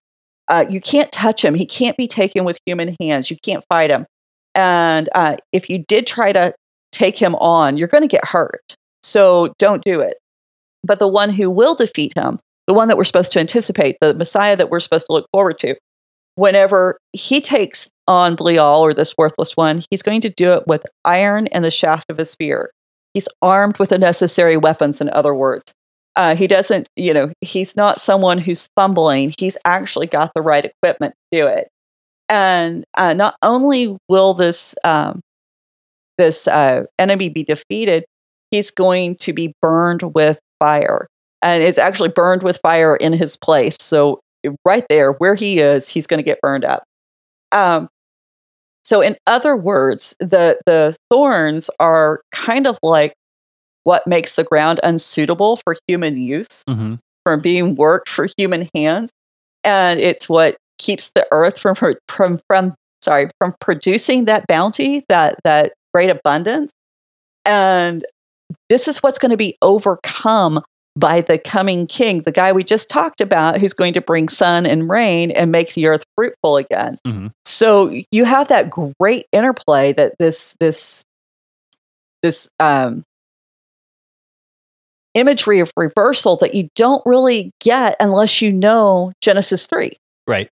Uh, 0.49 0.65
you 0.71 0.81
can't 0.81 1.13
touch 1.13 1.45
him. 1.45 1.55
He 1.55 1.67
can't 1.67 1.97
be 1.97 2.09
taken 2.09 2.45
with 2.45 2.59
human 2.65 2.97
hands. 3.01 3.31
You 3.31 3.37
can't 3.43 3.65
fight 3.69 3.91
him. 3.91 4.07
And 4.55 5.09
uh, 5.15 5.37
if 5.53 5.69
you 5.69 5.85
did 5.87 6.07
try 6.07 6.33
to 6.33 6.55
take 6.91 7.19
him 7.19 7.35
on, 7.37 7.77
you're 7.77 7.89
going 7.89 8.03
to 8.03 8.09
get 8.09 8.25
hurt. 8.25 8.75
So 9.03 9.55
don't 9.59 9.85
do 9.85 10.01
it. 10.01 10.17
But 10.83 10.99
the 10.99 11.09
one 11.09 11.31
who 11.31 11.51
will 11.51 11.75
defeat 11.75 12.13
him, 12.17 12.41
the 12.67 12.75
one 12.75 12.89
that 12.89 12.97
we're 12.97 13.05
supposed 13.05 13.33
to 13.33 13.41
anticipate, 13.41 13.97
the 14.01 14.15
Messiah 14.15 14.57
that 14.57 14.71
we're 14.71 14.81
supposed 14.81 15.07
to 15.07 15.13
look 15.13 15.27
forward 15.33 15.59
to, 15.61 15.77
whenever 16.35 16.99
he 17.13 17.41
takes 17.41 17.91
on 18.07 18.37
Belial 18.37 18.81
or 18.81 18.95
this 18.95 19.15
worthless 19.19 19.57
one, 19.57 19.83
he's 19.91 20.03
going 20.03 20.21
to 20.21 20.31
do 20.31 20.53
it 20.53 20.67
with 20.67 20.85
iron 21.05 21.47
and 21.49 21.65
the 21.65 21.71
shaft 21.71 22.07
of 22.11 22.19
a 22.19 22.25
spear. 22.25 22.71
He's 23.13 23.29
armed 23.43 23.79
with 23.79 23.89
the 23.89 23.99
necessary 23.99 24.57
weapons, 24.57 25.01
in 25.01 25.11
other 25.11 25.35
words. 25.35 25.75
Uh, 26.19 26.35
he 26.35 26.49
doesn't, 26.49 26.89
you 26.97 27.15
know, 27.15 27.31
he's 27.41 27.77
not 27.77 28.01
someone 28.01 28.39
who's 28.39 28.69
fumbling. 28.75 29.33
He's 29.39 29.57
actually 29.65 30.09
got 30.09 30.33
the 30.35 30.43
right 30.43 30.65
equipment 30.65 31.15
to 31.33 31.39
do 31.39 31.47
it. 31.47 31.69
And 32.29 32.85
uh, 32.97 33.15
not 33.15 33.37
only 33.41 33.97
will 34.09 34.35
this 34.35 34.75
um, 34.83 35.21
this 36.19 36.49
uh, 36.49 36.83
enemy 36.99 37.29
be 37.29 37.45
defeated, 37.45 38.05
he's 38.51 38.73
going 38.73 39.15
to 39.19 39.33
be 39.33 39.55
burned 39.63 40.03
with 40.13 40.41
fire, 40.59 41.07
and 41.41 41.63
it's 41.63 41.79
actually 41.79 42.09
burned 42.09 42.43
with 42.43 42.59
fire 42.65 42.97
in 42.97 43.13
his 43.13 43.37
place. 43.37 43.77
So 43.81 44.19
right 44.65 44.85
there, 44.91 45.13
where 45.13 45.37
he 45.37 45.61
is, 45.61 45.89
he's 45.89 46.09
going 46.09 46.19
to 46.19 46.25
get 46.25 46.41
burned 46.41 46.65
up. 46.65 46.83
Um, 47.53 47.89
so, 48.85 49.01
in 49.03 49.15
other 49.29 49.57
words, 49.57 50.17
the 50.19 50.59
the 50.67 50.97
thorns 51.11 51.71
are 51.79 52.23
kind 52.33 52.67
of 52.67 52.77
like 52.83 53.15
what 53.89 54.07
makes 54.07 54.35
the 54.35 54.45
ground 54.45 54.79
unsuitable 54.83 55.57
for 55.57 55.75
human 55.89 56.19
use, 56.19 56.63
mm-hmm. 56.69 56.97
from 57.25 57.41
being 57.41 57.75
worked 57.75 58.11
for 58.11 58.29
human 58.37 58.69
hands, 58.75 59.11
and 59.65 59.99
it's 59.99 60.29
what 60.29 60.59
keeps 60.77 61.09
the 61.15 61.27
earth 61.33 61.59
from 61.59 61.75
from 61.75 62.39
from 62.47 62.75
sorry 63.03 63.31
from 63.39 63.55
producing 63.63 64.27
that 64.27 64.47
bounty, 64.47 65.07
that 65.09 65.37
that 65.43 65.73
great 65.95 66.11
abundance, 66.11 66.71
and 67.47 68.05
this 68.69 68.89
is 68.89 68.99
what's 68.99 69.19
going 69.19 69.31
to 69.31 69.39
be 69.39 69.57
overcome 69.63 70.63
by 70.95 71.23
the 71.23 71.39
coming 71.39 71.87
king, 71.87 72.21
the 72.23 72.33
guy 72.33 72.53
we 72.53 72.65
just 72.65 72.91
talked 72.91 73.23
about, 73.23 73.59
who's 73.59 73.73
going 73.73 73.95
to 73.95 74.03
bring 74.03 74.29
sun 74.29 74.67
and 74.67 74.91
rain 74.91 75.31
and 75.31 75.51
make 75.51 75.73
the 75.73 75.87
earth 75.87 76.05
fruitful 76.15 76.59
again. 76.59 76.99
Mm-hmm. 77.07 77.29
So 77.47 78.03
you 78.13 78.27
have 78.27 78.49
that 78.49 78.69
great 78.69 79.25
interplay 79.33 79.95
that 79.95 80.13
this 80.19 80.55
this 80.61 81.05
this 82.23 82.51
um, 82.61 83.05
imagery 85.19 85.61
of 85.61 85.73
reversal 85.77 86.37
that 86.37 86.55
you 86.55 86.69
don't 86.75 87.03
really 87.05 87.53
get 87.61 87.97
unless 88.01 88.41
you 88.41 88.53
know 88.53 89.13
Genesis 89.21 89.67
3. 89.67 89.93
Right. 90.27 90.51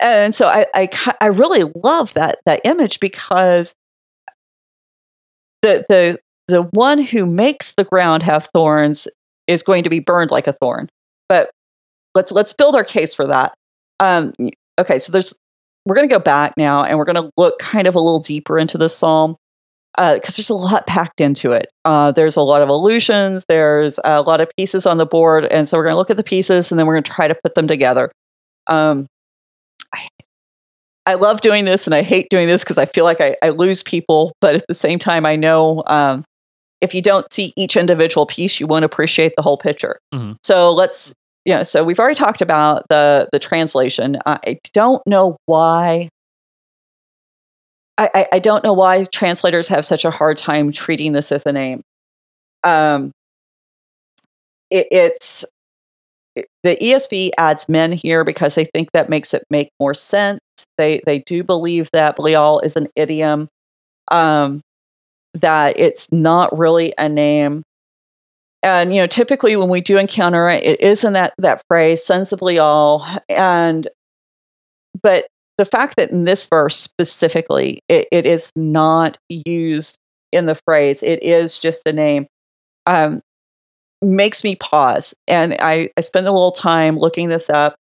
And 0.00 0.34
so 0.34 0.48
I, 0.48 0.66
I, 0.74 0.88
I 1.20 1.26
really 1.26 1.70
love 1.74 2.14
that, 2.14 2.38
that 2.46 2.60
image 2.64 3.00
because 3.00 3.74
the, 5.62 5.84
the, 5.88 6.18
the 6.48 6.62
one 6.62 7.02
who 7.02 7.26
makes 7.26 7.72
the 7.72 7.84
ground 7.84 8.22
have 8.22 8.48
thorns 8.54 9.06
is 9.46 9.62
going 9.62 9.84
to 9.84 9.90
be 9.90 10.00
burned 10.00 10.30
like 10.30 10.46
a 10.46 10.52
thorn. 10.52 10.88
But 11.28 11.50
let's 12.14 12.32
let's 12.32 12.52
build 12.52 12.74
our 12.74 12.84
case 12.84 13.14
for 13.14 13.26
that. 13.26 13.54
Um, 13.98 14.32
okay, 14.78 14.98
so 14.98 15.12
there's 15.12 15.34
we're 15.86 15.94
going 15.94 16.08
to 16.08 16.14
go 16.14 16.20
back 16.20 16.54
now 16.56 16.84
and 16.84 16.98
we're 16.98 17.04
going 17.04 17.22
to 17.22 17.30
look 17.36 17.58
kind 17.58 17.86
of 17.86 17.94
a 17.94 18.00
little 18.00 18.20
deeper 18.20 18.58
into 18.58 18.78
this 18.78 18.96
psalm 18.96 19.36
because 19.96 20.34
uh, 20.34 20.36
there's 20.36 20.50
a 20.50 20.54
lot 20.54 20.86
packed 20.86 21.20
into 21.20 21.52
it. 21.52 21.68
Uh, 21.84 22.12
there's 22.12 22.36
a 22.36 22.42
lot 22.42 22.62
of 22.62 22.68
illusions, 22.68 23.44
there's 23.48 23.98
a 24.04 24.22
lot 24.22 24.40
of 24.40 24.48
pieces 24.56 24.86
on 24.86 24.98
the 24.98 25.06
board. 25.06 25.46
And 25.46 25.68
so 25.68 25.76
we're 25.76 25.84
going 25.84 25.92
to 25.92 25.98
look 25.98 26.10
at 26.10 26.16
the 26.16 26.22
pieces 26.22 26.70
and 26.70 26.78
then 26.78 26.86
we're 26.86 26.94
going 26.94 27.04
to 27.04 27.10
try 27.10 27.28
to 27.28 27.34
put 27.34 27.54
them 27.54 27.66
together. 27.66 28.10
Um, 28.66 29.06
I, 29.92 30.08
I, 31.06 31.14
love 31.14 31.40
doing 31.40 31.64
this 31.64 31.86
and 31.86 31.94
I 31.94 32.02
hate 32.02 32.28
doing 32.30 32.46
this 32.46 32.62
because 32.62 32.78
I 32.78 32.86
feel 32.86 33.04
like 33.04 33.20
I, 33.20 33.36
I, 33.42 33.48
lose 33.48 33.82
people. 33.82 34.32
But 34.40 34.54
at 34.54 34.64
the 34.68 34.74
same 34.74 34.98
time, 35.00 35.26
I 35.26 35.34
know 35.34 35.82
um, 35.86 36.24
if 36.80 36.94
you 36.94 37.02
don't 37.02 37.30
see 37.32 37.52
each 37.56 37.76
individual 37.76 38.26
piece, 38.26 38.60
you 38.60 38.68
won't 38.68 38.84
appreciate 38.84 39.32
the 39.36 39.42
whole 39.42 39.58
picture. 39.58 39.98
Mm-hmm. 40.14 40.34
So 40.44 40.72
let's 40.72 41.12
you 41.44 41.54
know, 41.54 41.62
so 41.62 41.82
we've 41.82 41.98
already 41.98 42.14
talked 42.14 42.42
about 42.42 42.84
the 42.90 43.28
the 43.32 43.38
translation. 43.38 44.18
I 44.26 44.58
don't 44.72 45.04
know 45.06 45.36
why. 45.46 46.10
I, 48.00 48.26
I 48.32 48.38
don't 48.38 48.64
know 48.64 48.72
why 48.72 49.04
translators 49.04 49.68
have 49.68 49.84
such 49.84 50.04
a 50.04 50.10
hard 50.10 50.38
time 50.38 50.72
treating 50.72 51.12
this 51.12 51.32
as 51.32 51.44
a 51.44 51.52
name. 51.52 51.82
Um, 52.64 53.12
it, 54.70 54.86
it's 54.90 55.44
it, 56.36 56.46
the 56.62 56.76
ESV 56.76 57.30
adds 57.36 57.68
men 57.68 57.92
here 57.92 58.24
because 58.24 58.54
they 58.54 58.64
think 58.64 58.90
that 58.92 59.10
makes 59.10 59.34
it 59.34 59.44
make 59.50 59.70
more 59.78 59.94
sense. 59.94 60.40
They 60.78 61.00
they 61.04 61.20
do 61.20 61.44
believe 61.44 61.88
that 61.92 62.16
Belial 62.16 62.60
is 62.60 62.76
an 62.76 62.88
idiom, 62.96 63.48
um, 64.10 64.62
that 65.34 65.78
it's 65.78 66.10
not 66.12 66.56
really 66.56 66.94
a 66.98 67.08
name 67.08 67.62
and 68.62 68.94
you 68.94 69.00
know 69.00 69.06
typically 69.06 69.56
when 69.56 69.68
we 69.68 69.80
do 69.80 69.98
encounter 69.98 70.48
it 70.48 70.62
it 70.64 70.80
is 70.80 71.04
in 71.04 71.12
that 71.14 71.32
that 71.38 71.62
phrase 71.68 72.04
sons 72.04 72.32
of 72.32 72.38
Belial 72.38 73.04
and 73.28 73.88
but 75.02 75.26
the 75.58 75.64
fact 75.64 75.96
that 75.96 76.10
in 76.10 76.24
this 76.24 76.46
verse 76.46 76.76
specifically 76.76 77.80
it, 77.88 78.08
it 78.10 78.26
is 78.26 78.50
not 78.56 79.18
used 79.28 79.98
in 80.32 80.46
the 80.46 80.58
phrase 80.66 81.02
it 81.02 81.22
is 81.22 81.58
just 81.58 81.82
a 81.86 81.92
name 81.92 82.26
um, 82.86 83.20
makes 84.02 84.44
me 84.44 84.56
pause. 84.56 85.14
And 85.28 85.56
I, 85.60 85.90
I 85.96 86.00
spend 86.00 86.26
a 86.26 86.32
little 86.32 86.52
time 86.52 86.96
looking 86.96 87.28
this 87.28 87.50
up. 87.50 87.74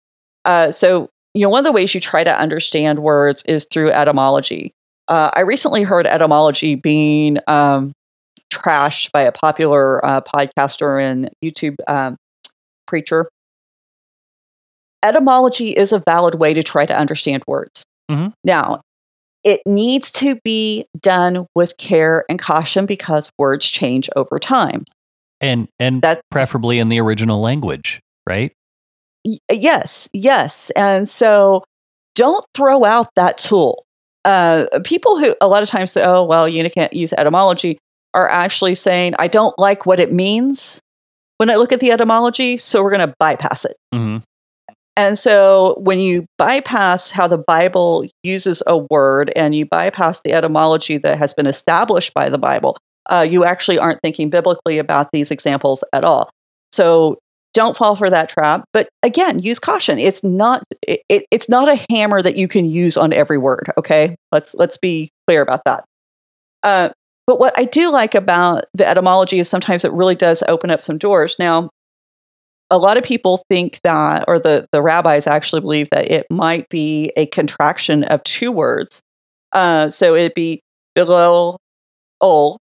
Uh, 0.44 0.70
so 0.70 1.08
you 1.34 1.42
know 1.42 1.50
one 1.50 1.58
of 1.58 1.64
the 1.64 1.72
ways 1.72 1.94
you 1.94 2.00
try 2.00 2.24
to 2.24 2.38
understand 2.38 3.00
words 3.00 3.42
is 3.46 3.66
through 3.70 3.90
etymology. 3.90 4.72
Uh, 5.08 5.30
i 5.34 5.40
recently 5.40 5.84
heard 5.84 6.04
etymology 6.04 6.74
being 6.74 7.38
um, 7.46 7.92
trashed 8.52 9.12
by 9.12 9.22
a 9.22 9.30
popular 9.30 10.04
uh, 10.04 10.20
podcaster 10.20 11.00
and 11.00 11.30
YouTube 11.44 11.76
um, 11.88 12.16
preacher. 12.86 13.28
Etymology 15.02 15.70
is 15.70 15.92
a 15.92 16.02
valid 16.06 16.36
way 16.36 16.54
to 16.54 16.62
try 16.62 16.86
to 16.86 16.96
understand 16.96 17.42
words. 17.46 17.84
Mm-hmm. 18.10 18.28
Now, 18.44 18.80
it 19.44 19.60
needs 19.66 20.10
to 20.12 20.36
be 20.42 20.86
done 21.00 21.46
with 21.54 21.76
care 21.76 22.24
and 22.28 22.38
caution 22.38 22.86
because 22.86 23.30
words 23.38 23.66
change 23.66 24.10
over 24.16 24.38
time. 24.38 24.84
And 25.40 25.68
and 25.78 26.02
that, 26.02 26.22
preferably 26.30 26.78
in 26.78 26.88
the 26.88 26.98
original 27.00 27.40
language, 27.40 28.00
right? 28.26 28.52
Y- 29.24 29.38
yes, 29.52 30.08
yes. 30.12 30.70
And 30.70 31.08
so 31.08 31.62
don't 32.14 32.44
throw 32.54 32.84
out 32.84 33.08
that 33.16 33.38
tool. 33.38 33.84
Uh, 34.24 34.66
people 34.82 35.18
who 35.18 35.36
a 35.40 35.46
lot 35.46 35.62
of 35.62 35.68
times 35.68 35.92
say, 35.92 36.02
"Oh, 36.02 36.24
well, 36.24 36.48
you 36.48 36.68
can't 36.70 36.92
use 36.92 37.12
etymology." 37.12 37.78
are 38.16 38.28
actually 38.30 38.74
saying, 38.74 39.14
I 39.18 39.28
don't 39.28 39.56
like 39.58 39.84
what 39.86 40.00
it 40.00 40.12
means 40.12 40.80
when 41.36 41.50
I 41.50 41.56
look 41.56 41.70
at 41.70 41.80
the 41.80 41.92
etymology, 41.92 42.56
so 42.56 42.82
we're 42.82 42.90
going 42.90 43.06
to 43.06 43.14
bypass 43.20 43.66
it. 43.66 43.76
Mm-hmm. 43.94 44.18
And 44.96 45.18
so 45.18 45.74
when 45.78 46.00
you 46.00 46.26
bypass 46.38 47.10
how 47.10 47.28
the 47.28 47.38
Bible 47.38 48.06
uses 48.22 48.62
a 48.66 48.78
word 48.78 49.30
and 49.36 49.54
you 49.54 49.66
bypass 49.66 50.22
the 50.22 50.32
etymology 50.32 50.96
that 50.98 51.18
has 51.18 51.34
been 51.34 51.46
established 51.46 52.14
by 52.14 52.30
the 52.30 52.38
Bible, 52.38 52.78
uh, 53.10 53.26
you 53.28 53.44
actually 53.44 53.78
aren't 53.78 54.00
thinking 54.00 54.30
biblically 54.30 54.78
about 54.78 55.08
these 55.12 55.30
examples 55.30 55.84
at 55.92 56.04
all. 56.04 56.30
So 56.72 57.18
don't 57.52 57.76
fall 57.76 57.96
for 57.96 58.10
that 58.10 58.28
trap. 58.28 58.64
But 58.72 58.88
again, 59.02 59.38
use 59.40 59.58
caution. 59.58 59.98
It's 59.98 60.22
not 60.22 60.62
it, 60.82 61.26
it's 61.30 61.48
not 61.48 61.68
a 61.68 61.82
hammer 61.90 62.20
that 62.20 62.36
you 62.36 62.48
can 62.48 62.68
use 62.68 62.96
on 62.96 63.12
every 63.12 63.38
word. 63.38 63.72
Okay, 63.78 64.16
let's 64.32 64.54
let's 64.54 64.76
be 64.76 65.10
clear 65.26 65.40
about 65.42 65.62
that. 65.64 65.84
Uh, 66.62 66.90
but 67.26 67.40
what 67.40 67.54
I 67.58 67.64
do 67.64 67.90
like 67.90 68.14
about 68.14 68.66
the 68.74 68.86
etymology 68.86 69.38
is 69.38 69.48
sometimes 69.48 69.84
it 69.84 69.92
really 69.92 70.14
does 70.14 70.42
open 70.48 70.70
up 70.70 70.82
some 70.82 70.98
doors. 70.98 71.36
Now, 71.38 71.70
a 72.70 72.78
lot 72.78 72.96
of 72.96 73.04
people 73.04 73.42
think 73.48 73.80
that, 73.84 74.24
or 74.26 74.38
the, 74.38 74.66
the 74.72 74.82
rabbis 74.82 75.26
actually 75.26 75.60
believe 75.60 75.88
that 75.90 76.10
it 76.10 76.26
might 76.30 76.68
be 76.68 77.12
a 77.16 77.26
contraction 77.26 78.04
of 78.04 78.22
two 78.24 78.50
words. 78.50 79.00
Uh, 79.52 79.88
so 79.88 80.14
it'd 80.14 80.34
be 80.34 80.60
below 80.94 81.56
ol, 82.20 82.58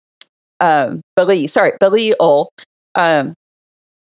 um, 0.60 1.02
beli, 1.16 1.48
sorry, 1.48 1.74
beli 1.80 2.14
ol. 2.20 2.50
Um, 2.96 3.34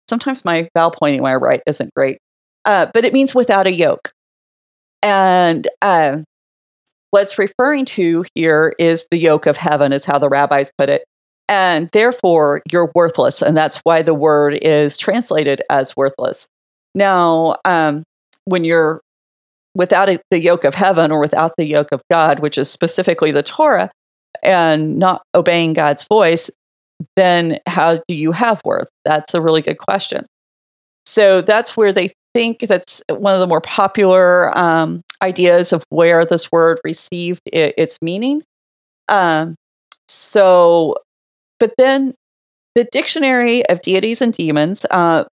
sometimes 0.08 0.44
my 0.44 0.68
vowel 0.74 0.90
pointing 0.90 1.22
when 1.22 1.32
I 1.32 1.36
write 1.36 1.62
isn't 1.66 1.94
great, 1.94 2.18
uh, 2.64 2.86
but 2.92 3.04
it 3.04 3.12
means 3.12 3.34
without 3.34 3.66
a 3.66 3.72
yoke. 3.72 4.12
And 5.02 5.68
uh, 5.80 6.18
what 7.10 7.22
it's 7.22 7.38
referring 7.38 7.84
to 7.86 8.24
here 8.34 8.74
is 8.78 9.06
the 9.10 9.18
yoke 9.18 9.46
of 9.46 9.56
heaven, 9.56 9.92
is 9.92 10.04
how 10.04 10.18
the 10.18 10.28
rabbis 10.28 10.72
put 10.76 10.90
it. 10.90 11.04
And 11.48 11.90
therefore, 11.92 12.62
you're 12.70 12.90
worthless. 12.94 13.42
And 13.42 13.56
that's 13.56 13.78
why 13.84 14.02
the 14.02 14.14
word 14.14 14.58
is 14.62 14.96
translated 14.96 15.62
as 15.68 15.96
worthless. 15.96 16.48
Now, 16.94 17.56
um, 17.64 18.04
when 18.46 18.64
you're 18.64 19.00
without 19.74 20.08
a, 20.08 20.20
the 20.30 20.40
yoke 20.40 20.64
of 20.64 20.74
heaven 20.74 21.10
or 21.10 21.18
without 21.18 21.52
the 21.58 21.66
yoke 21.66 21.88
of 21.92 22.00
God, 22.10 22.40
which 22.40 22.56
is 22.56 22.70
specifically 22.70 23.32
the 23.32 23.42
Torah, 23.42 23.90
and 24.42 24.98
not 24.98 25.22
obeying 25.34 25.72
God's 25.72 26.04
voice, 26.04 26.50
then 27.16 27.58
how 27.66 28.00
do 28.08 28.14
you 28.14 28.32
have 28.32 28.60
worth? 28.64 28.88
That's 29.04 29.34
a 29.34 29.40
really 29.40 29.62
good 29.62 29.78
question. 29.78 30.26
So 31.06 31.40
that's 31.40 31.76
where 31.76 31.92
they 31.92 32.12
think 32.34 32.60
that's 32.60 33.02
one 33.08 33.34
of 33.34 33.40
the 33.40 33.46
more 33.46 33.60
popular 33.60 34.56
um, 34.56 35.02
ideas 35.22 35.72
of 35.72 35.84
where 35.90 36.24
this 36.24 36.50
word 36.50 36.80
received 36.84 37.40
it, 37.46 37.74
its 37.76 37.98
meaning. 38.00 38.42
Um, 39.08 39.54
so, 40.08 40.96
but 41.64 41.72
then 41.78 42.12
the 42.74 42.84
Dictionary 42.92 43.64
of 43.70 43.80
Deities 43.80 44.20
and 44.20 44.34
Demons, 44.34 44.84
uh, 44.90 45.24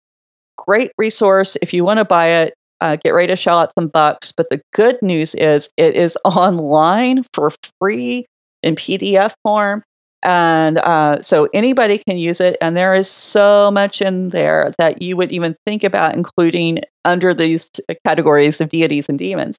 great 0.58 0.92
resource 0.98 1.58
if 1.62 1.74
you 1.74 1.84
want 1.84 1.98
to 1.98 2.06
buy 2.06 2.28
it. 2.28 2.54
Uh, 2.80 2.96
get 2.96 3.10
ready 3.10 3.28
to 3.28 3.36
shell 3.36 3.60
out 3.60 3.74
some 3.78 3.90
bucks. 3.90 4.32
But 4.32 4.50
the 4.50 4.62
good 4.74 4.98
news 5.02 5.36
is 5.36 5.68
it 5.76 5.94
is 5.94 6.18
online 6.26 7.26
for 7.34 7.52
free 7.80 8.26
in 8.64 8.76
PDF 8.76 9.34
form. 9.44 9.84
And 10.24 10.78
uh, 10.78 11.22
so 11.22 11.50
anybody 11.54 11.98
can 11.98 12.18
use 12.18 12.40
it. 12.40 12.56
And 12.62 12.78
there 12.78 12.96
is 12.96 13.10
so 13.10 13.70
much 13.70 14.02
in 14.02 14.30
there 14.30 14.74
that 14.78 15.02
you 15.02 15.18
would 15.18 15.34
even 15.34 15.58
think 15.66 15.84
about 15.84 16.16
including 16.16 16.80
under 17.04 17.34
these 17.34 17.70
categories 18.08 18.62
of 18.62 18.70
deities 18.70 19.10
and 19.10 19.20
demons. 19.20 19.58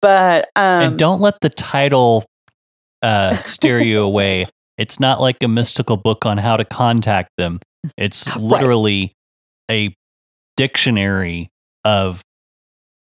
But 0.00 0.48
um, 0.54 0.82
and 0.82 0.98
don't 0.98 1.20
let 1.20 1.40
the 1.40 1.50
title 1.50 2.24
uh, 3.02 3.34
steer 3.38 3.80
you 3.80 4.00
away. 4.04 4.44
It's 4.78 4.98
not 4.98 5.20
like 5.20 5.36
a 5.42 5.48
mystical 5.48 5.96
book 5.96 6.24
on 6.26 6.38
how 6.38 6.56
to 6.56 6.64
contact 6.64 7.30
them. 7.36 7.60
It's 7.96 8.34
literally 8.36 9.14
right. 9.68 9.76
a 9.76 9.94
dictionary 10.56 11.48
of 11.84 12.22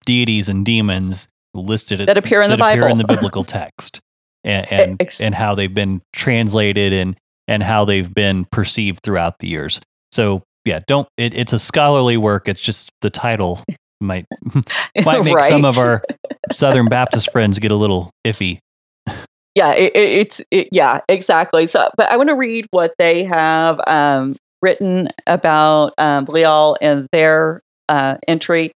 deities 0.05 0.49
and 0.49 0.65
demons 0.65 1.27
listed 1.53 1.99
that 1.99 2.17
appear 2.17 2.41
in 2.41 2.49
that 2.49 2.57
the 2.57 2.63
appear 2.63 2.81
Bible 2.81 2.91
in 2.91 2.97
the 2.97 3.03
biblical 3.03 3.43
text 3.45 3.99
and 4.43 4.71
and, 4.71 5.01
Ex- 5.01 5.21
and 5.21 5.35
how 5.35 5.55
they've 5.55 5.73
been 5.73 6.01
translated 6.13 6.93
and 6.93 7.17
and 7.47 7.63
how 7.63 7.85
they've 7.85 8.13
been 8.13 8.45
perceived 8.45 9.01
throughout 9.03 9.39
the 9.39 9.47
years. 9.47 9.81
So 10.11 10.43
yeah, 10.65 10.79
don't 10.87 11.07
it, 11.17 11.33
it's 11.33 11.53
a 11.53 11.59
scholarly 11.59 12.17
work. 12.17 12.47
It's 12.47 12.61
just 12.61 12.91
the 13.01 13.09
title 13.09 13.63
might 13.99 14.25
might 15.03 15.23
make 15.23 15.35
right. 15.35 15.49
some 15.49 15.65
of 15.65 15.77
our 15.77 16.03
Southern 16.51 16.87
Baptist 16.87 17.31
friends 17.31 17.59
get 17.59 17.71
a 17.71 17.75
little 17.75 18.11
iffy. 18.25 18.59
Yeah, 19.59 19.73
it, 19.73 19.91
it, 19.93 20.09
it's 20.19 20.41
it, 20.51 20.69
yeah, 20.71 21.01
exactly. 21.09 21.67
So, 21.67 21.89
but 21.97 22.09
I 22.09 22.15
want 22.15 22.29
to 22.29 22.35
read 22.35 22.65
what 22.71 22.93
they 22.97 23.25
have 23.25 23.81
um, 23.87 24.37
written 24.61 25.09
about 25.27 25.93
um, 25.97 26.23
Belial 26.23 26.77
in 26.79 27.07
their 27.11 27.59
uh, 27.89 28.15
entry. 28.25 28.71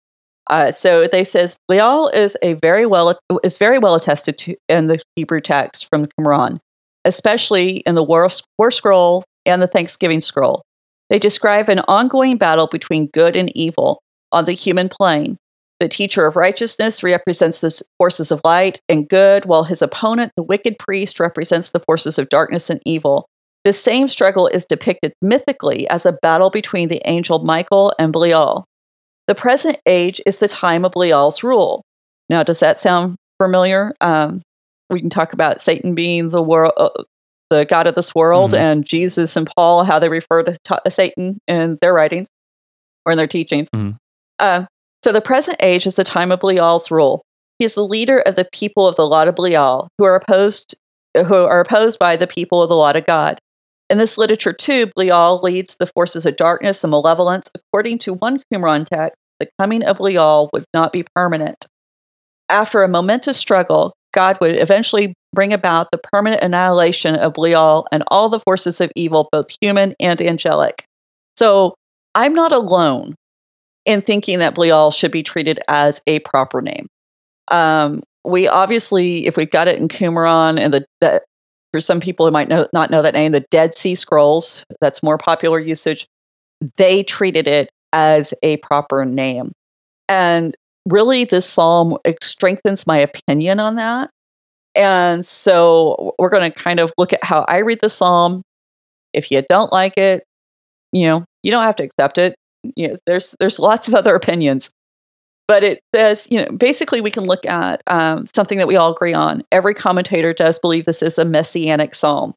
Uh, 0.49 0.71
so 0.71 1.05
they 1.05 1.23
says 1.23 1.55
Belial 1.67 2.07
is 2.07 2.35
a 2.41 2.53
very 2.53 2.87
well 2.87 3.19
is 3.43 3.59
very 3.59 3.77
well 3.77 3.93
attested 3.93 4.39
to 4.39 4.55
in 4.69 4.87
the 4.87 4.99
Hebrew 5.15 5.39
text 5.39 5.87
from 5.87 6.01
the 6.01 6.09
Qumran, 6.19 6.57
especially 7.05 7.83
in 7.85 7.93
the 7.93 8.03
War, 8.03 8.27
War 8.57 8.71
Scroll 8.71 9.23
and 9.45 9.61
the 9.61 9.67
Thanksgiving 9.67 10.19
Scroll. 10.19 10.63
They 11.11 11.19
describe 11.19 11.69
an 11.69 11.81
ongoing 11.87 12.37
battle 12.37 12.65
between 12.65 13.05
good 13.13 13.35
and 13.35 13.55
evil 13.55 14.01
on 14.31 14.45
the 14.45 14.53
human 14.53 14.89
plane. 14.89 15.37
The 15.81 15.89
teacher 15.89 16.27
of 16.27 16.35
righteousness 16.35 17.01
represents 17.01 17.61
the 17.61 17.81
forces 17.97 18.31
of 18.31 18.39
light 18.43 18.79
and 18.87 19.09
good, 19.09 19.45
while 19.45 19.63
his 19.63 19.81
opponent, 19.81 20.31
the 20.37 20.43
wicked 20.43 20.77
priest, 20.77 21.19
represents 21.19 21.71
the 21.71 21.79
forces 21.79 22.19
of 22.19 22.29
darkness 22.29 22.69
and 22.69 22.79
evil. 22.85 23.27
This 23.65 23.81
same 23.81 24.07
struggle 24.07 24.45
is 24.45 24.63
depicted 24.63 25.11
mythically 25.23 25.89
as 25.89 26.05
a 26.05 26.13
battle 26.21 26.51
between 26.51 26.87
the 26.87 27.01
angel 27.05 27.39
Michael 27.39 27.95
and 27.97 28.11
Belial. 28.11 28.65
The 29.25 29.33
present 29.33 29.79
age 29.87 30.21
is 30.27 30.37
the 30.37 30.47
time 30.47 30.85
of 30.85 30.91
Belial's 30.91 31.41
rule. 31.41 31.81
Now, 32.29 32.43
does 32.43 32.59
that 32.59 32.77
sound 32.77 33.15
familiar? 33.39 33.95
Um, 34.01 34.43
we 34.91 34.99
can 35.01 35.09
talk 35.09 35.33
about 35.33 35.61
Satan 35.61 35.95
being 35.95 36.29
the 36.29 36.43
world, 36.43 36.73
uh, 36.77 36.89
the 37.49 37.65
god 37.65 37.87
of 37.87 37.95
this 37.95 38.13
world, 38.13 38.51
Mhm. 38.51 38.59
and 38.59 38.85
Jesus 38.85 39.35
and 39.35 39.49
Paul 39.57 39.83
how 39.85 39.97
they 39.97 40.09
refer 40.09 40.43
to 40.43 40.55
ta- 40.63 40.81
Satan 40.89 41.39
in 41.47 41.79
their 41.81 41.91
writings 41.91 42.27
or 43.03 43.13
in 43.13 43.17
their 43.17 43.25
teachings. 43.25 43.67
Mm-hmm. 43.75 43.97
Uh, 44.37 44.65
so, 45.03 45.11
the 45.11 45.21
present 45.21 45.57
age 45.59 45.87
is 45.87 45.95
the 45.95 46.03
time 46.03 46.31
of 46.31 46.41
Belial's 46.41 46.91
rule. 46.91 47.23
He 47.57 47.65
is 47.65 47.73
the 47.73 47.85
leader 47.85 48.19
of 48.19 48.35
the 48.35 48.47
people 48.51 48.87
of 48.87 48.95
the 48.95 49.07
lot 49.07 49.27
of 49.27 49.35
Belial, 49.35 49.87
who 49.97 50.05
are 50.05 50.15
opposed, 50.15 50.75
who 51.15 51.33
are 51.33 51.59
opposed 51.59 51.97
by 51.97 52.15
the 52.15 52.27
people 52.27 52.61
of 52.61 52.69
the 52.69 52.75
lot 52.75 52.95
of 52.95 53.05
God. 53.05 53.39
In 53.89 53.97
this 53.97 54.17
literature, 54.17 54.53
too, 54.53 54.91
Belial 54.95 55.41
leads 55.41 55.75
the 55.75 55.87
forces 55.87 56.25
of 56.25 56.35
darkness 56.35 56.83
and 56.83 56.91
malevolence. 56.91 57.49
According 57.55 57.99
to 57.99 58.13
one 58.13 58.41
Qumran 58.53 58.85
text, 58.85 59.15
the 59.39 59.49
coming 59.59 59.83
of 59.83 59.97
Belial 59.97 60.49
would 60.53 60.65
not 60.73 60.93
be 60.93 61.05
permanent. 61.15 61.65
After 62.47 62.83
a 62.83 62.87
momentous 62.87 63.37
struggle, 63.37 63.93
God 64.13 64.37
would 64.39 64.57
eventually 64.57 65.15
bring 65.33 65.51
about 65.51 65.89
the 65.91 65.99
permanent 66.11 66.43
annihilation 66.43 67.15
of 67.15 67.33
Belial 67.33 67.87
and 67.91 68.03
all 68.07 68.29
the 68.29 68.39
forces 68.39 68.79
of 68.81 68.91
evil, 68.95 69.29
both 69.31 69.47
human 69.61 69.95
and 69.99 70.21
angelic. 70.21 70.85
So 71.37 71.73
I'm 72.13 72.33
not 72.35 72.51
alone 72.51 73.15
in 73.85 74.01
thinking 74.01 74.39
that 74.39 74.55
Belial 74.55 74.91
should 74.91 75.11
be 75.11 75.23
treated 75.23 75.59
as 75.67 76.01
a 76.07 76.19
proper 76.19 76.61
name. 76.61 76.87
Um, 77.49 78.03
we 78.23 78.47
obviously, 78.47 79.25
if 79.25 79.35
we've 79.35 79.49
got 79.49 79.67
it 79.67 79.79
in 79.79 79.87
Qumran 79.87 80.59
and 80.59 80.73
the, 80.73 80.85
the 81.01 81.21
for 81.73 81.81
some 81.81 81.99
people 81.99 82.25
who 82.25 82.31
might 82.31 82.49
know, 82.49 82.67
not 82.73 82.91
know 82.91 83.01
that 83.01 83.13
name, 83.13 83.31
the 83.31 83.45
Dead 83.49 83.75
Sea 83.75 83.95
Scrolls, 83.95 84.65
that's 84.81 85.01
more 85.01 85.17
popular 85.17 85.59
usage, 85.59 86.05
they 86.77 87.03
treated 87.03 87.47
it 87.47 87.69
as 87.93 88.33
a 88.43 88.57
proper 88.57 89.05
name. 89.05 89.51
And 90.07 90.55
really, 90.87 91.23
this 91.23 91.45
psalm 91.45 91.97
strengthens 92.21 92.85
my 92.85 92.99
opinion 92.99 93.59
on 93.59 93.77
that. 93.77 94.09
And 94.75 95.25
so 95.25 96.13
we're 96.19 96.29
going 96.29 96.49
to 96.49 96.57
kind 96.57 96.79
of 96.79 96.93
look 96.97 97.13
at 97.13 97.23
how 97.23 97.45
I 97.47 97.57
read 97.59 97.79
the 97.81 97.89
psalm. 97.89 98.41
If 99.13 99.31
you 99.31 99.43
don't 99.49 99.71
like 99.71 99.97
it, 99.97 100.23
you 100.91 101.05
know, 101.05 101.25
you 101.43 101.51
don't 101.51 101.63
have 101.63 101.75
to 101.77 101.83
accept 101.83 102.17
it. 102.17 102.35
You 102.63 102.89
know, 102.89 102.97
there's 103.05 103.35
there's 103.39 103.59
lots 103.59 103.87
of 103.87 103.95
other 103.95 104.15
opinions, 104.15 104.71
but 105.47 105.63
it 105.63 105.81
says, 105.93 106.27
you 106.29 106.39
know, 106.39 106.51
basically 106.51 107.01
we 107.01 107.11
can 107.11 107.25
look 107.25 107.45
at 107.45 107.81
um, 107.87 108.25
something 108.25 108.57
that 108.57 108.67
we 108.67 108.75
all 108.75 108.93
agree 108.93 109.13
on. 109.13 109.43
Every 109.51 109.73
commentator 109.73 110.33
does 110.33 110.59
believe 110.59 110.85
this 110.85 111.01
is 111.01 111.17
a 111.17 111.25
messianic 111.25 111.95
psalm. 111.95 112.33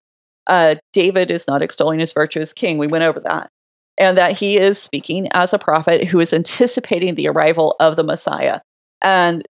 Uh, 0.47 0.77
David 0.93 1.31
is 1.31 1.47
not 1.47 1.63
extolling 1.63 2.01
his 2.01 2.13
virtue 2.13 2.41
as 2.41 2.53
king. 2.53 2.79
We 2.79 2.87
went 2.87 3.05
over 3.05 3.21
that, 3.21 3.51
and 3.99 4.19
that 4.19 4.39
he 4.39 4.59
is 4.59 4.81
speaking 4.81 5.29
as 5.33 5.53
a 5.53 5.59
prophet 5.59 6.09
who 6.09 6.21
is 6.21 6.33
anticipating 6.33 7.15
the 7.15 7.29
arrival 7.29 7.77
of 7.81 7.97
the 7.97 8.05
Messiah. 8.05 8.61
And 9.01 9.45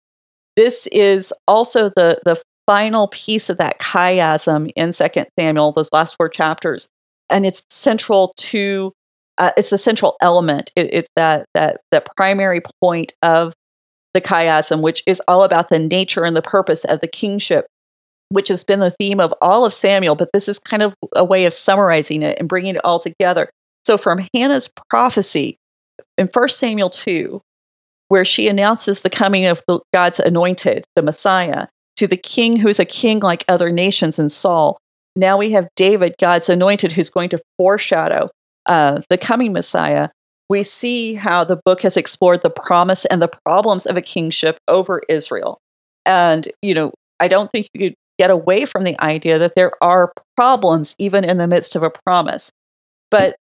this 0.56 0.86
is 0.92 1.32
also 1.46 1.90
the 1.96 2.20
the 2.24 2.40
final 2.66 3.08
piece 3.08 3.50
of 3.50 3.58
that 3.58 3.80
chiasm 3.80 4.70
in 4.76 4.92
Second 4.92 5.26
Samuel, 5.38 5.72
those 5.72 5.92
last 5.92 6.16
four 6.16 6.28
chapters, 6.28 6.88
and 7.28 7.44
it's 7.44 7.64
central 7.68 8.32
to 8.36 8.92
uh, 9.40 9.50
it's 9.56 9.70
the 9.70 9.78
central 9.78 10.16
element. 10.20 10.70
It, 10.76 10.90
it's 10.92 11.08
that 11.16 11.46
that 11.54 11.80
that 11.90 12.06
primary 12.16 12.60
point 12.80 13.12
of 13.22 13.52
the 14.14 14.20
chiasm, 14.20 14.82
which 14.82 15.02
is 15.06 15.20
all 15.26 15.42
about 15.42 15.68
the 15.68 15.78
nature 15.78 16.24
and 16.24 16.36
the 16.36 16.42
purpose 16.42 16.84
of 16.84 17.00
the 17.00 17.08
kingship, 17.08 17.66
which 18.28 18.48
has 18.48 18.62
been 18.62 18.80
the 18.80 18.90
theme 18.92 19.18
of 19.18 19.34
all 19.40 19.64
of 19.64 19.74
Samuel. 19.74 20.14
But 20.14 20.30
this 20.32 20.48
is 20.48 20.58
kind 20.58 20.82
of 20.82 20.94
a 21.16 21.24
way 21.24 21.46
of 21.46 21.54
summarizing 21.54 22.22
it 22.22 22.38
and 22.38 22.48
bringing 22.48 22.76
it 22.76 22.84
all 22.84 23.00
together. 23.00 23.50
So 23.86 23.96
from 23.96 24.26
Hannah's 24.34 24.68
prophecy 24.88 25.56
in 26.18 26.28
First 26.28 26.58
Samuel 26.58 26.90
two, 26.90 27.40
where 28.08 28.24
she 28.24 28.48
announces 28.48 29.00
the 29.00 29.10
coming 29.10 29.46
of 29.46 29.62
the, 29.66 29.80
God's 29.94 30.20
anointed, 30.20 30.84
the 30.96 31.02
Messiah, 31.02 31.66
to 31.96 32.06
the 32.06 32.16
king 32.16 32.56
who's 32.56 32.78
a 32.78 32.84
king 32.84 33.20
like 33.20 33.44
other 33.48 33.70
nations 33.70 34.18
in 34.18 34.28
Saul. 34.28 34.78
Now 35.16 35.38
we 35.38 35.52
have 35.52 35.68
David, 35.76 36.14
God's 36.20 36.48
anointed, 36.48 36.92
who's 36.92 37.10
going 37.10 37.30
to 37.30 37.42
foreshadow 37.56 38.28
uh, 38.66 39.00
the 39.10 39.18
coming 39.18 39.52
Messiah, 39.52 40.08
we 40.48 40.62
see 40.64 41.14
how 41.14 41.44
the 41.44 41.60
book 41.64 41.82
has 41.82 41.96
explored 41.96 42.42
the 42.42 42.50
promise 42.50 43.04
and 43.04 43.22
the 43.22 43.30
problems 43.46 43.86
of 43.86 43.96
a 43.96 44.02
kingship 44.02 44.58
over 44.66 45.00
Israel. 45.08 45.58
And, 46.04 46.48
you 46.60 46.74
know, 46.74 46.92
I 47.20 47.28
don't 47.28 47.50
think 47.52 47.68
you 47.72 47.80
could 47.80 47.94
get 48.18 48.30
away 48.30 48.64
from 48.64 48.82
the 48.82 49.00
idea 49.02 49.38
that 49.38 49.54
there 49.54 49.72
are 49.80 50.12
problems 50.36 50.94
even 50.98 51.24
in 51.24 51.38
the 51.38 51.46
midst 51.46 51.76
of 51.76 51.82
a 51.82 51.90
promise. 52.04 52.50
But 53.10 53.36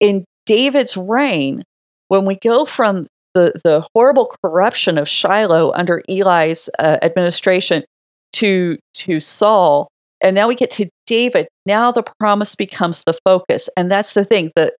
in 0.00 0.24
David's 0.46 0.96
reign, 0.96 1.64
when 2.08 2.24
we 2.24 2.36
go 2.36 2.64
from 2.64 3.06
the, 3.34 3.60
the 3.62 3.86
horrible 3.94 4.34
corruption 4.42 4.96
of 4.96 5.08
Shiloh 5.08 5.72
under 5.72 6.02
Eli's 6.08 6.70
uh, 6.78 6.96
administration 7.02 7.84
to, 8.34 8.78
to 8.94 9.20
Saul, 9.20 9.88
and 10.20 10.34
now 10.34 10.48
we 10.48 10.54
get 10.54 10.70
to 10.72 10.88
David. 11.06 11.48
Now 11.66 11.92
the 11.92 12.04
promise 12.18 12.54
becomes 12.54 13.04
the 13.04 13.18
focus. 13.24 13.68
And 13.76 13.90
that's 13.90 14.14
the 14.14 14.24
thing 14.24 14.50
that 14.56 14.74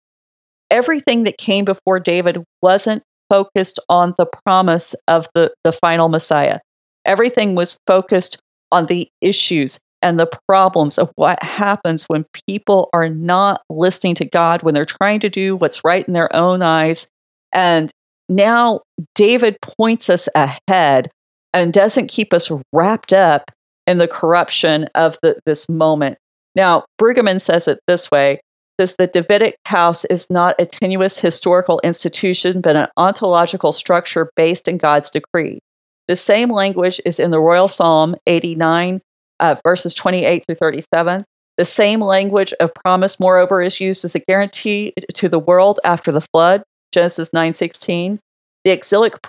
everything 0.71 1.25
that 1.25 1.39
came 1.39 1.65
before 1.65 2.01
David 2.01 2.43
wasn't 2.63 3.03
focused 3.31 3.79
on 3.89 4.15
the 4.19 4.27
promise 4.45 4.95
of 5.07 5.29
the, 5.35 5.53
the 5.65 5.73
final 5.73 6.09
Messiah. 6.09 6.59
Everything 7.05 7.55
was 7.55 7.79
focused 7.87 8.39
on 8.73 8.87
the 8.87 9.09
issues 9.21 9.79
and 10.03 10.19
the 10.19 10.31
problems 10.49 10.99
of 10.99 11.11
what 11.17 11.43
happens 11.43 12.05
when 12.05 12.25
people 12.47 12.89
are 12.93 13.09
not 13.09 13.63
listening 13.71 14.15
to 14.17 14.25
God, 14.25 14.63
when 14.63 14.75
they're 14.75 14.85
trying 14.85 15.21
to 15.21 15.29
do 15.29 15.57
what's 15.57 15.85
right 15.85 16.07
in 16.07 16.15
their 16.15 16.35
own 16.35 16.63
eyes. 16.63 17.09
And 17.53 17.91
now 18.29 18.83
David 19.15 19.57
points 19.61 20.09
us 20.09 20.29
ahead 20.35 21.11
and 21.53 21.73
doesn't 21.73 22.09
keep 22.09 22.33
us 22.33 22.51
wrapped 22.73 23.13
up 23.13 23.51
in 23.89 23.97
the 23.99 24.07
corruption 24.07 24.85
of 24.95 25.19
the, 25.23 25.41
this 25.47 25.69
moment. 25.69 26.19
Now, 26.55 26.85
Brueggemann 27.01 27.41
says 27.41 27.67
it 27.67 27.81
this 27.89 28.11
way 28.11 28.41
says 28.79 28.95
the 28.97 29.07
Davidic 29.09 29.57
house 29.65 30.05
is 30.05 30.31
not 30.31 30.55
a 30.59 30.67
tenuous 30.67 31.19
historical 31.19 31.81
institution, 31.83 32.61
but 32.61 32.77
an 32.77 32.87
ontological 32.97 33.73
structure 33.73 34.31
based 34.37 34.69
in 34.69 34.79
God's 34.79 35.11
decree. 35.11 35.59
The 36.07 36.17
same 36.17 36.51
language 36.51 37.01
is 37.05 37.19
in 37.19 37.33
the 37.33 37.41
Royal 37.41 37.67
Psalm 37.67 38.15
89, 38.27 39.01
uh, 39.41 39.57
verses 39.65 39.95
28 39.95 40.45
through 40.47 40.55
37. 40.55 41.25
The 41.57 41.65
same 41.65 42.01
language 42.01 42.53
of 42.61 42.73
promise, 42.73 43.19
moreover, 43.19 43.61
is 43.61 43.81
used 43.81 44.05
as 44.05 44.15
a 44.15 44.21
guarantee 44.21 44.93
to 45.15 45.29
the 45.29 45.41
world 45.41 45.81
after 45.83 46.13
the 46.13 46.21
flood, 46.21 46.63
Genesis 46.93 47.31
9:16. 47.33 48.21
The 48.65 48.71
exilic 48.71 49.21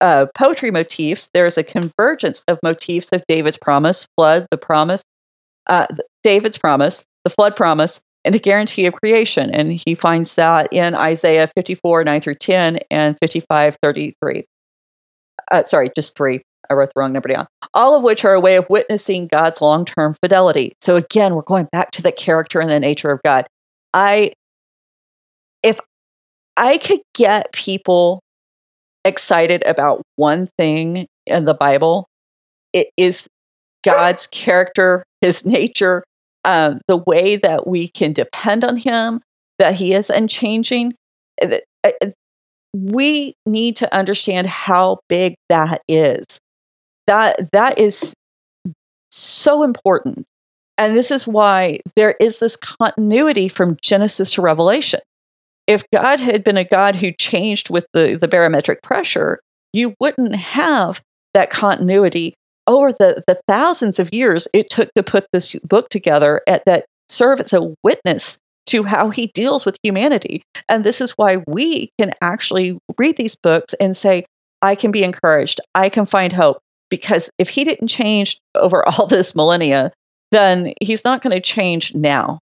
uh, 0.00 0.26
poetry 0.34 0.70
motifs, 0.70 1.30
there 1.34 1.46
is 1.46 1.58
a 1.58 1.62
convergence 1.62 2.42
of 2.48 2.58
motifs 2.62 3.10
of 3.12 3.22
David's 3.28 3.58
promise, 3.58 4.06
flood, 4.16 4.46
the 4.50 4.56
promise, 4.56 5.02
uh, 5.66 5.86
David's 6.22 6.58
promise, 6.58 7.04
the 7.24 7.30
flood 7.30 7.56
promise, 7.56 8.00
and 8.24 8.34
a 8.34 8.38
guarantee 8.38 8.86
of 8.86 8.94
creation. 8.94 9.50
And 9.50 9.72
he 9.72 9.94
finds 9.94 10.34
that 10.34 10.68
in 10.72 10.94
Isaiah 10.94 11.50
54, 11.54 12.04
9 12.04 12.20
through 12.20 12.34
10, 12.36 12.80
and 12.90 13.16
55, 13.20 13.76
33. 13.82 14.44
Uh, 15.50 15.64
sorry, 15.64 15.90
just 15.94 16.16
three. 16.16 16.42
I 16.68 16.74
wrote 16.74 16.90
the 16.94 17.00
wrong 17.00 17.12
number 17.12 17.28
down. 17.28 17.48
All 17.74 17.96
of 17.96 18.02
which 18.02 18.24
are 18.24 18.34
a 18.34 18.40
way 18.40 18.56
of 18.56 18.68
witnessing 18.70 19.26
God's 19.26 19.60
long 19.60 19.84
term 19.84 20.14
fidelity. 20.22 20.74
So 20.80 20.96
again, 20.96 21.34
we're 21.34 21.42
going 21.42 21.68
back 21.72 21.90
to 21.92 22.02
the 22.02 22.12
character 22.12 22.60
and 22.60 22.70
the 22.70 22.78
nature 22.78 23.10
of 23.10 23.20
God. 23.24 23.46
I, 23.92 24.32
if 25.62 25.80
I 26.56 26.78
could 26.78 27.00
get 27.14 27.52
people 27.52 28.20
excited 29.04 29.62
about 29.66 30.02
one 30.16 30.46
thing 30.58 31.06
in 31.26 31.44
the 31.44 31.54
Bible, 31.54 32.08
it 32.72 32.88
is 32.96 33.28
God's 33.82 34.26
character, 34.26 35.04
his 35.20 35.44
nature, 35.46 36.04
um, 36.44 36.80
the 36.88 36.96
way 36.96 37.36
that 37.36 37.66
we 37.66 37.88
can 37.88 38.12
depend 38.12 38.64
on 38.64 38.76
him, 38.76 39.20
that 39.58 39.74
he 39.74 39.94
is 39.94 40.10
unchanging. 40.10 40.94
Uh, 41.42 41.58
uh, 41.84 41.90
we 42.72 43.34
need 43.46 43.76
to 43.76 43.94
understand 43.94 44.46
how 44.46 45.00
big 45.08 45.34
that 45.48 45.82
is. 45.88 46.38
That 47.06 47.50
that 47.52 47.78
is 47.78 48.14
so 49.10 49.62
important. 49.62 50.26
And 50.78 50.96
this 50.96 51.10
is 51.10 51.26
why 51.26 51.80
there 51.96 52.14
is 52.20 52.38
this 52.38 52.56
continuity 52.56 53.48
from 53.48 53.76
Genesis 53.82 54.34
to 54.34 54.42
Revelation. 54.42 55.00
If 55.70 55.84
God 55.92 56.18
had 56.18 56.42
been 56.42 56.56
a 56.56 56.64
God 56.64 56.96
who 56.96 57.12
changed 57.12 57.70
with 57.70 57.86
the, 57.92 58.16
the 58.20 58.26
barometric 58.26 58.82
pressure, 58.82 59.38
you 59.72 59.94
wouldn't 60.00 60.34
have 60.34 61.00
that 61.32 61.50
continuity 61.50 62.34
over 62.66 62.90
the, 62.90 63.22
the 63.28 63.40
thousands 63.46 64.00
of 64.00 64.12
years 64.12 64.48
it 64.52 64.68
took 64.68 64.92
to 64.94 65.04
put 65.04 65.28
this 65.32 65.54
book 65.62 65.88
together 65.88 66.40
at 66.48 66.64
that 66.66 66.86
serve 67.08 67.38
as 67.38 67.52
a 67.52 67.72
witness 67.84 68.36
to 68.66 68.82
how 68.82 69.10
he 69.10 69.28
deals 69.28 69.64
with 69.64 69.78
humanity. 69.84 70.42
And 70.68 70.82
this 70.82 71.00
is 71.00 71.12
why 71.12 71.44
we 71.46 71.90
can 72.00 72.14
actually 72.20 72.76
read 72.98 73.16
these 73.16 73.36
books 73.36 73.72
and 73.74 73.96
say, 73.96 74.26
I 74.62 74.74
can 74.74 74.90
be 74.90 75.04
encouraged. 75.04 75.60
I 75.76 75.88
can 75.88 76.04
find 76.04 76.32
hope. 76.32 76.58
Because 76.88 77.30
if 77.38 77.48
he 77.48 77.62
didn't 77.62 77.86
change 77.86 78.40
over 78.56 78.84
all 78.88 79.06
this 79.06 79.36
millennia, 79.36 79.92
then 80.32 80.74
he's 80.82 81.04
not 81.04 81.22
going 81.22 81.36
to 81.36 81.40
change 81.40 81.94
now 81.94 82.40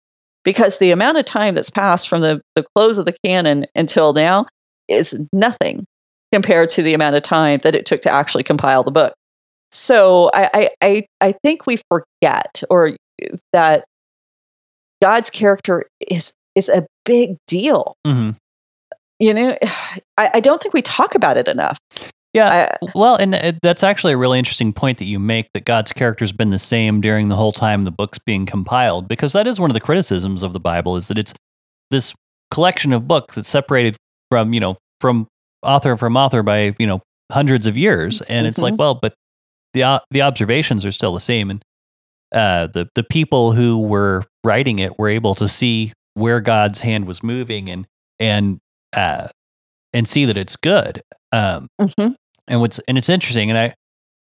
because 0.47 0.77
the 0.77 0.91
amount 0.91 1.17
of 1.17 1.25
time 1.25 1.55
that's 1.55 1.69
passed 1.69 2.07
from 2.07 2.21
the, 2.21 2.39
the 2.55 2.63
close 2.73 2.97
of 2.97 3.05
the 3.05 3.13
canon 3.25 3.65
until 3.75 4.13
now 4.13 4.45
is 4.87 5.19
nothing 5.33 5.85
compared 6.31 6.69
to 6.69 6.81
the 6.81 6.93
amount 6.93 7.17
of 7.17 7.21
time 7.21 7.59
that 7.63 7.75
it 7.75 7.85
took 7.85 8.01
to 8.01 8.09
actually 8.09 8.43
compile 8.43 8.81
the 8.81 8.89
book. 8.89 9.13
So 9.73 10.31
I, 10.33 10.69
I, 10.81 11.05
I 11.19 11.33
think 11.43 11.67
we 11.67 11.81
forget 11.89 12.63
or 12.69 12.95
that 13.51 13.83
God's 15.01 15.29
character 15.29 15.83
is 16.09 16.31
is 16.55 16.69
a 16.69 16.85
big 17.03 17.35
deal. 17.45 17.95
hmm 18.05 18.29
You 19.19 19.33
know, 19.33 19.57
I, 20.17 20.31
I 20.35 20.39
don't 20.39 20.61
think 20.61 20.73
we 20.73 20.81
talk 20.81 21.13
about 21.13 21.35
it 21.35 21.49
enough. 21.49 21.77
Yeah. 22.33 22.67
I, 22.81 22.87
Well, 22.93 23.15
and 23.15 23.33
it, 23.33 23.57
that's 23.61 23.83
actually 23.83 24.13
a 24.13 24.17
really 24.17 24.37
interesting 24.37 24.73
point 24.73 24.97
that 24.99 25.05
you 25.05 25.17
make 25.19 25.49
that 25.53 25.65
God's 25.65 25.91
character's 25.93 26.31
been 26.31 26.49
the 26.49 26.59
same 26.59 27.01
during 27.01 27.29
the 27.29 27.35
whole 27.35 27.51
time 27.53 27.83
the 27.83 27.91
book's 27.91 28.19
being 28.19 28.45
compiled, 28.45 29.07
because 29.07 29.33
that 29.33 29.47
is 29.47 29.59
one 29.59 29.69
of 29.69 29.73
the 29.73 29.79
criticisms 29.79 30.43
of 30.43 30.53
the 30.53 30.59
Bible 30.59 30.97
is 30.97 31.07
that 31.07 31.17
it's 31.17 31.33
this 31.89 32.13
collection 32.51 32.93
of 32.93 33.07
books 33.07 33.35
that's 33.35 33.49
separated 33.49 33.95
from, 34.29 34.53
you 34.53 34.59
know, 34.59 34.77
from 35.01 35.27
author 35.63 35.97
from 35.97 36.15
author 36.15 36.43
by, 36.43 36.75
you 36.77 36.85
know, 36.87 37.01
hundreds 37.31 37.65
of 37.67 37.77
years. 37.77 38.21
And 38.21 38.45
it's 38.45 38.57
like, 38.57 38.73
Mhm. 38.75 38.77
well, 38.77 38.95
but 38.95 39.13
the, 39.73 39.83
o- 39.83 39.99
the 40.11 40.21
observations 40.21 40.85
are 40.85 40.91
still 40.91 41.13
the 41.13 41.19
same. 41.19 41.49
And 41.49 41.61
uh, 42.33 42.67
the, 42.67 42.87
the 42.95 43.03
people 43.03 43.53
who 43.53 43.79
were 43.79 44.23
writing 44.43 44.79
it 44.79 44.97
were 44.99 45.09
able 45.09 45.33
to 45.35 45.47
see 45.49 45.93
where 46.13 46.39
God's 46.41 46.81
hand 46.81 47.05
was 47.07 47.23
moving 47.23 47.69
and, 47.69 47.85
and, 48.19 48.59
uh, 48.93 49.27
and 49.93 50.07
see 50.07 50.25
that 50.25 50.37
it's 50.37 50.55
good. 50.55 51.01
Um, 51.31 51.67
mhm. 51.81 52.15
and 52.47 52.61
what's 52.61 52.79
and 52.87 52.97
it's 52.97 53.09
interesting 53.09 53.49
and 53.49 53.59
i 53.59 53.73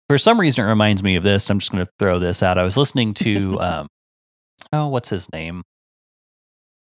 for 0.08 0.18
some 0.18 0.38
reason 0.38 0.64
it 0.64 0.68
reminds 0.68 1.02
me 1.02 1.16
of 1.16 1.22
this 1.22 1.48
i'm 1.50 1.58
just 1.58 1.72
going 1.72 1.84
to 1.84 1.90
throw 1.98 2.18
this 2.18 2.42
out 2.42 2.58
i 2.58 2.62
was 2.62 2.76
listening 2.76 3.14
to 3.14 3.58
um 3.60 3.86
oh 4.72 4.88
what's 4.88 5.08
his 5.08 5.32
name 5.32 5.62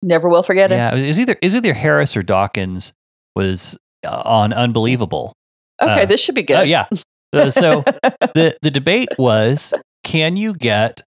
Never 0.03 0.31
will 0.31 0.43
forget 0.43 0.73
it. 0.73 0.77
yeah 0.77 0.95
it 0.95 1.07
was 1.09 1.21
either 1.21 1.37
is 1.43 1.55
either 1.55 1.75
harris 1.75 2.17
or 2.17 2.23
dawkins 2.23 2.93
was 3.37 3.77
uh, 4.07 4.23
on 4.25 4.53
unbelievable 4.53 5.35
Okay, 5.83 6.03
Uh, 6.03 6.07
this 6.07 6.21
should 6.23 6.35
be 6.35 6.43
good. 6.43 6.57
oh 6.59 6.63
yeah 6.63 6.87
Uh, 7.33 7.49
so 7.51 7.83
the 8.35 8.57
the 8.63 8.71
debate 8.73 9.09
was 9.19 9.73
can 10.03 10.37
you 10.37 10.53
get 10.53 11.03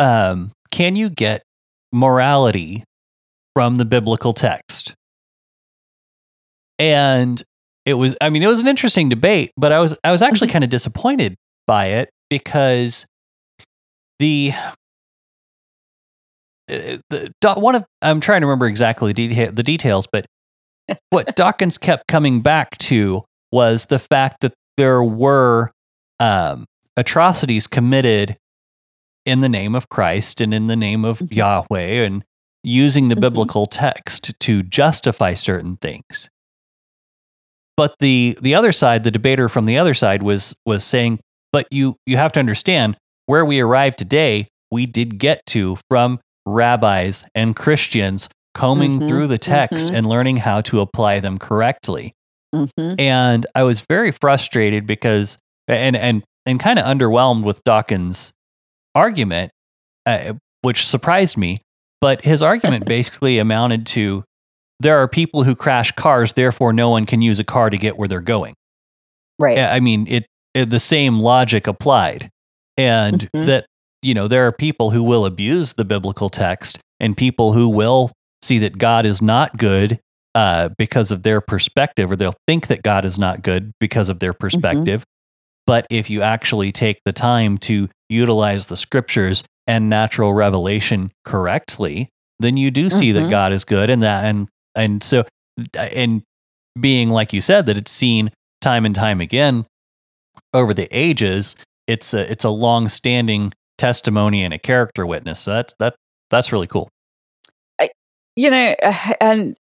um 0.00 0.50
can 0.72 0.96
you 0.96 1.08
get 1.08 1.42
morality 1.92 2.82
from 3.54 3.76
the 3.76 3.84
biblical 3.84 4.32
text 4.32 4.94
and 6.78 7.42
it 7.86 7.94
was 7.94 8.14
i 8.20 8.28
mean 8.28 8.42
it 8.42 8.46
was 8.48 8.60
an 8.60 8.68
interesting 8.68 9.08
debate 9.08 9.52
but 9.56 9.72
i 9.72 9.78
was 9.78 9.96
i 10.04 10.10
was 10.12 10.20
actually 10.20 10.48
Mhm. 10.48 10.52
kind 10.52 10.64
of 10.64 10.70
disappointed 10.70 11.36
by 11.66 11.86
it 11.86 12.10
because 12.28 13.06
the 14.18 14.52
uh, 16.70 16.98
the 17.10 17.32
one 17.56 17.74
of 17.76 17.84
i'm 18.02 18.20
trying 18.20 18.40
to 18.40 18.46
remember 18.46 18.66
exactly 18.66 19.12
the, 19.12 19.28
deta- 19.28 19.54
the 19.54 19.62
details 19.62 20.06
but 20.10 20.26
what 21.10 21.34
dawkins 21.36 21.78
kept 21.78 22.06
coming 22.08 22.40
back 22.40 22.76
to 22.78 23.24
was 23.52 23.86
the 23.86 23.98
fact 23.98 24.40
that 24.40 24.52
there 24.76 25.02
were 25.02 25.70
um, 26.20 26.66
atrocities 26.96 27.66
committed 27.66 28.36
in 29.24 29.38
the 29.40 29.48
name 29.48 29.74
of 29.74 29.88
Christ 29.88 30.40
and 30.40 30.52
in 30.52 30.66
the 30.66 30.76
name 30.76 31.04
of 31.04 31.18
Mhm. 31.20 31.34
Yahweh 31.36 32.04
and 32.04 32.24
using 32.62 33.08
the 33.08 33.14
Mhm. 33.14 33.20
biblical 33.20 33.66
text 33.66 34.38
to 34.40 34.62
justify 34.62 35.34
certain 35.34 35.76
things. 35.78 36.28
But 37.76 37.96
the 38.00 38.38
the 38.40 38.54
other 38.54 38.72
side, 38.72 39.04
the 39.04 39.10
debater 39.10 39.48
from 39.48 39.66
the 39.66 39.78
other 39.78 39.94
side 39.94 40.22
was 40.22 40.54
was 40.64 40.84
saying, 40.84 41.20
but 41.52 41.66
you 41.70 41.94
you 42.06 42.16
have 42.16 42.32
to 42.32 42.40
understand 42.40 42.96
where 43.26 43.44
we 43.44 43.60
arrived 43.60 43.98
today, 43.98 44.48
we 44.70 44.86
did 44.86 45.18
get 45.18 45.44
to 45.46 45.76
from 45.90 46.20
rabbis 46.46 47.24
and 47.34 47.54
Christians 47.56 48.28
combing 48.54 49.00
Mhm, 49.00 49.08
through 49.08 49.26
the 49.26 49.36
text 49.38 49.90
mhm. 49.92 49.96
and 49.96 50.06
learning 50.06 50.38
how 50.38 50.60
to 50.62 50.80
apply 50.80 51.20
them 51.20 51.38
correctly 51.38 52.14
Mhm. 52.54 52.98
and 52.98 53.44
I 53.54 53.64
was 53.64 53.82
very 53.82 54.12
frustrated 54.12 54.86
because 54.86 55.36
and 55.68 55.94
and 55.96 56.22
and 56.46 56.58
kind 56.60 56.78
of 56.78 56.84
underwhelmed 56.86 57.42
with 57.42 57.62
Dawkins' 57.64 58.32
argument, 58.94 59.50
uh, 60.06 60.34
which 60.62 60.86
surprised 60.86 61.36
me. 61.36 61.58
But 62.00 62.24
his 62.24 62.42
argument 62.42 62.84
basically 62.96 63.38
amounted 63.38 63.84
to 63.88 64.24
there 64.80 64.98
are 64.98 65.08
people 65.08 65.44
who 65.44 65.54
crash 65.54 65.92
cars, 65.92 66.34
therefore 66.34 66.72
no 66.72 66.90
one 66.90 67.06
can 67.06 67.22
use 67.22 67.38
a 67.38 67.44
car 67.44 67.70
to 67.70 67.78
get 67.78 67.96
where 67.96 68.08
they're 68.08 68.20
going. 68.20 68.54
Right. 69.38 69.58
I 69.58 69.80
mean, 69.80 70.06
it, 70.08 70.26
it 70.54 70.70
the 70.70 70.80
same 70.80 71.18
logic 71.20 71.66
applied, 71.66 72.30
and 72.76 73.28
Mhm. 73.34 73.46
that 73.46 73.66
you 74.02 74.14
know 74.14 74.28
there 74.28 74.46
are 74.46 74.52
people 74.52 74.90
who 74.90 75.02
will 75.02 75.24
abuse 75.26 75.74
the 75.74 75.84
biblical 75.84 76.30
text, 76.30 76.78
and 77.00 77.16
people 77.16 77.52
who 77.52 77.68
will 77.68 78.12
see 78.42 78.58
that 78.58 78.78
God 78.78 79.04
is 79.04 79.20
not 79.20 79.56
good 79.56 79.98
uh, 80.34 80.68
because 80.76 81.10
of 81.10 81.22
their 81.22 81.40
perspective, 81.40 82.12
or 82.12 82.16
they'll 82.16 82.34
think 82.46 82.66
that 82.66 82.82
God 82.82 83.04
is 83.06 83.18
not 83.18 83.42
good 83.42 83.72
because 83.80 84.08
of 84.10 84.18
their 84.18 84.34
perspective. 84.34 85.02
But 85.66 85.86
if 85.90 86.08
you 86.10 86.20
actually 86.22 86.70
take 86.72 86.98
the 87.04 87.12
time 87.12 87.56
to 87.58 87.88
utilize 88.10 88.66
the 88.66 88.76
scriptures 88.76 89.42
and 89.66 89.88
natural 89.88 90.32
revelation 90.34 91.10
correctly, 91.24 92.08
then 92.38 92.56
you 92.56 92.70
do 92.70 92.90
see 92.90 93.12
that 93.12 93.24
Mhm. 93.24 93.30
God 93.30 93.52
is 93.52 93.64
good, 93.64 93.88
and 93.90 94.02
that 94.02 94.24
and 94.26 94.48
and 94.76 95.02
so 95.02 95.24
uh, 95.76 95.80
and 95.80 96.22
being 96.78 97.10
like 97.10 97.32
you 97.32 97.40
said 97.40 97.66
that 97.66 97.76
it's 97.76 97.90
seen 97.90 98.30
time 98.60 98.84
and 98.84 98.94
time 98.94 99.20
again 99.20 99.66
over 100.52 100.74
the 100.74 100.88
ages. 100.90 101.56
It's 101.86 102.14
a 102.14 102.30
it's 102.30 102.44
a 102.44 102.50
long 102.50 102.88
standing 102.88 103.52
testimony 103.78 104.42
and 104.42 104.52
a 104.52 104.58
character 104.58 105.06
witness. 105.06 105.40
So 105.40 105.52
that's 105.52 105.74
that 105.78 105.96
that's 106.30 106.52
really 106.52 106.66
cool. 106.66 106.88
I, 107.80 107.90
you 108.34 108.50
know, 108.50 108.74
and 109.20 109.56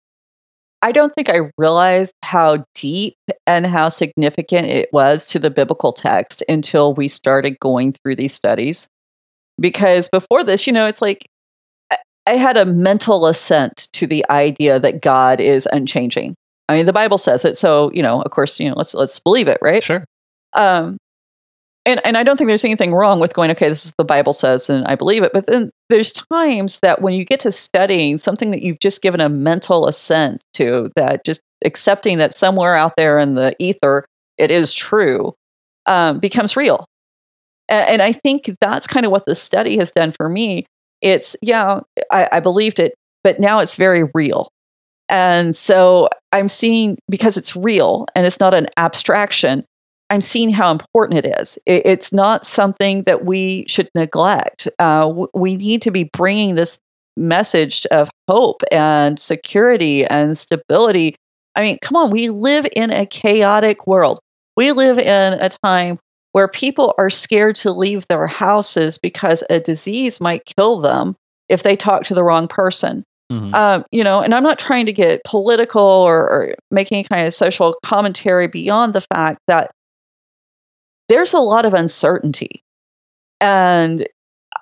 I 0.82 0.92
don't 0.92 1.14
think 1.16 1.30
I 1.30 1.52
realized 1.58 2.14
how 2.24 2.66
deep 2.76 3.16
and 3.48 3.66
how 3.66 3.90
significant 3.90 4.68
it 4.68 4.90
was 4.92 5.26
to 5.28 5.40
the 5.40 5.50
biblical 5.50 5.94
text 5.94 6.44
until 6.50 6.94
we 6.94 7.08
started 7.08 7.60
going 7.60 7.94
through 7.94 8.18
these 8.18 8.34
studies. 8.34 8.88
Because 9.60 10.10
before 10.10 10.44
this, 10.44 10.66
you 10.66 10.74
know, 10.74 10.88
it's 10.88 11.02
like 11.02 11.26
I- 12.26 12.36
had 12.36 12.58
a 12.58 12.66
mental 12.66 13.26
assent 13.28 13.88
to 13.94 14.08
the 14.08 14.26
idea 14.30 14.80
that 14.80 15.02
God 15.02 15.40
is 15.40 15.68
unchanging. 15.72 16.36
I 16.70 16.78
mean, 16.78 16.86
the 16.86 16.94
Bible 16.94 17.18
says 17.18 17.46
it, 17.46 17.58
so 17.58 17.92
you 17.92 18.02
know, 18.02 18.22
of 18.22 18.32
course, 18.32 18.60
you 18.60 18.70
know, 18.70 18.76
let's 18.78 18.94
let's 18.94 19.20
believe 19.20 19.48
it, 19.48 19.58
right? 19.62 19.84
Sure. 19.84 20.06
Um, 20.54 20.98
and 21.86 22.00
and 22.06 22.18
I 22.18 22.24
don't 22.24 22.38
think 22.38 22.48
there's 22.48 22.64
anything 22.64 22.94
wrong 22.94 23.20
with 23.20 23.34
going, 23.34 23.52
okay, 23.52 23.68
this 23.68 23.86
is 23.86 23.94
the 23.98 24.06
Bible 24.06 24.34
says, 24.34 24.70
and 24.70 24.86
I 24.86 24.96
believe 24.96 25.24
it. 25.24 25.34
But 25.34 25.48
then 25.48 25.70
there's 25.90 26.14
times 26.14 26.80
that 26.82 27.02
when 27.02 27.14
you 27.14 27.26
get 27.26 27.42
to 27.42 27.52
studying 27.52 28.18
something 28.18 28.52
that 28.52 28.62
you've 28.62 28.80
just 28.80 29.02
given 29.02 29.20
a 29.20 29.30
mental 29.30 29.88
assent 29.88 30.44
to, 30.54 30.90
that 30.96 31.26
just 31.26 31.42
accepting 31.66 32.18
that 32.20 32.34
somewhere 32.34 32.76
out 32.76 32.94
there 32.98 33.20
in 33.20 33.36
the 33.36 33.56
ether 33.60 34.06
it 34.38 34.50
is 34.52 34.74
true, 34.74 35.34
um, 35.86 36.20
becomes 36.20 36.56
real. 36.56 36.86
And, 37.70 37.90
and 37.90 38.02
I 38.02 38.12
think 38.14 38.56
that's 38.62 38.88
kind 38.88 39.06
of 39.06 39.12
what 39.12 39.26
the 39.26 39.36
study 39.36 39.78
has 39.78 39.92
done 39.92 40.12
for 40.12 40.30
me. 40.30 40.66
It's 41.04 41.36
yeah, 41.42 41.82
I, 42.10 42.30
I 42.32 42.40
believed 42.40 42.80
it, 42.80 42.96
but 43.24 43.40
now 43.40 43.60
it's 43.60 43.76
very 43.76 44.10
real. 44.16 44.50
And 45.10 45.56
so 45.56 46.10
I'm 46.32 46.50
seeing 46.50 46.98
because 47.10 47.38
it's 47.38 47.56
real 47.56 48.08
and 48.16 48.26
it's 48.26 48.40
not 48.40 48.54
an 48.54 48.68
abstraction. 48.78 49.66
I'm 50.10 50.22
seeing 50.22 50.50
how 50.50 50.72
important 50.72 51.26
it 51.26 51.40
is. 51.40 51.60
It, 51.66 51.84
it's 51.86 52.14
not 52.14 52.46
something 52.46 53.04
that 53.04 53.26
we 53.26 53.66
should 53.68 53.90
neglect. 53.96 54.68
Uh, 54.80 55.02
w- 55.08 55.28
we 55.34 55.58
need 55.58 55.82
to 55.84 55.92
be 55.92 56.10
bringing 56.14 56.56
this 56.56 56.80
message 57.18 57.86
of 57.88 58.10
hope 58.28 58.62
and 58.72 59.20
security 59.20 60.06
and 60.06 60.38
stability. 60.38 61.16
I 61.56 61.64
mean, 61.64 61.78
come 61.82 61.96
on, 61.98 62.12
we 62.12 62.30
live 62.30 62.66
in 62.76 62.92
a 62.92 63.06
chaotic 63.06 63.86
world. 63.86 64.20
We 64.56 64.72
live 64.72 64.98
in 64.98 65.34
a 65.34 65.50
time 65.64 66.00
where 66.34 66.48
people 66.48 66.94
are 66.98 67.10
scared 67.10 67.56
to 67.56 67.72
leave 67.72 68.06
their 68.08 68.28
houses 68.28 68.98
because 68.98 69.44
a 69.50 69.60
disease 69.60 70.20
might 70.22 70.44
kill 70.58 70.80
them 70.82 71.16
if 71.50 71.64
they 71.64 71.76
talk 71.76 72.04
to 72.04 72.14
the 72.14 72.24
wrong 72.24 72.48
person 72.48 73.04
Mhm. 73.32 73.54
um, 73.56 73.86
you 73.92 74.04
know, 74.04 74.22
and 74.22 74.36
I'm 74.36 74.44
not 74.44 74.60
trying 74.60 74.86
to 74.86 74.94
get 74.94 75.24
political 75.24 75.82
or, 75.82 76.30
or 76.30 76.56
make 76.70 76.92
any 76.92 77.04
kind 77.04 77.26
of 77.26 77.34
social 77.34 77.74
commentary 77.84 78.48
beyond 78.48 78.94
the 78.94 79.02
fact 79.02 79.40
that 79.48 79.72
there's 81.10 81.34
a 81.34 81.40
lot 81.40 81.66
of 81.66 81.74
uncertainty. 81.74 82.62
And 83.42 84.06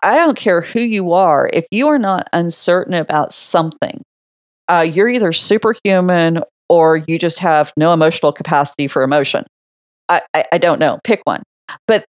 I 0.03 0.15
don't 0.15 0.37
care 0.37 0.61
who 0.61 0.79
you 0.79 1.11
are, 1.13 1.49
if 1.51 1.65
you 1.71 1.87
are 1.87 1.99
not 1.99 2.29
uncertain 2.33 2.93
about 2.93 3.33
something, 3.33 4.03
uh, 4.69 4.85
you're 4.89 5.09
either 5.09 5.33
superhuman 5.33 6.41
or 6.69 6.97
you 6.97 7.19
just 7.19 7.39
have 7.39 7.73
no 7.75 7.93
emotional 7.93 8.31
capacity 8.31 8.87
for 8.87 9.01
emotion. 9.03 9.43
I, 10.07 10.21
I, 10.33 10.45
I 10.53 10.57
don't 10.59 10.79
know, 10.79 10.99
pick 11.03 11.21
one. 11.25 11.43
But 11.87 12.05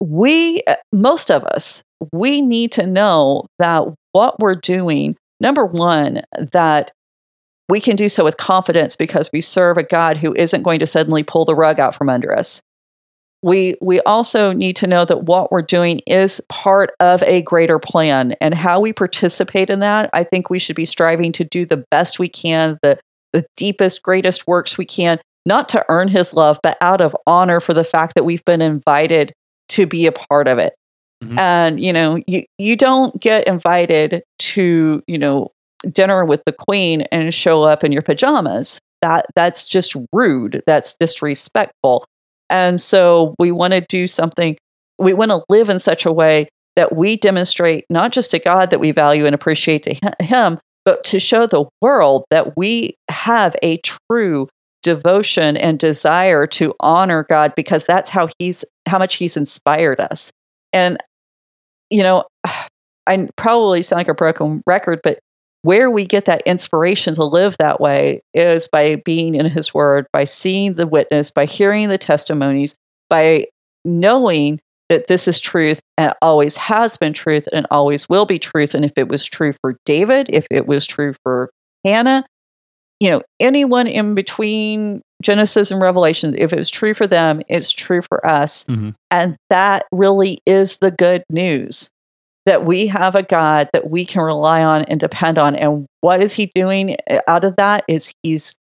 we, 0.00 0.62
uh, 0.66 0.76
most 0.92 1.30
of 1.30 1.44
us, 1.44 1.82
we 2.12 2.40
need 2.42 2.72
to 2.72 2.86
know 2.86 3.46
that 3.58 3.84
what 4.12 4.38
we're 4.40 4.54
doing 4.54 5.16
number 5.40 5.64
one, 5.64 6.22
that 6.52 6.92
we 7.68 7.80
can 7.80 7.96
do 7.96 8.08
so 8.08 8.24
with 8.24 8.36
confidence 8.36 8.96
because 8.96 9.30
we 9.32 9.40
serve 9.40 9.76
a 9.76 9.82
God 9.82 10.16
who 10.16 10.34
isn't 10.34 10.62
going 10.62 10.80
to 10.80 10.86
suddenly 10.86 11.22
pull 11.22 11.44
the 11.44 11.54
rug 11.54 11.78
out 11.80 11.94
from 11.94 12.08
under 12.08 12.36
us. 12.36 12.62
we 13.42 13.76
we 13.80 14.00
also 14.00 14.52
need 14.52 14.74
to 14.76 14.86
know 14.86 15.04
that 15.04 15.24
what 15.24 15.52
we're 15.52 15.62
doing 15.62 16.00
is 16.06 16.40
part 16.48 16.90
of 16.98 17.22
a 17.22 17.42
greater 17.42 17.78
plan 17.78 18.34
and 18.40 18.54
how 18.54 18.80
we 18.80 18.92
participate 18.92 19.70
in 19.70 19.78
that 19.80 20.10
i 20.12 20.24
think 20.24 20.50
we 20.50 20.58
should 20.58 20.74
be 20.74 20.84
striving 20.86 21.30
to 21.32 21.44
do 21.44 21.64
the 21.64 21.84
best 21.90 22.18
we 22.18 22.28
can 22.28 22.78
the 22.82 22.98
the 23.32 23.44
deepest 23.56 24.02
greatest 24.02 24.46
works 24.48 24.76
we 24.76 24.84
can 24.84 25.18
not 25.48 25.68
to 25.70 25.84
earn 25.88 26.06
his 26.06 26.32
love 26.34 26.60
but 26.62 26.78
out 26.80 27.00
of 27.00 27.16
honor 27.26 27.58
for 27.58 27.74
the 27.74 27.84
fact 27.84 28.14
that 28.14 28.24
we've 28.24 28.44
been 28.44 28.62
invited 28.62 29.32
to 29.70 29.86
be 29.86 30.06
a 30.06 30.12
part 30.12 30.46
of 30.46 30.58
it. 30.58 30.74
Mm-hmm. 31.24 31.38
and 31.40 31.82
you 31.82 31.92
know 31.92 32.22
you 32.28 32.44
you 32.58 32.76
don't 32.76 33.20
get 33.20 33.48
invited 33.48 34.22
to 34.38 35.02
you 35.08 35.18
know 35.18 35.50
dinner 35.90 36.24
with 36.24 36.42
the 36.44 36.52
queen 36.52 37.02
and 37.12 37.32
show 37.32 37.62
up 37.62 37.84
in 37.84 37.92
your 37.92 38.02
pajamas. 38.02 38.78
That 39.02 39.26
that's 39.34 39.68
just 39.68 39.96
rude. 40.12 40.62
That's 40.66 40.96
disrespectful. 40.98 42.04
And 42.50 42.80
so 42.80 43.34
we 43.38 43.52
want 43.52 43.74
to 43.74 43.82
do 43.82 44.06
something, 44.06 44.56
we 44.98 45.12
want 45.12 45.30
to 45.30 45.44
live 45.48 45.68
in 45.68 45.78
such 45.78 46.06
a 46.06 46.12
way 46.12 46.48
that 46.76 46.96
we 46.96 47.16
demonstrate 47.16 47.84
not 47.90 48.12
just 48.12 48.30
to 48.30 48.38
God 48.38 48.70
that 48.70 48.80
we 48.80 48.90
value 48.90 49.26
and 49.26 49.34
appreciate 49.34 49.82
to 49.84 49.94
Him, 50.20 50.58
but 50.84 51.04
to 51.04 51.20
show 51.20 51.46
the 51.46 51.66
world 51.82 52.24
that 52.30 52.56
we 52.56 52.94
have 53.10 53.54
a 53.62 53.78
true 53.78 54.48
devotion 54.82 55.56
and 55.56 55.78
desire 55.78 56.46
to 56.46 56.74
honor 56.80 57.24
God 57.28 57.54
because 57.54 57.84
that's 57.84 58.10
how 58.10 58.28
He's, 58.38 58.64
how 58.86 58.98
much 58.98 59.16
He's 59.16 59.36
inspired 59.36 60.00
us. 60.00 60.32
And, 60.72 60.98
you 61.90 62.02
know, 62.02 62.24
I 63.06 63.26
probably 63.36 63.80
sound 63.80 64.00
like 64.00 64.08
a 64.08 64.14
broken 64.14 64.62
record, 64.66 65.00
but 65.02 65.18
where 65.62 65.90
we 65.90 66.04
get 66.04 66.26
that 66.26 66.42
inspiration 66.46 67.14
to 67.14 67.24
live 67.24 67.56
that 67.58 67.80
way 67.80 68.22
is 68.34 68.68
by 68.68 68.96
being 68.96 69.34
in 69.34 69.46
his 69.46 69.72
word, 69.74 70.06
by 70.12 70.24
seeing 70.24 70.74
the 70.74 70.86
witness, 70.86 71.30
by 71.30 71.46
hearing 71.46 71.88
the 71.88 71.98
testimonies, 71.98 72.76
by 73.08 73.46
knowing 73.84 74.60
that 74.88 75.06
this 75.06 75.28
is 75.28 75.40
truth 75.40 75.80
and 75.96 76.14
always 76.22 76.56
has 76.56 76.96
been 76.96 77.12
truth 77.12 77.48
and 77.52 77.66
always 77.70 78.08
will 78.08 78.24
be 78.24 78.38
truth. 78.38 78.74
And 78.74 78.84
if 78.84 78.92
it 78.96 79.08
was 79.08 79.24
true 79.24 79.52
for 79.60 79.76
David, 79.84 80.30
if 80.30 80.46
it 80.50 80.66
was 80.66 80.86
true 80.86 81.14
for 81.22 81.50
Hannah, 81.84 82.24
you 83.00 83.10
know, 83.10 83.22
anyone 83.40 83.86
in 83.86 84.14
between 84.14 85.02
Genesis 85.22 85.70
and 85.70 85.80
Revelation, 85.80 86.34
if 86.36 86.52
it 86.52 86.58
was 86.58 86.70
true 86.70 86.94
for 86.94 87.06
them, 87.06 87.42
it's 87.48 87.70
true 87.70 88.02
for 88.02 88.24
us. 88.26 88.64
Mm-hmm. 88.64 88.90
And 89.10 89.36
that 89.50 89.86
really 89.92 90.40
is 90.46 90.78
the 90.78 90.90
good 90.90 91.22
news 91.30 91.90
that 92.46 92.64
we 92.64 92.86
have 92.86 93.14
a 93.14 93.22
God 93.22 93.68
that 93.72 93.90
we 93.90 94.04
can 94.04 94.22
rely 94.22 94.62
on 94.62 94.82
and 94.84 94.98
depend 94.98 95.38
on. 95.38 95.54
And 95.54 95.86
what 96.00 96.22
is 96.22 96.32
he 96.32 96.50
doing 96.54 96.96
uh, 97.10 97.20
out 97.28 97.44
of 97.44 97.56
that 97.56 97.84
is 97.88 98.12
he's 98.22 98.56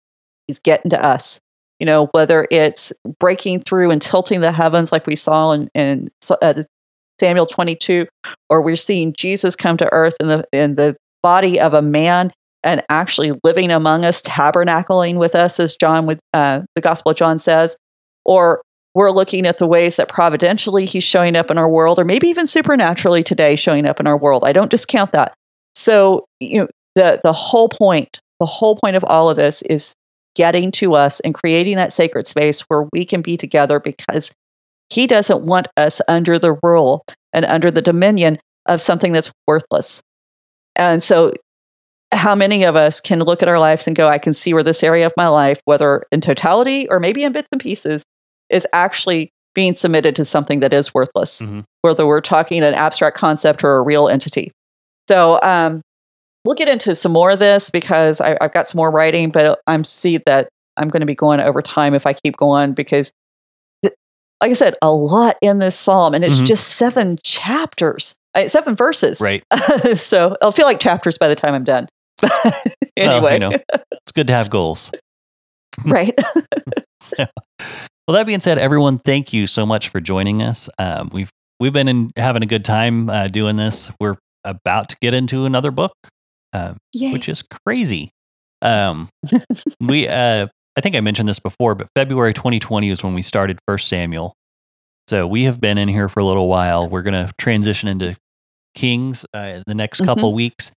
he's 0.47 0.59
getting 0.59 0.91
to 0.91 1.05
us. 1.05 1.41
You 1.81 1.87
know, 1.87 2.07
whether 2.13 2.47
it's 2.51 2.93
breaking 3.19 3.63
through 3.63 3.91
and 3.91 4.01
tilting 4.01 4.41
the 4.41 4.53
heavens 4.53 4.93
like 4.93 5.05
we 5.07 5.17
saw 5.17 5.51
in, 5.51 5.69
in 5.75 6.11
uh, 6.31 6.63
Samuel 7.19 7.47
22, 7.47 8.07
or 8.49 8.63
we're 8.63 8.77
seeing 8.77 9.15
Jesus 9.15 9.57
come 9.57 9.77
to 9.79 9.93
earth 9.93 10.15
in 10.21 10.29
the 10.29 10.45
in 10.53 10.77
the 10.77 10.97
body 11.23 11.59
of 11.59 11.75
a 11.75 11.83
man 11.83 12.33
and 12.65 12.83
actually 12.89 13.33
living 13.45 13.71
among 13.71 14.05
us, 14.05 14.23
tabernacling 14.23 15.19
with 15.19 15.35
us, 15.35 15.59
as 15.59 15.75
John 15.77 16.07
with 16.07 16.21
uh, 16.33 16.63
the 16.75 16.81
Gospel 16.81 17.11
of 17.11 17.17
John 17.17 17.39
says, 17.39 17.77
or 18.25 18.63
we're 18.95 19.11
looking 19.11 19.47
at 19.47 19.59
the 19.59 19.67
ways 19.67 19.97
that 19.97 20.09
providentially 20.09 20.85
he's 20.85 21.05
showing 21.05 21.35
up 21.35 21.51
in 21.51 21.59
our 21.59 21.69
world, 21.69 21.99
or 21.99 22.05
maybe 22.05 22.29
even 22.29 22.47
supernaturally 22.47 23.23
today 23.23 23.57
showing 23.57 23.87
up 23.87 24.01
in 24.01 24.07
our 24.07 24.19
world. 24.19 24.45
I 24.45 24.53
don't 24.53 24.71
discount 24.71 25.13
that. 25.13 25.35
So, 25.75 26.27
you 26.41 26.61
know, 26.61 26.69
the 26.95 27.21
the 27.23 27.33
whole 27.33 27.69
point, 27.69 28.21
the 28.39 28.47
whole 28.47 28.77
point 28.77 28.97
of 28.97 29.05
all 29.05 29.31
of 29.31 29.37
this 29.37 29.63
is 29.63 29.95
getting 30.35 30.71
to 30.73 30.95
us 30.95 31.21
and 31.21 31.35
creating 31.35 31.77
that 31.77 31.93
sacred 31.93 32.27
space 32.27 32.61
where 32.63 32.89
we 32.93 33.05
can 33.05 33.23
be 33.23 33.37
together 33.37 33.81
because 33.81 34.33
he 34.91 35.07
doesn't 35.07 35.43
want 35.43 35.69
us 35.77 36.01
under 36.09 36.39
the 36.39 36.59
rule 36.63 37.05
and 37.33 37.45
under 37.47 37.71
the 37.71 37.83
dominion 37.83 38.39
of 38.67 38.81
something 38.81 39.13
that's 39.13 39.33
worthless. 39.47 40.03
And 40.77 41.03
so 41.03 41.33
how 42.13 42.35
many 42.35 42.65
of 42.65 42.77
us 42.77 43.01
can 43.01 43.21
look 43.21 43.43
at 43.43 43.49
our 43.49 43.59
lives 43.59 43.87
and 43.87 43.97
go, 43.97 44.09
I 44.09 44.19
can 44.19 44.33
see 44.33 44.55
where 44.55 44.63
this 44.63 44.83
area 44.83 45.07
of 45.07 45.13
my 45.17 45.29
life, 45.29 45.61
whether 45.65 46.05
in 46.13 46.21
totality 46.21 46.89
or 46.89 47.01
maybe 47.01 47.25
in 47.25 47.33
bits 47.33 47.49
and 47.51 47.61
pieces, 47.61 48.05
is 48.51 48.67
actually 48.73 49.31
being 49.55 49.75
submitted 49.75 50.17
to 50.17 50.25
something 50.25 50.61
that 50.61 50.73
is 50.73 50.95
worthless, 50.95 51.41
mm-hmm. 51.41 51.61
whether 51.83 52.07
we're 52.07 52.21
talking 52.21 52.63
an 52.63 52.75
abstract 52.75 53.17
concept 53.17 53.65
or 53.65 53.77
a 53.77 53.83
real 53.83 54.09
entity. 54.09 54.53
So 55.09 55.41
um, 55.43 55.83
we'll 56.45 56.55
get 56.55 56.69
into 56.69 56.95
some 56.95 57.13
more 57.13 57.31
of 57.31 57.39
this 57.39 57.71
because 57.71 58.21
I, 58.21 58.37
have 58.41 58.53
got 58.53 58.69
some 58.69 58.79
more 58.79 58.91
writing, 58.91 59.31
but 59.31 59.61
I'm 59.67 59.85
see 59.85 60.19
that 60.27 60.49
I'm 60.77 60.89
going 60.89 61.01
to 61.01 61.07
be 61.07 61.15
going 61.15 61.41
over 61.41 61.61
time 61.61 61.95
if 61.95 62.07
I 62.07 62.13
keep 62.15 62.37
going 62.37 62.73
because, 62.73 63.13
th- 63.83 63.95
like 64.41 64.51
I 64.51 64.55
said, 64.55 64.75
a 64.81 64.91
lot 64.91 65.37
in 65.43 65.59
this 65.59 65.79
psalm, 65.79 66.15
and 66.15 66.25
it's 66.25 66.37
mm-hmm. 66.37 66.47
just 66.47 66.77
seven 66.77 67.19
chapters, 67.23 68.15
uh, 68.35 68.49
seven 68.49 68.75
verses. 68.75 69.21
Right. 69.21 69.45
so 69.97 70.37
it'll 70.41 70.53
feel 70.53 70.67
like 70.67 70.81
chapters 70.81 71.19
by 71.19 71.29
the 71.29 71.37
time 71.37 71.55
I'm 71.55 71.65
done. 71.65 71.89
Anyway, 72.23 72.31
well, 72.97 73.33
you 73.33 73.39
know, 73.39 73.53
it's 73.53 74.13
good 74.15 74.27
to 74.29 74.33
have 74.33 74.51
goals. 74.51 74.91
right. 75.85 76.15
so, 77.01 77.27
well, 78.07 78.15
that 78.15 78.27
being 78.27 78.41
said, 78.41 78.59
everyone, 78.59 78.99
thank 78.99 79.33
you 79.33 79.47
so 79.47 79.65
much 79.65 79.89
for 79.89 80.01
joining 80.01 80.43
us. 80.43 80.69
Um, 80.79 81.11
we've 81.13 81.31
we've 81.61 81.73
been 81.73 81.89
in, 81.89 82.13
having 82.17 82.43
a 82.43 82.47
good 82.47 82.65
time 82.65 83.09
uh, 83.09 83.29
doing 83.29 83.57
this. 83.57 83.91
We're 84.01 84.17
about 84.45 84.89
to 84.91 84.97
get 85.01 85.15
into 85.15 85.45
another 85.45 85.71
book, 85.71 85.93
uh, 86.53 86.75
which 86.95 87.29
is 87.29 87.43
crazy. 87.43 88.11
Um, 88.61 89.09
we 89.81 90.09
uh, 90.09 90.49
I 90.77 90.81
think 90.81 90.97
I 90.97 91.01
mentioned 91.01 91.29
this 91.29 91.39
before, 91.39 91.75
but 91.75 91.89
February 91.97 92.33
2020 92.33 92.91
is 92.91 93.03
when 93.03 93.15
we 93.15 93.23
started 93.23 93.59
First 93.67 93.89
Samuel. 93.89 94.35
So 95.09 95.27
we 95.27 95.45
have 95.45 95.61
been 95.61 95.79
in 95.79 95.89
here 95.89 96.09
for 96.09 96.21
a 96.21 96.25
little 96.25 96.49
while. 96.49 96.89
We're 96.89 97.03
going 97.03 97.27
to 97.27 97.33
transition 97.37 97.89
into 97.89 98.17
Kings 98.75 99.27
uh, 99.35 99.39
in 99.39 99.63
the 99.67 99.75
next 99.75 100.01
couple 100.05 100.31
mm-hmm. 100.31 100.37
weeks. 100.37 100.73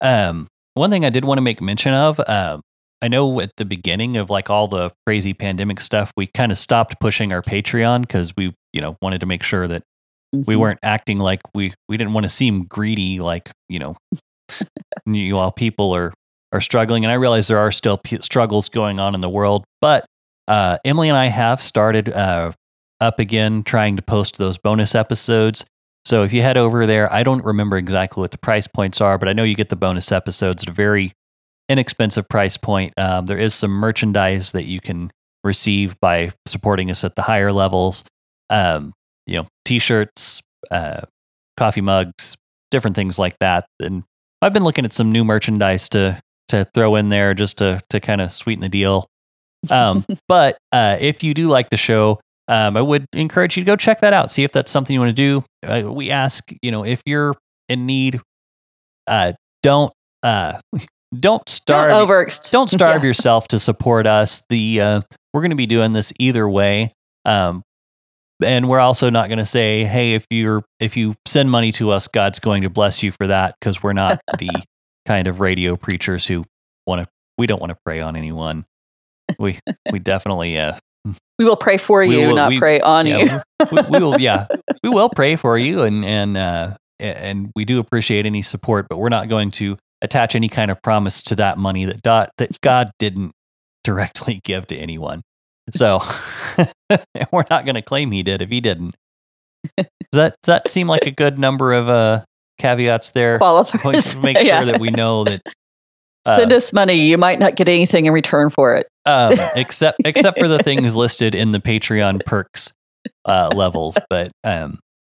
Um, 0.00 0.48
one 0.74 0.90
thing 0.90 1.04
I 1.04 1.10
did 1.10 1.24
want 1.24 1.38
to 1.38 1.42
make 1.42 1.60
mention 1.60 1.92
of, 1.92 2.20
um, 2.28 2.62
I 3.02 3.08
know 3.08 3.40
at 3.40 3.50
the 3.56 3.64
beginning 3.64 4.16
of 4.16 4.30
like 4.30 4.48
all 4.48 4.68
the 4.68 4.90
crazy 5.06 5.34
pandemic 5.34 5.80
stuff, 5.80 6.12
we 6.16 6.28
kind 6.28 6.52
of 6.52 6.58
stopped 6.58 7.00
pushing 7.00 7.32
our 7.32 7.42
Patreon 7.42 8.02
because 8.02 8.32
we, 8.36 8.54
you 8.72 8.80
know, 8.80 8.96
wanted 9.02 9.20
to 9.20 9.26
make 9.26 9.42
sure 9.42 9.66
that 9.66 9.82
mm-hmm. 10.34 10.42
we 10.46 10.56
weren't 10.56 10.78
acting 10.82 11.18
like 11.18 11.40
we 11.54 11.74
we 11.88 11.96
didn't 11.96 12.12
want 12.12 12.24
to 12.24 12.30
seem 12.30 12.64
greedy, 12.64 13.18
like 13.18 13.50
you 13.68 13.80
know, 13.80 13.96
all 15.36 15.50
people 15.50 15.94
are 15.94 16.12
are 16.52 16.60
struggling. 16.60 17.04
And 17.04 17.10
I 17.10 17.14
realize 17.14 17.48
there 17.48 17.58
are 17.58 17.72
still 17.72 17.98
p- 17.98 18.20
struggles 18.20 18.68
going 18.68 19.00
on 19.00 19.14
in 19.14 19.20
the 19.20 19.28
world, 19.28 19.64
but 19.80 20.06
uh, 20.46 20.78
Emily 20.84 21.08
and 21.08 21.16
I 21.16 21.26
have 21.26 21.62
started 21.62 22.08
uh, 22.08 22.52
up 23.00 23.18
again, 23.18 23.62
trying 23.64 23.96
to 23.96 24.02
post 24.02 24.36
those 24.36 24.58
bonus 24.58 24.94
episodes. 24.94 25.64
So 26.04 26.24
if 26.24 26.32
you 26.32 26.42
head 26.42 26.56
over 26.56 26.86
there, 26.86 27.12
I 27.12 27.22
don't 27.22 27.44
remember 27.44 27.76
exactly 27.76 28.20
what 28.20 28.32
the 28.32 28.38
price 28.38 28.66
points 28.66 29.00
are, 29.00 29.18
but 29.18 29.28
I 29.28 29.32
know 29.32 29.44
you 29.44 29.54
get 29.54 29.68
the 29.68 29.76
bonus 29.76 30.10
episodes 30.10 30.62
at 30.62 30.68
a 30.68 30.72
very 30.72 31.12
inexpensive 31.68 32.28
price 32.28 32.56
point. 32.56 32.92
Um, 32.96 33.26
there 33.26 33.38
is 33.38 33.54
some 33.54 33.70
merchandise 33.70 34.52
that 34.52 34.64
you 34.64 34.80
can 34.80 35.10
receive 35.44 35.98
by 36.00 36.32
supporting 36.46 36.90
us 36.90 37.04
at 37.04 37.14
the 37.14 37.22
higher 37.22 37.52
levels. 37.52 38.04
Um, 38.50 38.92
you 39.26 39.36
know, 39.38 39.46
t-shirts, 39.64 40.42
uh, 40.70 41.02
coffee 41.56 41.80
mugs, 41.80 42.36
different 42.70 42.96
things 42.96 43.18
like 43.18 43.36
that. 43.40 43.66
And 43.80 44.02
I've 44.40 44.52
been 44.52 44.64
looking 44.64 44.84
at 44.84 44.92
some 44.92 45.12
new 45.12 45.24
merchandise 45.24 45.88
to 45.90 46.20
to 46.48 46.66
throw 46.74 46.96
in 46.96 47.08
there 47.08 47.34
just 47.34 47.58
to 47.58 47.80
to 47.90 48.00
kind 48.00 48.20
of 48.20 48.32
sweeten 48.32 48.62
the 48.62 48.68
deal. 48.68 49.06
Um, 49.70 50.04
but 50.28 50.58
uh, 50.72 50.96
if 51.00 51.22
you 51.22 51.34
do 51.34 51.46
like 51.46 51.70
the 51.70 51.76
show, 51.76 52.20
um, 52.48 52.76
I 52.76 52.82
would 52.82 53.06
encourage 53.12 53.56
you 53.56 53.62
to 53.62 53.66
go 53.66 53.76
check 53.76 54.00
that 54.00 54.12
out. 54.12 54.30
See 54.30 54.44
if 54.44 54.52
that's 54.52 54.70
something 54.70 54.92
you 54.92 55.00
want 55.00 55.16
to 55.16 55.40
do. 55.40 55.44
Uh, 55.66 55.92
we 55.92 56.10
ask, 56.10 56.50
you 56.60 56.70
know, 56.70 56.84
if 56.84 57.00
you're 57.06 57.34
in 57.68 57.86
need, 57.86 58.20
uh, 59.06 59.32
don't 59.62 59.92
uh, 60.22 60.60
don't 61.18 61.48
starve 61.48 62.08
don't, 62.08 62.50
don't 62.50 62.70
starve 62.70 63.02
yeah. 63.02 63.06
yourself 63.08 63.48
to 63.48 63.58
support 63.58 64.06
us. 64.06 64.42
The 64.48 64.80
uh, 64.80 65.00
we're 65.32 65.40
going 65.40 65.50
to 65.50 65.56
be 65.56 65.66
doing 65.66 65.92
this 65.92 66.12
either 66.18 66.48
way. 66.48 66.92
Um, 67.24 67.62
and 68.44 68.68
we're 68.68 68.80
also 68.80 69.08
not 69.08 69.28
going 69.28 69.38
to 69.38 69.46
say, 69.46 69.84
"Hey, 69.84 70.14
if 70.14 70.26
you're 70.30 70.64
if 70.80 70.96
you 70.96 71.14
send 71.26 71.50
money 71.50 71.70
to 71.72 71.90
us, 71.90 72.08
God's 72.08 72.40
going 72.40 72.62
to 72.62 72.70
bless 72.70 73.02
you 73.02 73.12
for 73.12 73.28
that," 73.28 73.54
because 73.60 73.82
we're 73.82 73.92
not 73.92 74.20
the 74.38 74.50
kind 75.06 75.28
of 75.28 75.40
radio 75.40 75.76
preachers 75.76 76.26
who 76.26 76.44
want 76.86 77.04
to. 77.04 77.08
We 77.38 77.46
don't 77.46 77.60
want 77.60 77.70
to 77.70 77.78
prey 77.84 78.00
on 78.00 78.16
anyone. 78.16 78.64
We 79.38 79.60
we 79.90 80.00
definitely 80.00 80.58
uh, 80.58 80.78
we 81.38 81.44
will 81.44 81.56
pray 81.56 81.76
for 81.76 82.02
you, 82.02 82.28
will, 82.28 82.36
not 82.36 82.50
we, 82.50 82.58
pray 82.58 82.80
on 82.80 83.06
yeah, 83.06 83.40
you. 83.60 83.66
we, 83.72 83.82
we, 83.90 83.98
will, 83.98 84.20
yeah, 84.20 84.46
we 84.82 84.90
will 84.90 85.08
pray 85.08 85.36
for 85.36 85.58
you, 85.58 85.82
and 85.82 86.04
and 86.04 86.36
uh, 86.36 86.76
and 87.00 87.50
we 87.56 87.64
do 87.64 87.78
appreciate 87.78 88.26
any 88.26 88.42
support, 88.42 88.86
but 88.88 88.98
we're 88.98 89.08
not 89.08 89.28
going 89.28 89.50
to 89.52 89.76
attach 90.02 90.34
any 90.34 90.48
kind 90.48 90.70
of 90.70 90.80
promise 90.82 91.22
to 91.22 91.36
that 91.36 91.58
money 91.58 91.84
that 91.84 92.02
dot, 92.02 92.30
that 92.38 92.60
God 92.60 92.90
didn't 92.98 93.32
directly 93.84 94.40
give 94.44 94.66
to 94.68 94.76
anyone. 94.76 95.22
So 95.72 96.02
we're 97.32 97.44
not 97.50 97.64
going 97.64 97.76
to 97.76 97.82
claim 97.82 98.10
he 98.10 98.22
did 98.22 98.42
if 98.42 98.50
he 98.50 98.60
didn't. 98.60 98.94
Does 99.76 99.86
that 100.12 100.36
does 100.42 100.46
that 100.46 100.68
seem 100.68 100.88
like 100.88 101.06
a 101.06 101.12
good 101.12 101.38
number 101.38 101.72
of 101.72 101.88
uh, 101.88 102.24
caveats 102.58 103.12
there? 103.12 103.38
Qualifiers. 103.38 104.20
Make 104.20 104.36
sure 104.38 104.46
yeah. 104.46 104.64
that 104.64 104.80
we 104.80 104.90
know 104.90 105.24
that. 105.24 105.40
Uh, 106.24 106.36
Send 106.36 106.52
us 106.52 106.72
money. 106.72 106.94
You 106.94 107.18
might 107.18 107.38
not 107.38 107.56
get 107.56 107.68
anything 107.68 108.06
in 108.06 108.12
return 108.12 108.50
for 108.50 108.76
it. 108.76 108.86
um, 109.06 109.34
except 109.56 110.00
except 110.04 110.38
for 110.38 110.48
the 110.48 110.58
things 110.60 110.94
listed 110.94 111.34
in 111.34 111.50
the 111.50 111.58
Patreon 111.60 112.24
perks. 112.24 112.72
uh, 113.24 113.50
levels. 113.54 113.98
But 114.08 114.30
um, 114.44 114.78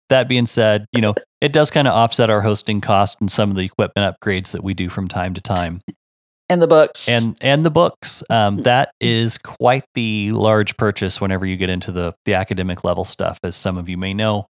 that 0.08 0.28
being 0.28 0.46
said, 0.46 0.86
you 0.92 1.00
know, 1.00 1.14
it 1.40 1.52
does 1.52 1.70
kind 1.70 1.88
of 1.88 1.94
offset 1.94 2.30
our 2.30 2.40
hosting 2.40 2.80
cost 2.80 3.20
and 3.20 3.30
some 3.30 3.50
of 3.50 3.56
the 3.56 3.64
equipment 3.64 4.14
upgrades 4.16 4.52
that 4.52 4.62
we 4.62 4.74
do 4.74 4.88
from 4.88 5.08
time 5.08 5.34
to 5.34 5.40
time. 5.40 5.80
And 6.48 6.60
the 6.60 6.66
books. 6.68 7.08
And 7.08 7.36
and 7.40 7.64
the 7.64 7.70
books. 7.70 8.22
Um, 8.30 8.58
that 8.58 8.92
is 9.00 9.38
quite 9.38 9.84
the 9.94 10.30
large 10.32 10.76
purchase 10.76 11.20
whenever 11.20 11.46
you 11.46 11.56
get 11.56 11.70
into 11.70 11.90
the 11.90 12.14
the 12.26 12.34
academic 12.34 12.84
level 12.84 13.04
stuff, 13.04 13.38
as 13.42 13.56
some 13.56 13.76
of 13.78 13.88
you 13.88 13.96
may 13.96 14.12
know. 14.14 14.46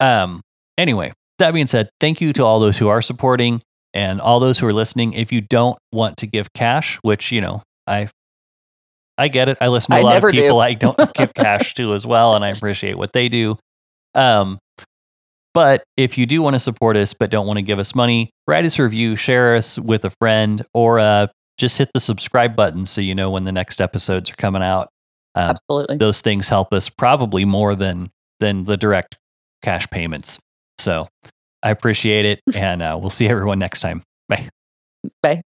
Um, 0.00 0.42
anyway, 0.76 1.12
that 1.38 1.54
being 1.54 1.66
said, 1.68 1.88
thank 2.00 2.20
you 2.20 2.32
to 2.34 2.44
all 2.44 2.58
those 2.60 2.76
who 2.76 2.88
are 2.88 3.00
supporting 3.00 3.62
and 3.98 4.20
all 4.20 4.38
those 4.38 4.60
who 4.60 4.66
are 4.68 4.72
listening. 4.72 5.12
If 5.12 5.32
you 5.32 5.40
don't 5.40 5.76
want 5.90 6.18
to 6.18 6.26
give 6.28 6.52
cash, 6.52 6.98
which 7.02 7.32
you 7.32 7.40
know, 7.40 7.62
I 7.86 8.08
I 9.18 9.26
get 9.26 9.48
it. 9.48 9.58
I 9.60 9.66
listen 9.66 9.90
to 9.90 9.96
a 9.96 10.00
I 10.00 10.02
lot 10.02 10.24
of 10.24 10.30
people 10.30 10.58
do. 10.58 10.58
I 10.58 10.74
don't 10.74 11.14
give 11.14 11.34
cash 11.34 11.74
to 11.74 11.92
as 11.94 12.06
well, 12.06 12.36
and 12.36 12.44
I 12.44 12.48
appreciate 12.48 12.96
what 12.96 13.12
they 13.12 13.28
do. 13.28 13.56
Um, 14.14 14.60
but 15.52 15.82
if 15.96 16.16
you 16.16 16.26
do 16.26 16.40
want 16.40 16.54
to 16.54 16.60
support 16.60 16.96
us 16.96 17.12
but 17.12 17.30
don't 17.30 17.46
want 17.46 17.58
to 17.58 17.62
give 17.62 17.80
us 17.80 17.92
money, 17.94 18.30
write 18.46 18.64
us 18.64 18.78
a 18.78 18.84
review, 18.84 19.16
share 19.16 19.56
us 19.56 19.76
with 19.76 20.04
a 20.04 20.10
friend, 20.20 20.62
or 20.72 21.00
uh, 21.00 21.26
just 21.58 21.78
hit 21.78 21.90
the 21.92 22.00
subscribe 22.00 22.54
button 22.54 22.86
so 22.86 23.00
you 23.00 23.16
know 23.16 23.30
when 23.30 23.42
the 23.42 23.52
next 23.52 23.80
episodes 23.80 24.30
are 24.30 24.36
coming 24.36 24.62
out. 24.62 24.90
Um, 25.34 25.50
Absolutely. 25.50 25.96
those 25.96 26.20
things 26.20 26.48
help 26.48 26.72
us 26.72 26.88
probably 26.88 27.44
more 27.44 27.74
than 27.74 28.10
than 28.38 28.64
the 28.64 28.76
direct 28.76 29.16
cash 29.62 29.88
payments. 29.90 30.38
So 30.78 31.02
I 31.62 31.70
appreciate 31.70 32.24
it, 32.24 32.40
and 32.56 32.82
uh, 32.82 32.96
we'll 33.00 33.10
see 33.10 33.28
everyone 33.28 33.58
next 33.58 33.80
time. 33.80 34.02
Bye. 34.28 34.48
Bye. 35.22 35.42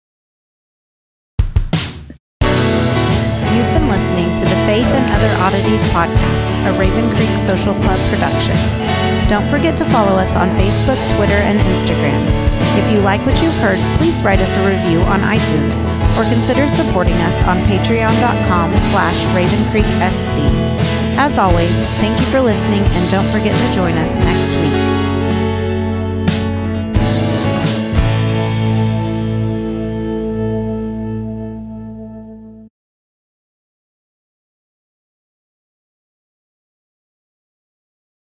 You've 3.51 3.71
been 3.75 3.89
listening 3.89 4.35
to 4.37 4.43
the 4.45 4.59
Faith 4.65 4.87
and 4.87 5.05
Other 5.11 5.31
Oddities 5.43 5.81
podcast, 5.91 6.47
a 6.67 6.79
Raven 6.79 7.09
Creek 7.15 7.37
Social 7.39 7.73
Club 7.83 7.99
production. 8.09 8.55
Don't 9.27 9.47
forget 9.47 9.77
to 9.77 9.85
follow 9.91 10.17
us 10.19 10.35
on 10.35 10.49
Facebook, 10.59 10.99
Twitter, 11.15 11.39
and 11.47 11.59
Instagram. 11.59 12.19
If 12.79 12.91
you 12.91 12.99
like 12.99 13.25
what 13.25 13.41
you've 13.41 13.55
heard, 13.59 13.79
please 13.99 14.23
write 14.23 14.39
us 14.39 14.55
a 14.55 14.65
review 14.67 14.99
on 15.11 15.19
iTunes 15.21 15.75
or 16.17 16.23
consider 16.31 16.67
supporting 16.67 17.15
us 17.15 17.47
on 17.47 17.57
patreon.com 17.67 18.71
slash 18.91 19.25
ravencreeksc. 19.35 20.35
As 21.17 21.37
always, 21.37 21.75
thank 21.99 22.19
you 22.19 22.25
for 22.27 22.41
listening 22.41 22.81
and 22.81 23.11
don't 23.11 23.29
forget 23.31 23.57
to 23.57 23.73
join 23.73 23.93
us 23.95 24.17
next 24.19 24.49
week. 24.61 24.80